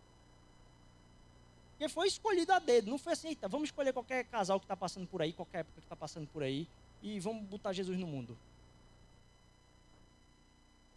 que 1.79 1.89
foi 1.89 2.07
escolhida 2.07 2.57
a 2.57 2.59
dedo, 2.59 2.91
não 2.91 2.99
foi 2.99 3.13
assim, 3.13 3.37
vamos 3.43 3.69
escolher 3.69 3.93
qualquer 3.93 4.25
casal 4.25 4.59
que 4.59 4.65
está 4.65 4.77
passando 4.77 5.07
por 5.07 5.21
aí, 5.21 5.33
qualquer 5.33 5.59
época 5.59 5.81
que 5.81 5.87
está 5.87 5.97
passando 5.97 6.27
por 6.29 6.43
aí, 6.43 6.69
e 7.03 7.19
vamos 7.21 7.45
botar 7.47 7.73
Jesus 7.73 7.99
no 7.99 8.07
mundo. 8.07 8.37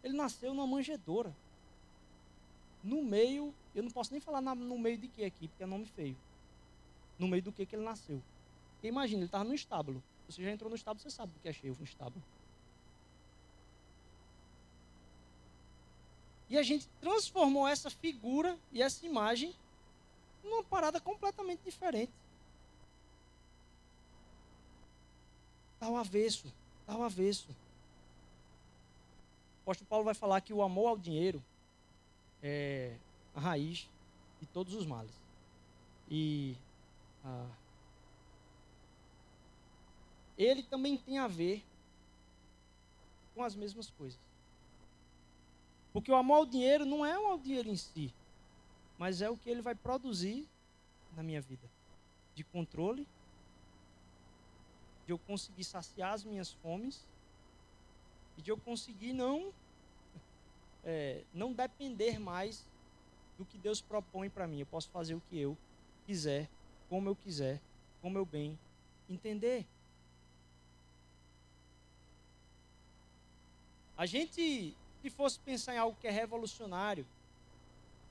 Ele 0.03 0.15
nasceu 0.15 0.53
numa 0.53 0.67
manjedoura. 0.67 1.35
No 2.83 3.03
meio, 3.03 3.53
eu 3.75 3.83
não 3.83 3.91
posso 3.91 4.11
nem 4.11 4.21
falar 4.21 4.39
na, 4.39 4.55
no 4.55 4.77
meio 4.77 4.97
de 4.97 5.07
que 5.07 5.25
aqui, 5.25 5.47
porque 5.47 5.63
é 5.63 5.65
nome 5.65 5.85
feio. 5.85 6.15
No 7.19 7.27
meio 7.27 7.43
do 7.43 7.51
que 7.51 7.65
que 7.65 7.75
ele 7.75 7.83
nasceu. 7.83 8.21
Porque 8.73 8.87
imagina, 8.87 9.19
ele 9.19 9.25
estava 9.25 9.43
no 9.43 9.53
estábulo. 9.53 10.01
Você 10.27 10.43
já 10.43 10.51
entrou 10.51 10.69
no 10.69 10.75
estábulo, 10.75 11.01
você 11.01 11.09
sabe 11.09 11.31
o 11.35 11.39
que 11.39 11.47
é 11.47 11.53
cheio 11.53 11.75
no 11.77 11.83
estábulo. 11.83 12.23
E 16.49 16.57
a 16.57 16.63
gente 16.63 16.87
transformou 17.01 17.67
essa 17.67 17.89
figura 17.89 18.57
e 18.71 18.81
essa 18.81 19.05
imagem 19.05 19.53
numa 20.43 20.63
parada 20.63 20.99
completamente 20.99 21.61
diferente. 21.63 22.11
Está 25.73 25.87
ao 25.87 25.97
avesso, 25.97 26.51
está 26.81 26.93
ao 26.93 27.03
avesso. 27.03 27.49
O 29.59 29.61
apóstolo 29.63 29.87
Paulo 29.89 30.05
vai 30.05 30.13
falar 30.13 30.41
que 30.41 30.53
o 30.53 30.61
amor 30.61 30.87
ao 30.89 30.97
dinheiro 30.97 31.43
é 32.41 32.95
a 33.35 33.39
raiz 33.39 33.87
de 34.39 34.45
todos 34.47 34.73
os 34.73 34.85
males. 34.85 35.11
E 36.09 36.55
ah, 37.25 37.49
ele 40.37 40.63
também 40.63 40.97
tem 40.97 41.17
a 41.17 41.27
ver 41.27 41.65
com 43.33 43.43
as 43.43 43.55
mesmas 43.55 43.89
coisas. 43.89 44.19
Porque 45.91 46.11
o 46.11 46.15
amor 46.15 46.35
ao 46.35 46.45
dinheiro 46.45 46.85
não 46.85 47.05
é 47.05 47.17
o 47.17 47.37
dinheiro 47.37 47.69
em 47.69 47.75
si, 47.75 48.13
mas 48.97 49.21
é 49.21 49.29
o 49.29 49.37
que 49.37 49.49
ele 49.49 49.61
vai 49.61 49.73
produzir 49.73 50.47
na 51.15 51.23
minha 51.23 51.41
vida 51.41 51.67
de 52.35 52.43
controle, 52.43 53.07
de 55.05 55.11
eu 55.11 55.17
conseguir 55.17 55.63
saciar 55.63 56.13
as 56.13 56.23
minhas 56.23 56.51
fomes 56.51 57.03
e 58.37 58.41
de 58.41 58.51
eu 58.51 58.57
conseguir 58.57 59.13
não 59.13 59.51
é, 60.85 61.23
não 61.33 61.51
depender 61.51 62.19
mais 62.19 62.63
do 63.37 63.45
que 63.45 63.57
Deus 63.57 63.81
propõe 63.81 64.29
para 64.29 64.47
mim. 64.47 64.59
Eu 64.59 64.65
posso 64.65 64.89
fazer 64.89 65.15
o 65.15 65.21
que 65.29 65.39
eu 65.39 65.57
quiser, 66.05 66.49
como 66.89 67.09
eu 67.09 67.15
quiser, 67.15 67.61
como 68.01 68.17
eu 68.17 68.25
bem 68.25 68.57
entender. 69.09 69.65
A 73.97 74.05
gente, 74.05 74.75
se 75.01 75.09
fosse 75.09 75.39
pensar 75.39 75.73
em 75.73 75.79
algo 75.79 75.97
que 75.99 76.07
é 76.07 76.11
revolucionário, 76.11 77.05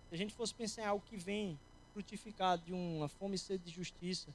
se 0.09 0.15
a 0.15 0.19
gente 0.19 0.35
fosse 0.35 0.53
pensar 0.53 0.83
em 0.83 0.87
algo 0.87 1.05
que 1.09 1.17
vem 1.17 1.59
frutificar 1.93 2.59
de 2.59 2.73
uma 2.73 3.09
fome 3.09 3.37
e 3.37 3.39
sede 3.39 3.65
de 3.65 3.71
justiça, 3.71 4.35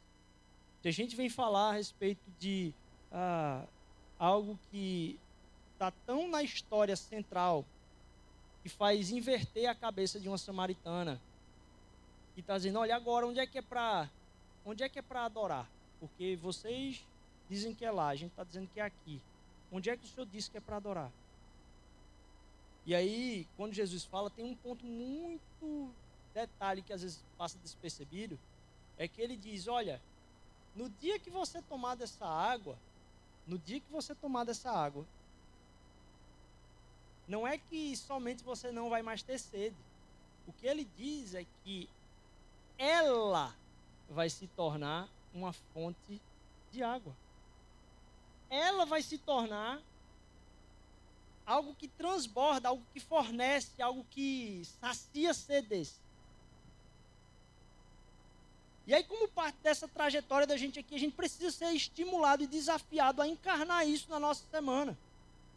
se 0.81 0.87
a 0.87 0.91
gente 0.91 1.15
vem 1.15 1.29
falar 1.29 1.71
a 1.71 1.73
respeito 1.73 2.23
de 2.39 2.73
ah, 3.11 3.65
algo 4.17 4.57
que 4.71 5.19
está 5.73 5.91
tão 6.05 6.29
na 6.29 6.41
história 6.41 6.95
central, 6.95 7.65
que 8.63 8.69
faz 8.69 9.11
inverter 9.11 9.69
a 9.69 9.75
cabeça 9.75 10.19
de 10.19 10.29
uma 10.29 10.37
samaritana, 10.37 11.21
que 12.33 12.39
está 12.39 12.55
dizendo, 12.55 12.79
olha 12.79 12.95
agora, 12.95 13.27
onde 13.27 13.39
é 13.39 13.45
que 13.45 13.57
é 13.57 13.61
para 13.61 14.09
onde 14.65 14.83
é 14.83 14.89
que 14.89 14.99
é 14.99 15.01
para 15.01 15.25
adorar? 15.25 15.67
Porque 15.99 16.37
vocês 16.41 17.05
dizem 17.49 17.75
que 17.75 17.83
é 17.83 17.91
lá, 17.91 18.07
a 18.07 18.15
gente 18.15 18.31
está 18.31 18.43
dizendo 18.43 18.69
que 18.73 18.79
é 18.79 18.83
aqui. 18.83 19.21
Onde 19.71 19.89
é 19.89 19.97
que 19.97 20.05
o 20.05 20.07
Senhor 20.07 20.25
disse 20.25 20.49
que 20.49 20.57
é 20.57 20.61
para 20.61 20.77
adorar? 20.77 21.11
E 22.85 22.95
aí, 22.95 23.47
quando 23.55 23.73
Jesus 23.73 24.03
fala, 24.03 24.29
tem 24.29 24.43
um 24.43 24.55
ponto 24.55 24.85
muito 24.85 25.91
detalhe 26.33 26.81
que 26.81 26.93
às 26.93 27.01
vezes 27.01 27.23
passa 27.37 27.57
despercebido, 27.59 28.39
é 28.97 29.07
que 29.07 29.21
ele 29.21 29.35
diz, 29.35 29.67
olha, 29.67 30.01
no 30.75 30.89
dia 30.89 31.19
que 31.19 31.29
você 31.29 31.61
tomar 31.61 31.95
dessa 31.95 32.25
água, 32.25 32.77
no 33.47 33.57
dia 33.57 33.79
que 33.79 33.91
você 33.91 34.15
tomar 34.15 34.43
dessa 34.43 34.71
água, 34.71 35.05
não 37.27 37.47
é 37.47 37.57
que 37.57 37.95
somente 37.95 38.43
você 38.43 38.71
não 38.71 38.89
vai 38.89 39.01
mais 39.01 39.21
ter 39.21 39.39
sede. 39.39 39.75
O 40.47 40.53
que 40.53 40.67
ele 40.67 40.85
diz 40.97 41.35
é 41.35 41.45
que 41.63 41.89
ela 42.77 43.55
vai 44.09 44.29
se 44.29 44.47
tornar 44.47 45.07
uma 45.33 45.53
fonte 45.53 46.21
de 46.71 46.83
água. 46.83 47.15
Ela 48.49 48.85
vai 48.85 49.01
se 49.01 49.17
tornar 49.17 49.81
algo 51.45 51.75
que 51.75 51.87
transborda, 51.87 52.69
algo 52.69 52.83
que 52.93 52.99
fornece, 52.99 53.81
algo 53.81 54.05
que 54.09 54.63
sacia 54.79 55.33
sedes. 55.33 55.99
E 58.87 58.93
aí, 58.93 59.03
como 59.03 59.27
parte 59.27 59.57
dessa 59.61 59.87
trajetória 59.87 60.47
da 60.47 60.57
gente 60.57 60.79
aqui, 60.79 60.95
a 60.95 60.99
gente 60.99 61.15
precisa 61.15 61.51
ser 61.51 61.71
estimulado 61.71 62.43
e 62.43 62.47
desafiado 62.47 63.21
a 63.21 63.27
encarnar 63.27 63.87
isso 63.87 64.09
na 64.09 64.19
nossa 64.19 64.43
semana. 64.49 64.97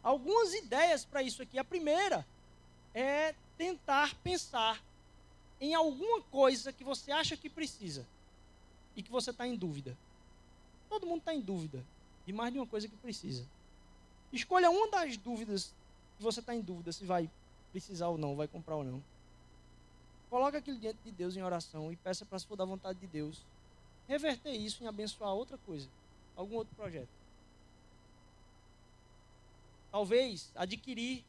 Algumas 0.03 0.53
ideias 0.53 1.03
para 1.03 1.23
isso 1.23 1.41
aqui. 1.41 1.57
A 1.57 1.63
primeira 1.63 2.25
é 2.93 3.33
tentar 3.57 4.15
pensar 4.15 4.81
em 5.59 5.73
alguma 5.73 6.21
coisa 6.21 6.71
que 6.71 6.83
você 6.83 7.11
acha 7.11 7.35
que 7.35 7.49
precisa 7.49 8.05
e 8.95 9.01
que 9.01 9.11
você 9.11 9.31
está 9.31 9.47
em 9.47 9.55
dúvida. 9.55 9.97
Todo 10.89 11.07
mundo 11.07 11.19
está 11.19 11.33
em 11.33 11.41
dúvida 11.41 11.83
de 12.25 12.31
mais 12.31 12.53
de 12.53 12.59
uma 12.59 12.67
coisa 12.67 12.87
que 12.87 12.95
precisa. 12.97 13.45
Escolha 14.35 14.69
uma 14.69 14.89
das 14.89 15.15
dúvidas 15.15 15.73
que 16.17 16.23
você 16.23 16.41
está 16.41 16.53
em 16.53 16.59
dúvida 16.59 16.91
se 16.91 17.05
vai 17.05 17.29
precisar 17.71 18.09
ou 18.09 18.17
não, 18.17 18.35
vai 18.35 18.49
comprar 18.49 18.75
ou 18.75 18.83
não. 18.83 19.01
Coloque 20.29 20.57
aquilo 20.57 20.77
diante 20.77 20.99
de 21.05 21.11
Deus 21.11 21.37
em 21.37 21.41
oração 21.41 21.89
e 21.91 21.95
peça 21.95 22.25
para, 22.25 22.37
se 22.37 22.45
for 22.45 22.57
da 22.57 22.65
vontade 22.65 22.99
de 22.99 23.07
Deus, 23.07 23.41
reverter 24.09 24.51
isso 24.51 24.83
em 24.83 24.87
abençoar 24.87 25.33
outra 25.33 25.57
coisa, 25.59 25.87
algum 26.35 26.55
outro 26.55 26.75
projeto. 26.75 27.07
Talvez 29.89 30.51
adquirir 30.53 31.23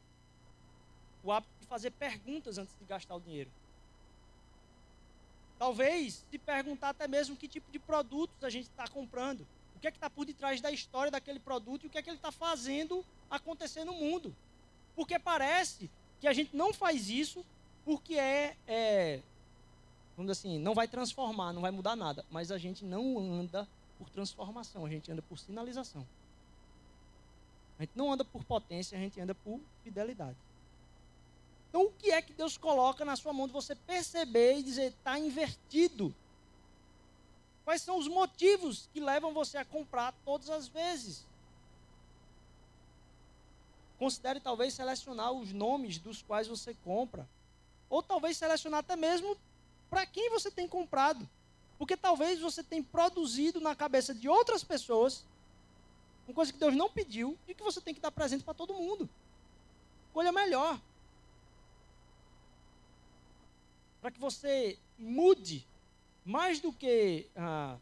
o 1.23 1.31
hábito 1.31 1.53
de 1.61 1.67
fazer 1.67 1.91
perguntas 1.91 2.57
antes 2.57 2.75
de 2.77 2.85
gastar 2.85 3.15
o 3.15 3.21
dinheiro. 3.21 3.49
Talvez 5.57 6.25
se 6.29 6.37
perguntar 6.37 6.89
até 6.89 7.07
mesmo 7.07 7.37
que 7.37 7.47
tipo 7.47 7.71
de 7.71 7.79
produtos 7.79 8.43
a 8.43 8.49
gente 8.49 8.65
está 8.65 8.85
comprando. 8.85 9.47
O 9.77 9.79
que 9.79 9.87
é 9.87 9.91
que 9.91 9.97
está 9.97 10.09
por 10.09 10.25
detrás 10.25 10.59
da 10.59 10.71
história 10.71 11.11
daquele 11.11 11.39
produto 11.39 11.83
e 11.83 11.87
o 11.87 11.89
que 11.89 11.99
é 11.99 12.01
que 12.01 12.09
ele 12.09 12.17
está 12.17 12.31
fazendo 12.31 13.05
acontecer 13.29 13.83
no 13.83 13.93
mundo. 13.93 14.35
Porque 14.95 15.19
parece 15.19 15.87
que 16.19 16.27
a 16.27 16.33
gente 16.33 16.55
não 16.55 16.73
faz 16.73 17.11
isso 17.11 17.45
porque 17.85 18.15
é, 18.15 18.57
é 18.67 19.21
vamos 20.15 20.31
dizer 20.31 20.49
assim, 20.49 20.59
não 20.59 20.73
vai 20.73 20.87
transformar, 20.87 21.53
não 21.53 21.61
vai 21.61 21.69
mudar 21.69 21.95
nada. 21.95 22.25
Mas 22.31 22.51
a 22.51 22.57
gente 22.57 22.83
não 22.83 23.19
anda 23.19 23.67
por 23.99 24.09
transformação, 24.09 24.83
a 24.83 24.89
gente 24.89 25.11
anda 25.11 25.21
por 25.21 25.37
sinalização. 25.37 26.03
A 27.77 27.83
gente 27.83 27.91
não 27.95 28.11
anda 28.11 28.25
por 28.25 28.43
potência, 28.43 28.97
a 28.97 29.01
gente 29.01 29.21
anda 29.21 29.35
por 29.35 29.59
fidelidade. 29.83 30.35
Então, 31.69 31.83
o 31.83 31.91
que 31.91 32.09
é 32.09 32.19
que 32.19 32.33
Deus 32.33 32.57
coloca 32.57 33.05
na 33.05 33.15
sua 33.15 33.31
mão 33.31 33.45
de 33.45 33.53
você 33.53 33.75
perceber 33.75 34.57
e 34.57 34.63
dizer, 34.63 34.87
está 34.87 35.19
invertido? 35.19 36.15
Quais 37.67 37.81
são 37.81 37.97
os 37.97 38.07
motivos 38.07 38.87
que 38.93 38.99
levam 39.01 39.33
você 39.33 39.57
a 39.57 39.65
comprar 39.65 40.13
todas 40.23 40.49
as 40.49 40.69
vezes? 40.69 41.25
Considere 43.99 44.39
talvez 44.39 44.73
selecionar 44.73 45.33
os 45.33 45.51
nomes 45.51 45.97
dos 45.97 46.21
quais 46.21 46.47
você 46.47 46.73
compra. 46.75 47.27
Ou 47.89 48.01
talvez 48.01 48.37
selecionar 48.37 48.79
até 48.79 48.95
mesmo 48.95 49.37
para 49.89 50.05
quem 50.05 50.29
você 50.29 50.49
tem 50.49 50.65
comprado. 50.65 51.27
Porque 51.77 51.97
talvez 51.97 52.39
você 52.39 52.63
tenha 52.63 52.81
produzido 52.85 53.59
na 53.59 53.75
cabeça 53.75 54.15
de 54.15 54.29
outras 54.29 54.63
pessoas 54.63 55.25
uma 56.25 56.33
coisa 56.33 56.53
que 56.53 56.59
Deus 56.59 56.73
não 56.73 56.89
pediu 56.89 57.37
e 57.49 57.53
que 57.53 57.63
você 57.63 57.81
tem 57.81 57.93
que 57.93 57.99
dar 57.99 58.11
presente 58.11 58.45
para 58.45 58.53
todo 58.53 58.73
mundo. 58.75 59.09
Escolha 60.07 60.31
melhor. 60.31 60.79
Para 63.99 64.09
que 64.09 64.21
você 64.21 64.79
mude 64.97 65.67
mais 66.27 66.59
do 66.59 66.73
que 66.73 67.25
ah, 67.37 67.77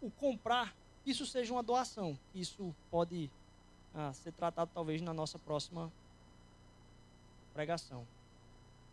o 0.00 0.08
comprar, 0.12 0.72
isso 1.04 1.26
seja 1.26 1.52
uma 1.52 1.62
doação. 1.62 2.16
Isso 2.32 2.72
pode 2.88 3.28
ah, 3.92 4.12
ser 4.12 4.32
tratado 4.32 4.70
talvez 4.72 5.02
na 5.02 5.12
nossa 5.12 5.40
próxima 5.40 5.92
pregação. 7.52 8.06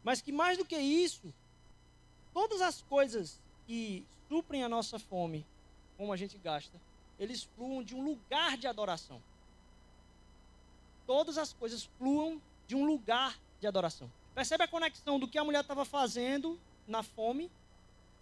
Mas 0.03 0.19
que 0.19 0.31
mais 0.31 0.57
do 0.57 0.65
que 0.65 0.77
isso, 0.77 1.31
todas 2.33 2.59
as 2.59 2.81
coisas 2.81 3.39
que 3.67 4.03
suprem 4.27 4.63
a 4.63 4.69
nossa 4.69 4.97
fome, 4.97 5.45
como 5.95 6.11
a 6.11 6.17
gente 6.17 6.39
gasta, 6.39 6.81
eles 7.19 7.43
fluam 7.43 7.83
de 7.83 7.95
um 7.95 8.03
lugar 8.03 8.57
de 8.57 8.65
adoração. 8.65 9.21
Todas 11.05 11.37
as 11.37 11.53
coisas 11.53 11.83
fluam 11.99 12.41
de 12.67 12.75
um 12.75 12.85
lugar 12.85 13.37
de 13.59 13.67
adoração. 13.67 14.09
Percebe 14.33 14.63
a 14.63 14.67
conexão 14.67 15.19
do 15.19 15.27
que 15.27 15.37
a 15.37 15.43
mulher 15.43 15.61
estava 15.61 15.85
fazendo 15.85 16.59
na 16.87 17.03
fome 17.03 17.51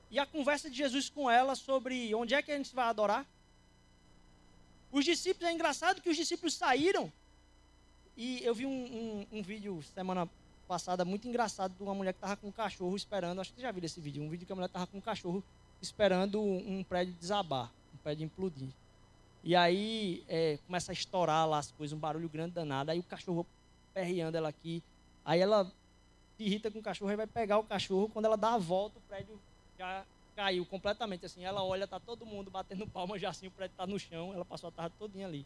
e 0.10 0.20
a 0.20 0.26
conversa 0.26 0.70
de 0.70 0.78
Jesus 0.78 1.10
com 1.10 1.30
ela 1.30 1.56
sobre 1.56 2.14
onde 2.16 2.34
é 2.34 2.42
que 2.42 2.52
a 2.52 2.58
gente 2.58 2.74
vai 2.74 2.86
adorar? 2.86 3.26
Os 4.92 5.04
discípulos, 5.04 5.50
é 5.50 5.54
engraçado 5.54 6.02
que 6.02 6.10
os 6.10 6.16
discípulos 6.16 6.54
saíram. 6.54 7.12
E 8.16 8.44
eu 8.44 8.56
vi 8.56 8.66
um, 8.66 8.70
um, 9.32 9.40
um 9.40 9.44
vídeo 9.44 9.84
semana 9.94 10.28
passada 10.68 11.06
muito 11.06 11.28
engraçado 11.28 11.76
de 11.76 11.84
uma 11.84 11.94
mulher 11.94 12.14
que 12.14 12.18
estava 12.18 12.36
com 12.36 12.48
um 12.48 12.52
cachorro 12.52 12.96
esperando. 12.96 13.40
Acho 13.40 13.52
que 13.52 13.58
você 13.58 13.62
já 13.62 13.72
viu 13.72 13.84
esse 13.84 14.00
vídeo. 14.00 14.24
Um 14.24 14.30
vídeo 14.30 14.46
que 14.46 14.52
a 14.52 14.56
mulher 14.56 14.68
estava 14.68 14.88
com 14.88 14.98
um 14.98 15.02
cachorro 15.02 15.44
esperando 15.82 16.42
um 16.42 16.84
prédio 16.84 17.14
desabar, 17.14 17.72
um 17.94 17.98
prédio 17.98 18.26
implodir. 18.26 18.70
E 19.44 19.56
aí 19.56 20.24
é, 20.28 20.58
começa 20.66 20.92
a 20.92 20.94
estourar 20.94 21.48
lá 21.48 21.60
as 21.60 21.72
coisas, 21.72 21.96
um 21.96 22.00
barulho 22.00 22.28
grande 22.28 22.54
danado. 22.54 22.92
Aí 22.92 23.00
o 23.00 23.04
cachorro 23.04 23.46
perreando 23.94 24.36
ela 24.38 24.50
aqui. 24.50 24.82
Aí 25.24 25.40
ela 25.40 25.72
se 26.38 26.44
irrita 26.44 26.70
com 26.70 26.80
o 26.80 26.84
cachorro 26.84 27.12
e 27.12 27.16
vai 27.16 27.28
pegar 27.28 27.58
o 27.58 27.64
cachorro. 27.64 28.10
Quando 28.10 28.26
ela 28.26 28.38
dá 28.38 28.54
a 28.54 28.58
volta, 28.58 29.00
o 29.00 29.02
prédio 29.02 29.40
já 29.78 30.06
caiu 30.36 30.66
completamente 30.66 31.26
assim. 31.26 31.44
Ela 31.44 31.64
olha, 31.64 31.88
tá 31.88 32.00
todo 32.00 32.26
mundo 32.26 32.52
batendo 32.52 32.88
palma 32.88 33.18
já 33.18 33.30
assim, 33.30 33.48
o 33.48 33.52
prédio 33.52 33.74
está 33.74 33.88
no 33.88 34.00
chão. 34.00 34.34
Ela 34.34 34.46
passou 34.46 34.70
a 34.70 34.72
tarde 34.72 34.96
todinha 35.00 35.26
ali. 35.26 35.46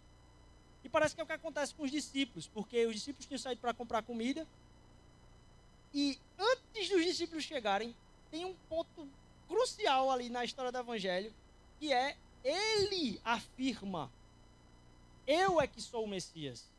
E 0.83 0.89
parece 0.89 1.15
que 1.15 1.21
é 1.21 1.23
o 1.23 1.27
que 1.27 1.33
acontece 1.33 1.73
com 1.73 1.83
os 1.83 1.91
discípulos, 1.91 2.47
porque 2.47 2.85
os 2.85 2.93
discípulos 2.93 3.25
tinham 3.25 3.39
saído 3.39 3.61
para 3.61 3.73
comprar 3.73 4.01
comida. 4.01 4.45
E 5.93 6.19
antes 6.37 6.89
dos 6.89 7.03
discípulos 7.05 7.43
chegarem, 7.43 7.95
tem 8.29 8.45
um 8.45 8.53
ponto 8.67 9.07
crucial 9.47 10.09
ali 10.09 10.29
na 10.29 10.43
história 10.43 10.71
do 10.71 10.77
evangelho, 10.77 11.33
que 11.79 11.93
é 11.93 12.17
ele 12.43 13.21
afirma: 13.23 14.11
Eu 15.27 15.61
é 15.61 15.67
que 15.67 15.81
sou 15.81 16.03
o 16.03 16.07
Messias. 16.07 16.70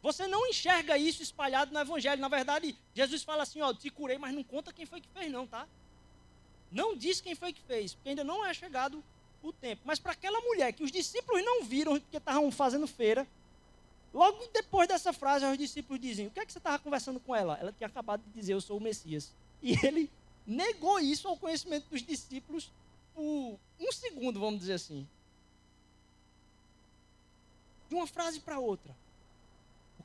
Você 0.00 0.26
não 0.26 0.46
enxerga 0.46 0.96
isso 0.96 1.22
espalhado 1.22 1.72
no 1.72 1.80
evangelho. 1.80 2.20
Na 2.20 2.28
verdade, 2.28 2.76
Jesus 2.94 3.22
fala 3.22 3.42
assim: 3.42 3.60
Ó, 3.60 3.72
te 3.74 3.90
curei, 3.90 4.16
mas 4.18 4.34
não 4.34 4.44
conta 4.44 4.72
quem 4.72 4.86
foi 4.86 5.00
que 5.00 5.08
fez, 5.08 5.30
não, 5.30 5.46
tá? 5.46 5.66
Não 6.70 6.96
diz 6.96 7.20
quem 7.20 7.34
foi 7.34 7.52
que 7.52 7.62
fez, 7.62 7.94
porque 7.94 8.10
ainda 8.10 8.22
não 8.22 8.44
é 8.44 8.54
chegado 8.54 9.02
o 9.42 9.52
tempo. 9.52 9.82
Mas 9.84 9.98
para 9.98 10.12
aquela 10.12 10.40
mulher 10.40 10.72
que 10.72 10.84
os 10.84 10.92
discípulos 10.92 11.44
não 11.44 11.64
viram 11.64 11.98
porque 11.98 12.16
estavam 12.16 12.50
fazendo 12.50 12.86
feira, 12.86 13.26
logo 14.12 14.46
depois 14.52 14.86
dessa 14.86 15.12
frase, 15.12 15.44
os 15.46 15.58
discípulos 15.58 16.00
dizem: 16.00 16.28
O 16.28 16.30
que 16.30 16.40
é 16.40 16.46
que 16.46 16.52
você 16.52 16.58
estava 16.58 16.78
conversando 16.78 17.18
com 17.18 17.34
ela? 17.34 17.58
Ela 17.60 17.72
tinha 17.72 17.88
acabado 17.88 18.22
de 18.22 18.30
dizer: 18.30 18.52
Eu 18.52 18.60
sou 18.60 18.78
o 18.78 18.80
Messias. 18.80 19.32
E 19.60 19.72
ele 19.84 20.08
negou 20.46 21.00
isso 21.00 21.26
ao 21.26 21.36
conhecimento 21.36 21.88
dos 21.90 22.02
discípulos 22.02 22.70
por 23.14 23.58
um 23.80 23.92
segundo, 23.92 24.38
vamos 24.38 24.60
dizer 24.60 24.74
assim. 24.74 25.08
De 27.88 27.94
uma 27.96 28.06
frase 28.06 28.38
para 28.38 28.60
outra. 28.60 28.94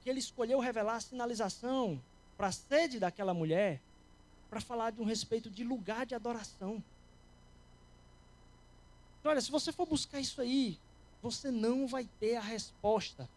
Porque 0.03 0.09
ele 0.09 0.19
escolheu 0.19 0.59
revelar 0.59 0.97
a 0.97 0.99
sinalização 0.99 1.97
para 2.35 2.47
a 2.47 2.51
sede 2.51 2.99
daquela 2.99 3.33
mulher 3.33 3.81
para 4.49 4.59
falar 4.59 4.91
de 4.91 5.01
um 5.01 5.05
respeito 5.05 5.49
de 5.49 5.63
lugar 5.63 6.05
de 6.05 6.13
adoração. 6.13 6.83
Então, 9.17 9.31
olha, 9.31 9.39
se 9.39 9.49
você 9.49 9.71
for 9.71 9.85
buscar 9.85 10.19
isso 10.19 10.41
aí, 10.41 10.77
você 11.21 11.49
não 11.49 11.87
vai 11.87 12.05
ter 12.19 12.35
a 12.35 12.41
resposta. 12.41 13.29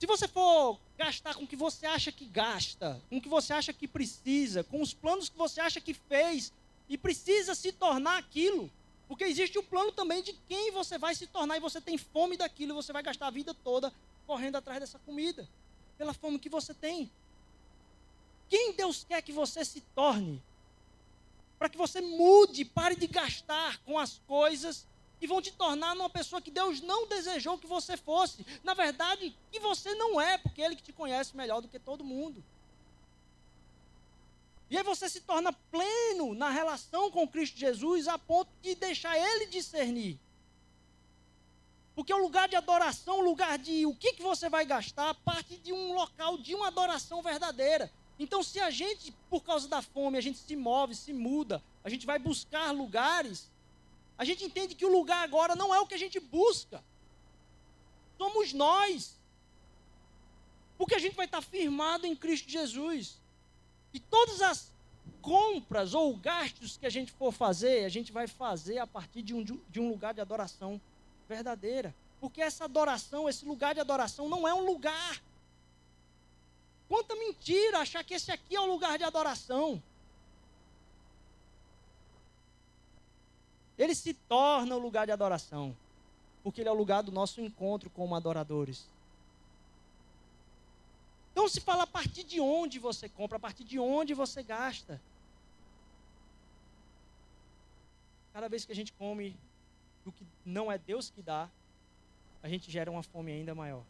Se 0.00 0.06
você 0.06 0.26
for 0.26 0.80
gastar 0.96 1.34
com 1.34 1.44
o 1.44 1.46
que 1.46 1.54
você 1.54 1.84
acha 1.84 2.10
que 2.10 2.24
gasta, 2.24 2.98
com 3.10 3.18
o 3.18 3.20
que 3.20 3.28
você 3.28 3.52
acha 3.52 3.70
que 3.70 3.86
precisa, 3.86 4.64
com 4.64 4.80
os 4.80 4.94
planos 4.94 5.28
que 5.28 5.36
você 5.36 5.60
acha 5.60 5.82
que 5.82 5.92
fez 5.92 6.50
e 6.88 6.96
precisa 6.96 7.54
se 7.54 7.70
tornar 7.72 8.16
aquilo, 8.16 8.70
porque 9.06 9.24
existe 9.24 9.58
o 9.58 9.62
plano 9.62 9.92
também 9.92 10.22
de 10.22 10.32
quem 10.48 10.70
você 10.70 10.96
vai 10.96 11.14
se 11.14 11.26
tornar 11.26 11.58
e 11.58 11.60
você 11.60 11.78
tem 11.78 11.98
fome 11.98 12.38
daquilo 12.38 12.72
e 12.72 12.74
você 12.74 12.90
vai 12.90 13.02
gastar 13.02 13.26
a 13.26 13.30
vida 13.30 13.52
toda 13.52 13.92
correndo 14.26 14.56
atrás 14.56 14.80
dessa 14.80 14.98
comida, 15.00 15.46
pela 15.96 16.14
fome 16.14 16.38
que 16.38 16.48
você 16.48 16.74
tem. 16.74 17.10
Quem 18.48 18.72
Deus 18.72 19.04
quer 19.04 19.22
que 19.22 19.32
você 19.32 19.64
se 19.64 19.80
torne? 19.94 20.42
Para 21.58 21.68
que 21.68 21.78
você 21.78 22.00
mude, 22.00 22.64
pare 22.64 22.96
de 22.96 23.06
gastar 23.06 23.78
com 23.78 23.98
as 23.98 24.20
coisas 24.26 24.86
que 25.18 25.26
vão 25.26 25.40
te 25.40 25.52
tornar 25.52 25.94
uma 25.94 26.10
pessoa 26.10 26.42
que 26.42 26.50
Deus 26.50 26.80
não 26.80 27.06
desejou 27.06 27.58
que 27.58 27.66
você 27.66 27.96
fosse. 27.96 28.44
Na 28.62 28.74
verdade, 28.74 29.34
que 29.50 29.58
você 29.58 29.94
não 29.94 30.20
é, 30.20 30.36
porque 30.36 30.60
Ele 30.60 30.76
que 30.76 30.82
te 30.82 30.92
conhece 30.92 31.36
melhor 31.36 31.62
do 31.62 31.68
que 31.68 31.78
todo 31.78 32.04
mundo. 32.04 32.44
E 34.70 34.76
aí 34.76 34.82
você 34.82 35.08
se 35.08 35.20
torna 35.20 35.52
pleno 35.52 36.34
na 36.34 36.50
relação 36.50 37.10
com 37.10 37.28
Cristo 37.28 37.58
Jesus 37.58 38.08
a 38.08 38.18
ponto 38.18 38.50
de 38.60 38.74
deixar 38.74 39.16
Ele 39.16 39.46
discernir. 39.46 40.18
Porque 41.94 42.12
o 42.12 42.18
lugar 42.18 42.48
de 42.48 42.56
adoração, 42.56 43.20
o 43.20 43.24
lugar 43.24 43.56
de 43.58 43.86
o 43.86 43.94
que, 43.94 44.14
que 44.14 44.22
você 44.22 44.48
vai 44.48 44.64
gastar, 44.64 45.14
parte 45.14 45.56
de 45.58 45.72
um 45.72 45.94
local 45.94 46.36
de 46.36 46.54
uma 46.54 46.66
adoração 46.66 47.22
verdadeira. 47.22 47.90
Então, 48.18 48.42
se 48.42 48.58
a 48.60 48.70
gente, 48.70 49.12
por 49.30 49.42
causa 49.42 49.68
da 49.68 49.80
fome, 49.80 50.18
a 50.18 50.20
gente 50.20 50.38
se 50.38 50.56
move, 50.56 50.94
se 50.94 51.12
muda, 51.12 51.62
a 51.84 51.88
gente 51.88 52.04
vai 52.04 52.18
buscar 52.18 52.72
lugares, 52.72 53.50
a 54.18 54.24
gente 54.24 54.44
entende 54.44 54.74
que 54.74 54.84
o 54.84 54.92
lugar 54.92 55.22
agora 55.22 55.54
não 55.54 55.74
é 55.74 55.80
o 55.80 55.86
que 55.86 55.94
a 55.94 55.98
gente 55.98 56.18
busca. 56.18 56.82
Somos 58.18 58.52
nós. 58.52 59.16
Porque 60.76 60.94
a 60.94 60.98
gente 60.98 61.14
vai 61.14 61.26
estar 61.26 61.42
firmado 61.42 62.06
em 62.06 62.14
Cristo 62.14 62.48
Jesus. 62.48 63.18
E 63.92 64.00
todas 64.00 64.40
as 64.40 64.72
compras 65.20 65.94
ou 65.94 66.16
gastos 66.16 66.76
que 66.76 66.86
a 66.86 66.90
gente 66.90 67.12
for 67.12 67.32
fazer, 67.32 67.84
a 67.84 67.88
gente 67.88 68.12
vai 68.12 68.26
fazer 68.26 68.78
a 68.78 68.86
partir 68.86 69.22
de 69.22 69.34
um, 69.34 69.42
de 69.42 69.80
um 69.80 69.88
lugar 69.88 70.12
de 70.12 70.20
adoração 70.20 70.80
verdadeira. 71.28 71.94
Porque 72.20 72.40
essa 72.40 72.64
adoração, 72.64 73.28
esse 73.28 73.44
lugar 73.44 73.74
de 73.74 73.80
adoração, 73.80 74.28
não 74.28 74.46
é 74.48 74.54
um 74.54 74.64
lugar 74.64 75.20
Quanta 76.88 77.16
mentira 77.16 77.80
achar 77.80 78.04
que 78.04 78.14
esse 78.14 78.30
aqui 78.30 78.54
é 78.54 78.60
o 78.60 78.66
lugar 78.66 78.98
de 78.98 79.04
adoração. 79.04 79.82
Ele 83.76 83.94
se 83.94 84.14
torna 84.14 84.76
o 84.76 84.78
lugar 84.78 85.06
de 85.06 85.12
adoração, 85.12 85.76
porque 86.42 86.60
ele 86.60 86.68
é 86.68 86.72
o 86.72 86.76
lugar 86.76 87.02
do 87.02 87.10
nosso 87.10 87.40
encontro 87.40 87.90
como 87.90 88.14
adoradores. 88.14 88.88
Então 91.32 91.48
se 91.48 91.60
fala 91.60 91.82
a 91.82 91.86
partir 91.86 92.22
de 92.22 92.40
onde 92.40 92.78
você 92.78 93.08
compra, 93.08 93.38
a 93.38 93.40
partir 93.40 93.64
de 93.64 93.78
onde 93.78 94.14
você 94.14 94.42
gasta. 94.42 95.00
Cada 98.32 98.48
vez 98.48 98.64
que 98.64 98.70
a 98.70 98.76
gente 98.76 98.92
come 98.92 99.36
do 100.04 100.12
que 100.12 100.24
não 100.44 100.70
é 100.70 100.78
Deus 100.78 101.10
que 101.10 101.22
dá, 101.22 101.48
a 102.42 102.48
gente 102.48 102.70
gera 102.70 102.90
uma 102.90 103.02
fome 103.02 103.32
ainda 103.32 103.54
maior. 103.54 103.84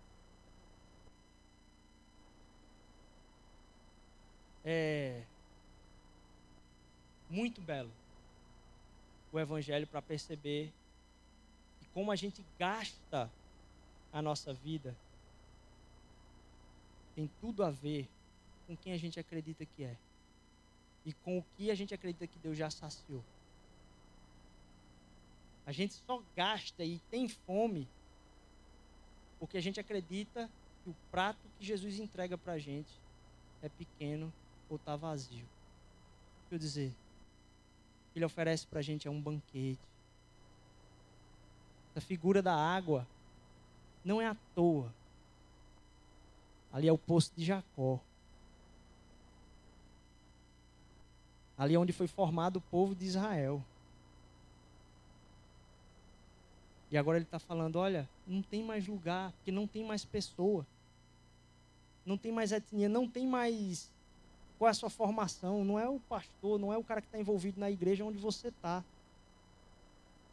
é 4.64 5.22
muito 7.28 7.60
belo 7.60 7.90
o 9.30 9.38
Evangelho 9.38 9.86
para 9.86 10.00
perceber 10.00 10.72
que 11.80 11.86
como 11.88 12.10
a 12.10 12.16
gente 12.16 12.44
gasta 12.58 13.30
a 14.12 14.22
nossa 14.22 14.52
vida 14.52 14.96
tem 17.14 17.28
tudo 17.40 17.62
a 17.62 17.70
ver 17.70 18.08
com 18.66 18.76
quem 18.76 18.92
a 18.92 18.96
gente 18.96 19.20
acredita 19.20 19.66
que 19.66 19.84
é 19.84 19.96
e 21.04 21.12
com 21.12 21.38
o 21.38 21.44
que 21.56 21.70
a 21.70 21.74
gente 21.74 21.92
acredita 21.92 22.26
que 22.26 22.38
Deus 22.38 22.56
já 22.56 22.70
saciou. 22.70 23.22
A 25.66 25.72
gente 25.72 25.94
só 26.06 26.22
gasta 26.36 26.84
e 26.84 26.98
tem 27.10 27.28
fome 27.28 27.88
porque 29.38 29.58
a 29.58 29.60
gente 29.60 29.80
acredita 29.80 30.50
que 30.82 30.90
o 30.90 30.96
prato 31.10 31.38
que 31.58 31.64
Jesus 31.64 31.98
entrega 31.98 32.38
para 32.38 32.54
a 32.54 32.58
gente 32.58 32.90
é 33.62 33.68
pequeno 33.68 34.32
ou 34.68 34.76
está 34.76 34.96
vazio. 34.96 35.46
Quer 36.48 36.58
dizer, 36.58 36.94
que 38.12 38.18
ele 38.18 38.24
oferece 38.24 38.66
para 38.66 38.78
a 38.78 38.82
gente 38.82 39.08
é 39.08 39.10
um 39.10 39.20
banquete. 39.20 39.78
Essa 41.90 42.00
figura 42.06 42.40
da 42.40 42.54
água 42.54 43.06
não 44.04 44.20
é 44.20 44.26
à 44.26 44.36
toa. 44.54 44.92
Ali 46.72 46.88
é 46.88 46.92
o 46.92 46.98
poço 46.98 47.32
de 47.36 47.44
Jacó. 47.44 48.00
Ali 51.58 51.74
é 51.74 51.78
onde 51.78 51.92
foi 51.92 52.06
formado 52.06 52.56
o 52.56 52.62
povo 52.62 52.94
de 52.94 53.04
Israel. 53.04 53.64
E 56.94 56.96
agora 56.96 57.18
ele 57.18 57.24
está 57.24 57.40
falando: 57.40 57.74
olha, 57.74 58.08
não 58.24 58.40
tem 58.40 58.62
mais 58.62 58.86
lugar, 58.86 59.32
porque 59.32 59.50
não 59.50 59.66
tem 59.66 59.82
mais 59.82 60.04
pessoa. 60.04 60.64
Não 62.06 62.16
tem 62.16 62.30
mais 62.30 62.52
etnia, 62.52 62.88
não 62.88 63.08
tem 63.08 63.26
mais 63.26 63.90
qual 64.56 64.68
é 64.68 64.70
a 64.70 64.74
sua 64.74 64.88
formação. 64.88 65.64
Não 65.64 65.76
é 65.76 65.88
o 65.88 65.98
pastor, 65.98 66.56
não 66.56 66.72
é 66.72 66.78
o 66.78 66.84
cara 66.84 67.00
que 67.00 67.08
está 67.08 67.18
envolvido 67.18 67.58
na 67.58 67.68
igreja 67.68 68.04
onde 68.04 68.16
você 68.16 68.46
está. 68.46 68.84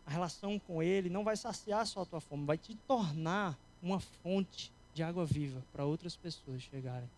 A 0.05 0.11
relação 0.11 0.59
com 0.59 0.83
ele 0.83 1.09
não 1.09 1.23
vai 1.23 1.35
saciar 1.35 1.83
só 1.87 2.03
a 2.03 2.05
tua 2.05 2.21
fome, 2.21 2.45
vai 2.45 2.59
te 2.59 2.75
tornar 2.87 3.57
uma 3.81 3.99
fonte 3.99 4.71
de 4.93 5.01
água 5.01 5.25
viva 5.25 5.63
para 5.73 5.83
outras 5.83 6.15
pessoas 6.15 6.61
chegarem. 6.61 7.09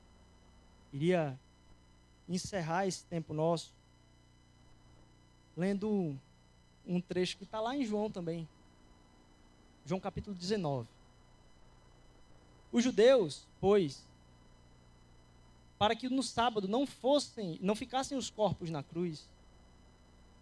Iria 0.93 1.37
encerrar 2.29 2.87
esse 2.87 3.03
tempo 3.07 3.33
nosso 3.33 3.73
lendo 5.57 6.17
um 6.87 7.01
trecho 7.01 7.35
que 7.35 7.43
está 7.43 7.59
lá 7.59 7.75
em 7.75 7.83
João 7.83 8.09
também. 8.09 8.47
João 9.85 9.99
capítulo 9.99 10.35
19. 10.35 10.87
Os 12.71 12.83
judeus, 12.83 13.45
pois, 13.59 14.03
para 15.77 15.95
que 15.95 16.09
no 16.09 16.23
sábado 16.23 16.67
não 16.67 16.87
fossem, 16.87 17.59
não 17.61 17.75
ficassem 17.75 18.17
os 18.17 18.29
corpos 18.29 18.69
na 18.69 18.81
cruz, 18.81 19.27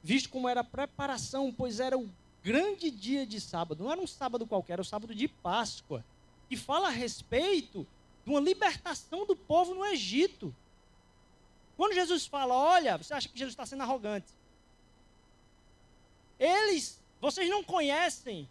visto 0.03 0.29
como 0.29 0.47
era 0.47 0.61
a 0.61 0.63
preparação, 0.63 1.51
pois 1.51 1.79
era 1.79 1.97
o 1.97 2.09
grande 2.43 2.89
dia 2.89 3.25
de 3.25 3.39
sábado, 3.41 3.83
não 3.83 3.91
era 3.91 4.01
um 4.01 4.07
sábado 4.07 4.47
qualquer, 4.47 4.73
era 4.73 4.81
o 4.81 4.85
sábado 4.85 5.13
de 5.13 5.27
Páscoa, 5.27 6.05
que 6.47 6.55
fala 6.55 6.87
a 6.87 6.91
respeito 6.91 7.87
de 8.23 8.29
uma 8.29 8.39
libertação 8.39 9.25
do 9.25 9.35
povo 9.35 9.73
no 9.73 9.85
Egito. 9.85 10.53
Quando 11.75 11.93
Jesus 11.93 12.25
fala, 12.25 12.53
olha, 12.53 12.97
você 12.97 13.13
acha 13.13 13.27
que 13.27 13.37
Jesus 13.37 13.53
está 13.53 13.65
sendo 13.65 13.83
arrogante? 13.83 14.27
Eles, 16.39 16.99
vocês 17.19 17.49
não 17.49 17.63
conhecem, 17.63 18.47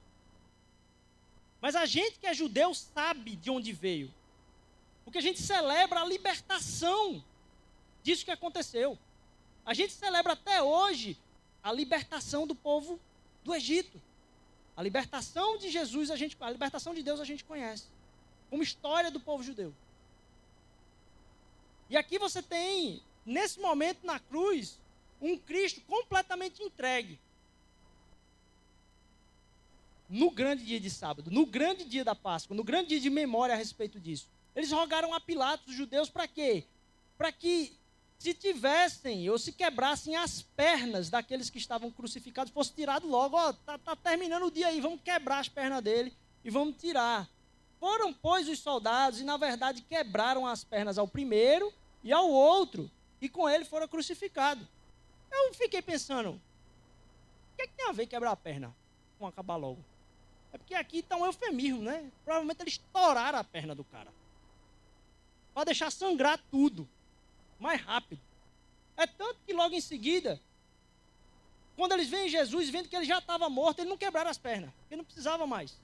mas 1.61 1.77
a 1.77 1.85
gente 1.85 2.19
que 2.19 2.27
é 2.27 2.35
judeu 2.35 2.75
sabe 2.75 3.37
de 3.37 3.51
onde 3.51 3.73
veio. 3.73 4.13
Porque 5.05 5.19
a 5.19 5.23
gente 5.23 5.43
celebra 5.43 6.01
a 6.01 6.05
libertação 6.05 7.23
disso 8.03 8.25
que 8.25 8.31
aconteceu. 8.31 8.99
A 9.65 9.75
gente 9.75 9.93
celebra 9.93 10.33
até 10.33 10.63
hoje 10.63 11.19
a 11.63 11.73
libertação 11.73 12.47
do 12.47 12.55
povo 12.55 12.99
do 13.45 13.55
Egito. 13.55 14.01
A 14.77 14.83
libertação 14.83 15.59
de 15.59 15.69
Jesus, 15.71 16.11
a, 16.11 16.17
gente, 16.17 16.37
a 16.41 16.51
libertação 16.51 16.95
de 16.95 17.03
Deus 17.03 17.21
a 17.21 17.25
gente 17.25 17.45
conhece. 17.45 17.85
Como 18.49 18.63
história 18.63 19.11
do 19.11 19.21
povo 19.21 19.43
judeu. 19.43 19.75
E 21.91 21.97
aqui 21.97 22.19
você 22.19 22.43
tem, 22.43 23.03
nesse 23.27 23.61
momento 23.61 24.07
na 24.07 24.19
cruz, 24.19 24.79
um 25.21 25.37
Cristo 25.37 25.81
completamente 25.83 26.63
entregue 26.63 27.19
no 30.11 30.29
grande 30.29 30.65
dia 30.65 30.81
de 30.81 30.91
sábado, 30.91 31.31
no 31.31 31.47
grande 31.47 31.85
dia 31.85 32.05
da 32.05 32.17
Páscoa, 32.17 32.57
no 32.57 32.65
grande 32.65 32.89
dia 32.89 33.01
de 33.01 33.09
memória 33.09 33.55
a 33.55 33.59
respeito 33.59 34.01
disso. 34.01 34.29
Eles 34.57 34.73
rogaram 34.73 35.15
a 35.15 35.21
Pilatos, 35.21 35.69
os 35.69 35.75
judeus, 35.75 36.11
para 36.11 36.27
quê? 36.27 36.65
Para 37.17 37.31
que 37.31 37.79
se 38.19 38.35
tivessem 38.35 39.31
ou 39.31 39.39
se 39.39 39.53
quebrassem 39.53 40.17
as 40.17 40.43
pernas 40.43 41.09
daqueles 41.09 41.49
que 41.49 41.59
estavam 41.59 41.93
crucificados, 41.93 42.53
fosse 42.53 42.73
tirado 42.73 43.07
logo, 43.07 43.37
ó, 43.37 43.53
tá, 43.53 43.79
tá 43.79 43.95
terminando 43.95 44.47
o 44.47 44.51
dia 44.51 44.67
aí, 44.67 44.81
vamos 44.81 45.01
quebrar 45.01 45.39
as 45.39 45.49
pernas 45.49 45.81
dele 45.81 46.13
e 46.45 46.51
vamos 46.51 46.75
tirar. 46.77 47.29
Foram, 47.79 48.13
pois, 48.13 48.49
os 48.49 48.59
soldados 48.59 49.21
e, 49.21 49.25
na 49.25 49.37
verdade, 49.37 49.81
quebraram 49.83 50.45
as 50.45 50.65
pernas 50.65 50.99
ao 50.99 51.07
primeiro 51.07 51.73
e 52.03 52.13
ao 52.13 52.29
outro, 52.29 52.91
e 53.23 53.29
com 53.29 53.49
ele 53.49 53.65
foram 53.65 53.87
crucificados. 53.87 54.67
Eu 55.31 55.55
fiquei 55.55 55.81
pensando, 55.81 56.31
o 56.33 57.57
que, 57.57 57.63
é 57.63 57.67
que 57.69 57.75
tem 57.75 57.87
a 57.87 57.93
ver 57.93 58.07
quebrar 58.07 58.33
a 58.33 58.37
perna? 58.37 58.75
Vamos 59.19 59.33
acabar 59.33 59.57
logo. 59.57 59.90
É 60.53 60.59
porque 60.59 60.75
aqui 60.75 60.99
está 60.99 61.17
um 61.17 61.25
eufemismo, 61.25 61.83
né? 61.83 62.11
Provavelmente 62.25 62.63
eles 62.63 62.75
estouraram 62.75 63.39
a 63.39 63.45
perna 63.45 63.75
do 63.75 63.85
cara. 63.85 64.13
Para 65.55 65.65
deixar 65.65 65.91
sangrar 65.91 66.41
tudo. 66.51 66.89
Mais 67.59 67.81
rápido. 67.81 68.21
É 68.97 69.07
tanto 69.07 69.39
que 69.47 69.53
logo 69.53 69.75
em 69.75 69.81
seguida, 69.81 70.41
quando 71.77 71.93
eles 71.93 72.09
veem 72.09 72.29
Jesus, 72.29 72.69
vendo 72.69 72.89
que 72.89 72.97
ele 72.97 73.05
já 73.05 73.19
estava 73.19 73.49
morto, 73.49 73.81
eles 73.81 73.89
não 73.91 73.97
quebraram 73.97 74.31
as 74.31 74.39
pernas. 74.39 74.71
Ele 74.91 74.99
não 74.99 75.05
precisava 75.05 75.47
mais. 75.47 75.79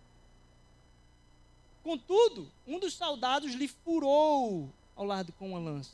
Contudo, 1.82 2.50
um 2.66 2.78
dos 2.78 2.94
soldados 2.94 3.52
lhe 3.54 3.68
furou 3.68 4.68
ao 4.96 5.04
lado 5.04 5.32
com 5.34 5.50
uma 5.50 5.58
lança. 5.58 5.92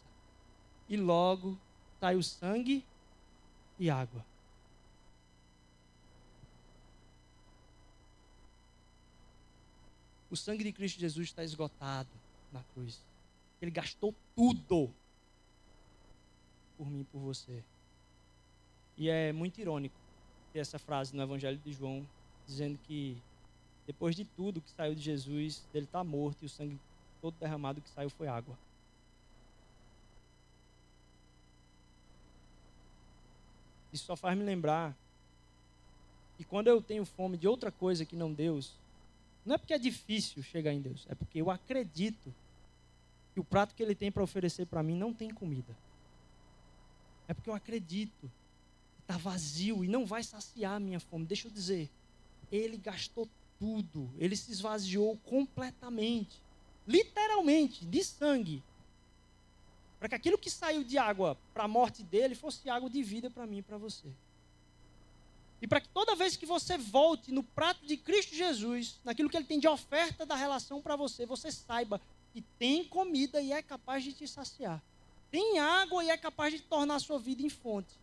E 0.88 0.96
logo 0.96 1.58
saiu 2.00 2.22
sangue 2.22 2.84
e 3.78 3.90
água. 3.90 4.24
O 10.32 10.36
sangue 10.36 10.64
de 10.64 10.72
Cristo 10.72 10.98
Jesus 10.98 11.28
está 11.28 11.44
esgotado 11.44 12.08
na 12.50 12.62
cruz. 12.72 13.04
Ele 13.60 13.70
gastou 13.70 14.14
tudo 14.34 14.90
por 16.78 16.90
mim 16.90 17.02
e 17.02 17.04
por 17.04 17.18
você. 17.18 17.62
E 18.96 19.10
é 19.10 19.30
muito 19.30 19.60
irônico 19.60 19.94
ter 20.50 20.60
essa 20.60 20.78
frase 20.78 21.14
no 21.14 21.22
Evangelho 21.22 21.58
de 21.58 21.70
João, 21.74 22.08
dizendo 22.46 22.78
que 22.84 23.20
depois 23.86 24.16
de 24.16 24.24
tudo 24.24 24.62
que 24.62 24.70
saiu 24.70 24.94
de 24.94 25.02
Jesus, 25.02 25.68
ele 25.74 25.84
está 25.84 26.02
morto 26.02 26.42
e 26.42 26.46
o 26.46 26.48
sangue 26.48 26.80
todo 27.20 27.34
derramado 27.38 27.82
que 27.82 27.90
saiu 27.90 28.08
foi 28.08 28.26
água. 28.26 28.58
Isso 33.92 34.06
só 34.06 34.16
faz 34.16 34.38
me 34.38 34.44
lembrar 34.44 34.96
que 36.38 36.44
quando 36.44 36.68
eu 36.68 36.80
tenho 36.80 37.04
fome 37.04 37.36
de 37.36 37.46
outra 37.46 37.70
coisa 37.70 38.06
que 38.06 38.16
não 38.16 38.32
Deus, 38.32 38.80
não 39.44 39.54
é 39.54 39.58
porque 39.58 39.74
é 39.74 39.78
difícil 39.78 40.42
chegar 40.42 40.72
em 40.72 40.80
Deus, 40.80 41.06
é 41.08 41.14
porque 41.14 41.40
eu 41.40 41.50
acredito 41.50 42.32
que 43.34 43.40
o 43.40 43.44
prato 43.44 43.74
que 43.74 43.82
Ele 43.82 43.94
tem 43.94 44.10
para 44.12 44.22
oferecer 44.22 44.66
para 44.66 44.82
mim 44.82 44.96
não 44.96 45.12
tem 45.12 45.30
comida. 45.30 45.76
É 47.26 47.34
porque 47.34 47.50
eu 47.50 47.54
acredito 47.54 48.30
que 48.96 49.02
está 49.02 49.16
vazio 49.16 49.84
e 49.84 49.88
não 49.88 50.04
vai 50.04 50.22
saciar 50.22 50.74
a 50.74 50.80
minha 50.80 51.00
fome. 51.00 51.24
Deixa 51.24 51.48
eu 51.48 51.52
dizer, 51.52 51.90
Ele 52.50 52.76
gastou 52.76 53.28
tudo, 53.58 54.10
Ele 54.18 54.36
se 54.36 54.52
esvaziou 54.52 55.16
completamente, 55.24 56.40
literalmente, 56.86 57.84
de 57.84 58.04
sangue, 58.04 58.62
para 59.98 60.08
que 60.08 60.14
aquilo 60.14 60.38
que 60.38 60.50
saiu 60.50 60.84
de 60.84 60.98
água 60.98 61.38
para 61.54 61.64
a 61.64 61.68
morte 61.68 62.02
dele 62.02 62.34
fosse 62.34 62.68
água 62.68 62.90
de 62.90 63.02
vida 63.02 63.30
para 63.30 63.46
mim 63.46 63.58
e 63.58 63.62
para 63.62 63.78
você. 63.78 64.08
E 65.62 65.66
para 65.68 65.80
que 65.80 65.88
toda 65.88 66.16
vez 66.16 66.36
que 66.36 66.44
você 66.44 66.76
volte 66.76 67.30
no 67.30 67.44
prato 67.44 67.86
de 67.86 67.96
Cristo 67.96 68.34
Jesus, 68.34 68.98
naquilo 69.04 69.30
que 69.30 69.36
ele 69.36 69.46
tem 69.46 69.60
de 69.60 69.68
oferta 69.68 70.26
da 70.26 70.34
relação 70.34 70.82
para 70.82 70.96
você, 70.96 71.24
você 71.24 71.52
saiba 71.52 72.00
que 72.32 72.42
tem 72.58 72.82
comida 72.82 73.40
e 73.40 73.52
é 73.52 73.62
capaz 73.62 74.02
de 74.02 74.12
te 74.12 74.26
saciar. 74.26 74.82
Tem 75.30 75.60
água 75.60 76.02
e 76.02 76.10
é 76.10 76.16
capaz 76.16 76.52
de 76.52 76.58
tornar 76.60 76.96
a 76.96 76.98
sua 76.98 77.16
vida 77.16 77.42
em 77.42 77.48
fonte. 77.48 77.94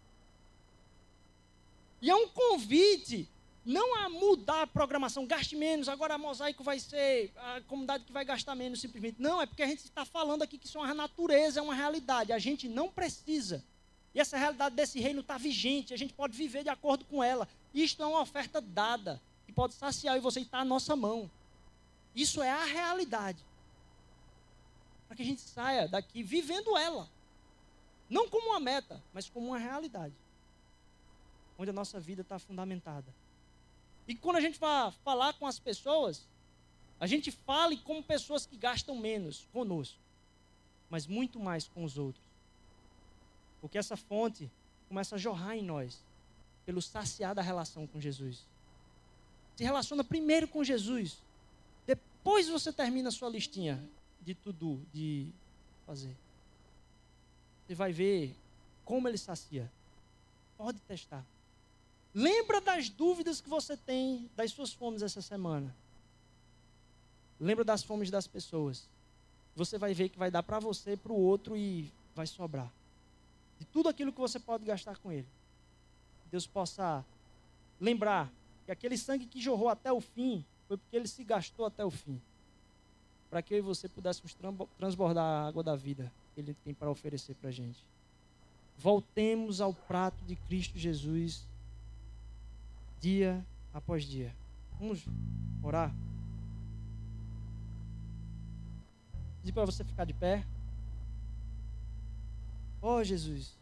E 2.02 2.10
é 2.10 2.16
um 2.16 2.30
convite 2.30 3.28
não 3.66 3.94
a 3.98 4.08
mudar 4.08 4.62
a 4.62 4.68
programação, 4.68 5.28
gaste 5.28 5.58
menos, 5.58 5.90
agora 5.90 6.14
a 6.14 6.18
mosaico 6.18 6.64
vai 6.64 6.80
ser 6.80 7.34
a 7.36 7.60
comunidade 7.68 8.06
que 8.06 8.14
vai 8.14 8.24
gastar 8.24 8.56
menos 8.56 8.80
simplesmente. 8.80 9.22
Não, 9.22 9.42
é 9.42 9.46
porque 9.46 9.64
a 9.64 9.68
gente 9.68 9.84
está 9.84 10.06
falando 10.06 10.44
aqui 10.44 10.58
que 10.58 10.66
isso 10.66 10.78
é 10.78 10.82
uma 10.82 10.94
natureza, 10.94 11.60
é 11.60 11.62
uma 11.62 11.76
realidade. 11.76 12.32
A 12.32 12.40
gente 12.40 12.70
não 12.70 12.88
precisa 12.88 13.62
e 14.14 14.20
essa 14.20 14.38
realidade 14.38 14.76
desse 14.76 15.00
reino 15.00 15.22
está 15.22 15.38
vigente, 15.38 15.94
a 15.94 15.98
gente 15.98 16.14
pode 16.14 16.36
viver 16.36 16.64
de 16.64 16.70
acordo 16.70 17.06
com 17.06 17.24
ela. 17.24 17.48
Isto 17.74 18.02
é 18.02 18.06
uma 18.06 18.22
oferta 18.22 18.60
dada, 18.60 19.22
que 19.46 19.52
pode 19.52 19.74
saciar 19.74 20.18
e 20.18 20.20
você 20.20 20.40
está 20.40 20.60
à 20.60 20.66
nossa 20.66 20.96
mão. 20.96 21.30
Isso 22.16 22.42
é 22.42 22.50
a 22.50 22.66
realidade. 22.66 23.44
Para 25.08 25.16
que 25.16 25.22
a 25.22 25.26
gente 25.26 25.42
saia 25.42 25.88
daqui 25.88 26.24
vivendo 26.24 26.76
ela. 26.78 27.10
Não 28.10 28.28
como 28.28 28.50
uma 28.50 28.60
meta, 28.60 29.02
mas 29.14 29.30
como 29.30 29.48
uma 29.48 29.60
realidade. 29.60 30.16
Onde 31.58 31.70
a 31.70 31.74
nossa 31.74 32.00
vida 32.00 32.22
está 32.22 32.40
fundamentada. 32.40 33.14
E 34.08 34.16
quando 34.16 34.38
a 34.38 34.42
gente 34.42 34.60
vai 34.60 34.92
falar 35.04 35.34
com 35.34 35.46
as 35.46 35.60
pessoas, 35.60 36.28
a 37.00 37.06
gente 37.06 37.32
fale 37.32 37.78
como 37.78 38.04
pessoas 38.04 38.46
que 38.46 38.58
gastam 38.58 38.96
menos 38.98 39.48
conosco, 39.54 40.00
mas 40.90 41.06
muito 41.06 41.40
mais 41.40 41.68
com 41.68 41.84
os 41.84 41.98
outros. 41.98 42.29
Porque 43.62 43.78
essa 43.78 43.98
fonte 43.98 44.50
começa 44.88 45.16
a 45.16 45.18
jorrar 45.18 45.56
em 45.56 45.64
nós, 45.64 46.02
pelo 46.66 46.82
saciar 46.82 47.36
da 47.36 47.42
relação 47.42 47.86
com 47.88 48.00
Jesus. 48.00 48.46
Se 49.56 49.64
relaciona 49.64 50.04
primeiro 50.04 50.48
com 50.48 50.64
Jesus, 50.64 51.18
depois 51.86 52.48
você 52.48 52.72
termina 52.72 53.10
a 53.10 53.12
sua 53.12 53.30
listinha 53.30 53.82
de 54.22 54.34
tudo, 54.34 54.82
de 54.94 55.28
fazer. 55.86 56.16
Você 57.66 57.76
vai 57.76 57.92
ver 57.92 58.36
como 58.86 59.08
ele 59.08 59.18
sacia. 59.18 59.72
Pode 60.58 60.80
testar. 60.82 61.26
Lembra 62.14 62.60
das 62.60 62.90
dúvidas 62.90 63.40
que 63.40 63.50
você 63.50 63.78
tem 63.78 64.30
das 64.36 64.52
suas 64.52 64.74
fomes 64.74 65.02
essa 65.02 65.22
semana. 65.22 65.76
Lembra 67.40 67.64
das 67.64 67.84
fomes 67.84 68.10
das 68.10 68.28
pessoas. 68.28 68.90
Você 69.56 69.78
vai 69.78 69.94
ver 69.94 70.10
que 70.10 70.18
vai 70.18 70.32
dar 70.32 70.44
para 70.44 70.60
você, 70.60 70.98
para 70.98 71.12
o 71.12 71.20
outro 71.20 71.56
e 71.56 71.92
vai 72.16 72.26
sobrar. 72.26 72.72
De 73.60 73.66
tudo 73.66 73.90
aquilo 73.90 74.12
que 74.12 74.20
você 74.20 74.40
pode 74.40 74.64
gastar 74.66 74.98
com 74.98 75.12
ele. 75.12 75.28
Deus 76.32 76.48
possa 76.48 77.06
lembrar 77.80 78.32
que 78.66 78.72
aquele 78.72 78.98
sangue 78.98 79.26
que 79.26 79.42
jorrou 79.42 79.70
até 79.70 79.92
o 79.92 80.00
fim 80.00 80.46
foi 80.68 80.78
porque 80.78 80.96
ele 80.96 81.08
se 81.08 81.24
gastou 81.24 81.66
até 81.66 81.84
o 81.84 81.92
fim. 81.92 82.22
Para 83.30 83.42
que 83.42 83.54
eu 83.54 83.58
e 83.58 83.62
você 83.62 83.90
pudéssemos 83.90 84.36
transbordar 84.78 85.24
a 85.24 85.48
água 85.48 85.64
da 85.64 85.76
vida 85.76 86.12
que 86.34 86.42
ele 86.42 86.54
tem 86.64 86.74
para 86.74 86.90
oferecer 86.90 87.36
para 87.36 87.50
a 87.50 87.52
gente. 87.52 87.84
Voltemos 88.78 89.60
ao 89.60 89.74
prato 89.74 90.24
de 90.26 90.36
Cristo 90.36 90.78
Jesus 90.78 91.46
dia 93.00 93.46
após 93.74 94.04
dia. 94.04 94.34
Vamos 94.80 95.06
orar? 95.62 95.94
Pedir 99.42 99.54
para 99.54 99.66
você 99.66 99.84
ficar 99.84 100.06
de 100.06 100.14
pé. 100.14 100.46
Oh, 102.82 103.04
Jesus. 103.04 103.58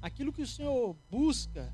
Aquilo 0.00 0.32
que 0.32 0.42
o 0.42 0.46
Senhor 0.46 0.96
busca 1.10 1.72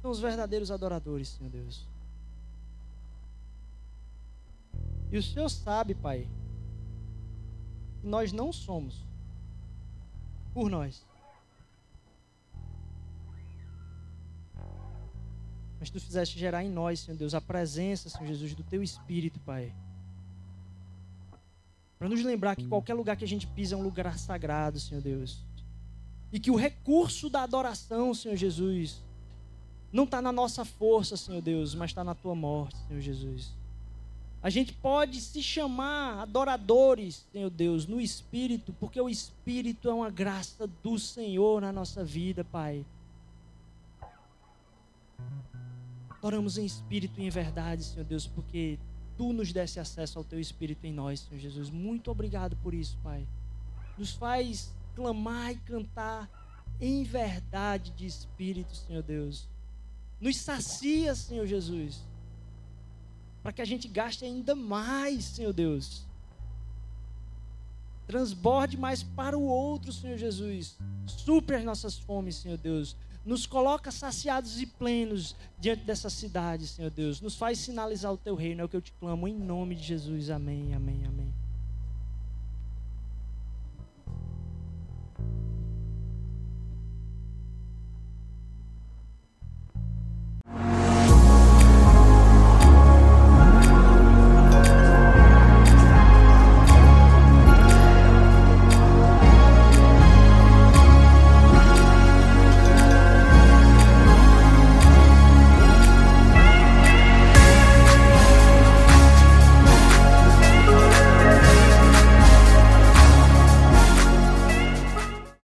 são 0.00 0.10
os 0.10 0.20
verdadeiros 0.20 0.70
adoradores, 0.70 1.28
Senhor 1.28 1.50
Deus. 1.50 1.86
E 5.10 5.18
o 5.18 5.22
Senhor 5.22 5.48
sabe, 5.48 5.94
Pai, 5.94 6.28
que 8.00 8.06
nós 8.06 8.32
não 8.32 8.52
somos 8.52 9.04
por 10.52 10.70
nós. 10.70 11.04
Mas 15.80 15.90
tu 15.90 16.00
fizeste 16.00 16.38
gerar 16.38 16.64
em 16.64 16.70
nós, 16.70 17.00
Senhor 17.00 17.16
Deus, 17.16 17.34
a 17.34 17.40
presença, 17.40 18.08
Senhor 18.08 18.26
Jesus, 18.26 18.54
do 18.54 18.64
teu 18.64 18.82
Espírito, 18.82 19.40
Pai. 19.40 19.74
Para 21.98 22.08
nos 22.08 22.22
lembrar 22.22 22.54
que 22.54 22.66
qualquer 22.66 22.94
lugar 22.94 23.16
que 23.16 23.24
a 23.24 23.28
gente 23.28 23.46
pisa 23.46 23.74
é 23.74 23.78
um 23.78 23.82
lugar 23.82 24.16
sagrado, 24.18 24.78
Senhor 24.78 25.00
Deus. 25.00 25.44
E 26.32 26.38
que 26.38 26.50
o 26.50 26.56
recurso 26.56 27.28
da 27.28 27.42
adoração, 27.42 28.14
Senhor 28.14 28.36
Jesus, 28.36 29.02
não 29.92 30.04
está 30.04 30.22
na 30.22 30.30
nossa 30.30 30.64
força, 30.64 31.16
Senhor 31.16 31.40
Deus, 31.40 31.74
mas 31.74 31.90
está 31.90 32.04
na 32.04 32.14
tua 32.14 32.34
morte, 32.34 32.76
Senhor 32.86 33.00
Jesus. 33.00 33.52
A 34.40 34.50
gente 34.50 34.72
pode 34.72 35.20
se 35.20 35.42
chamar 35.42 36.20
adoradores, 36.20 37.26
Senhor 37.32 37.50
Deus, 37.50 37.86
no 37.86 38.00
Espírito, 38.00 38.72
porque 38.78 39.00
o 39.00 39.08
Espírito 39.08 39.88
é 39.88 39.92
uma 39.92 40.10
graça 40.10 40.68
do 40.82 40.98
Senhor 40.98 41.60
na 41.60 41.72
nossa 41.72 42.04
vida, 42.04 42.44
Pai. 42.44 42.84
Adoramos 46.10 46.58
em 46.58 46.64
espírito 46.64 47.20
e 47.20 47.26
em 47.26 47.30
verdade, 47.30 47.84
Senhor 47.84 48.04
Deus, 48.04 48.26
porque 48.26 48.78
Tu 49.18 49.32
nos 49.34 49.52
desse 49.52 49.78
acesso 49.78 50.18
ao 50.18 50.24
Teu 50.24 50.40
Espírito 50.40 50.86
em 50.86 50.92
nós, 50.92 51.20
Senhor 51.20 51.38
Jesus. 51.38 51.68
Muito 51.68 52.10
obrigado 52.10 52.56
por 52.56 52.72
isso, 52.72 52.96
Pai. 53.02 53.26
Nos 53.98 54.12
faz 54.12 54.72
clamar 54.94 55.52
e 55.52 55.56
cantar 55.56 56.30
em 56.80 57.04
verdade 57.04 57.90
de 57.90 58.06
Espírito, 58.06 58.74
Senhor 58.74 59.02
Deus. 59.02 59.46
Nos 60.18 60.38
sacia, 60.38 61.14
Senhor 61.14 61.46
Jesus 61.46 62.00
para 63.48 63.52
que 63.52 63.62
a 63.62 63.64
gente 63.64 63.88
gaste 63.88 64.26
ainda 64.26 64.54
mais, 64.54 65.24
Senhor 65.24 65.54
Deus. 65.54 66.06
Transborde 68.06 68.76
mais 68.76 69.02
para 69.02 69.38
o 69.38 69.42
outro, 69.42 69.90
Senhor 69.90 70.18
Jesus. 70.18 70.76
Supre 71.06 71.56
as 71.56 71.64
nossas 71.64 71.98
fomes, 71.98 72.36
Senhor 72.36 72.58
Deus. 72.58 72.94
Nos 73.28 73.44
coloca 73.44 73.90
saciados 73.90 74.58
e 74.58 74.64
plenos 74.64 75.36
diante 75.58 75.84
dessa 75.84 76.08
cidade, 76.08 76.66
Senhor 76.66 76.90
Deus. 76.90 77.20
Nos 77.20 77.36
faz 77.36 77.58
sinalizar 77.58 78.10
o 78.10 78.16
teu 78.16 78.34
reino. 78.34 78.62
É 78.62 78.64
o 78.64 78.68
que 78.70 78.76
eu 78.76 78.80
te 78.80 78.90
clamo 78.92 79.28
em 79.28 79.34
nome 79.34 79.74
de 79.74 79.82
Jesus. 79.82 80.30
Amém, 80.30 80.72
amém, 80.72 81.04
amém. 81.04 81.34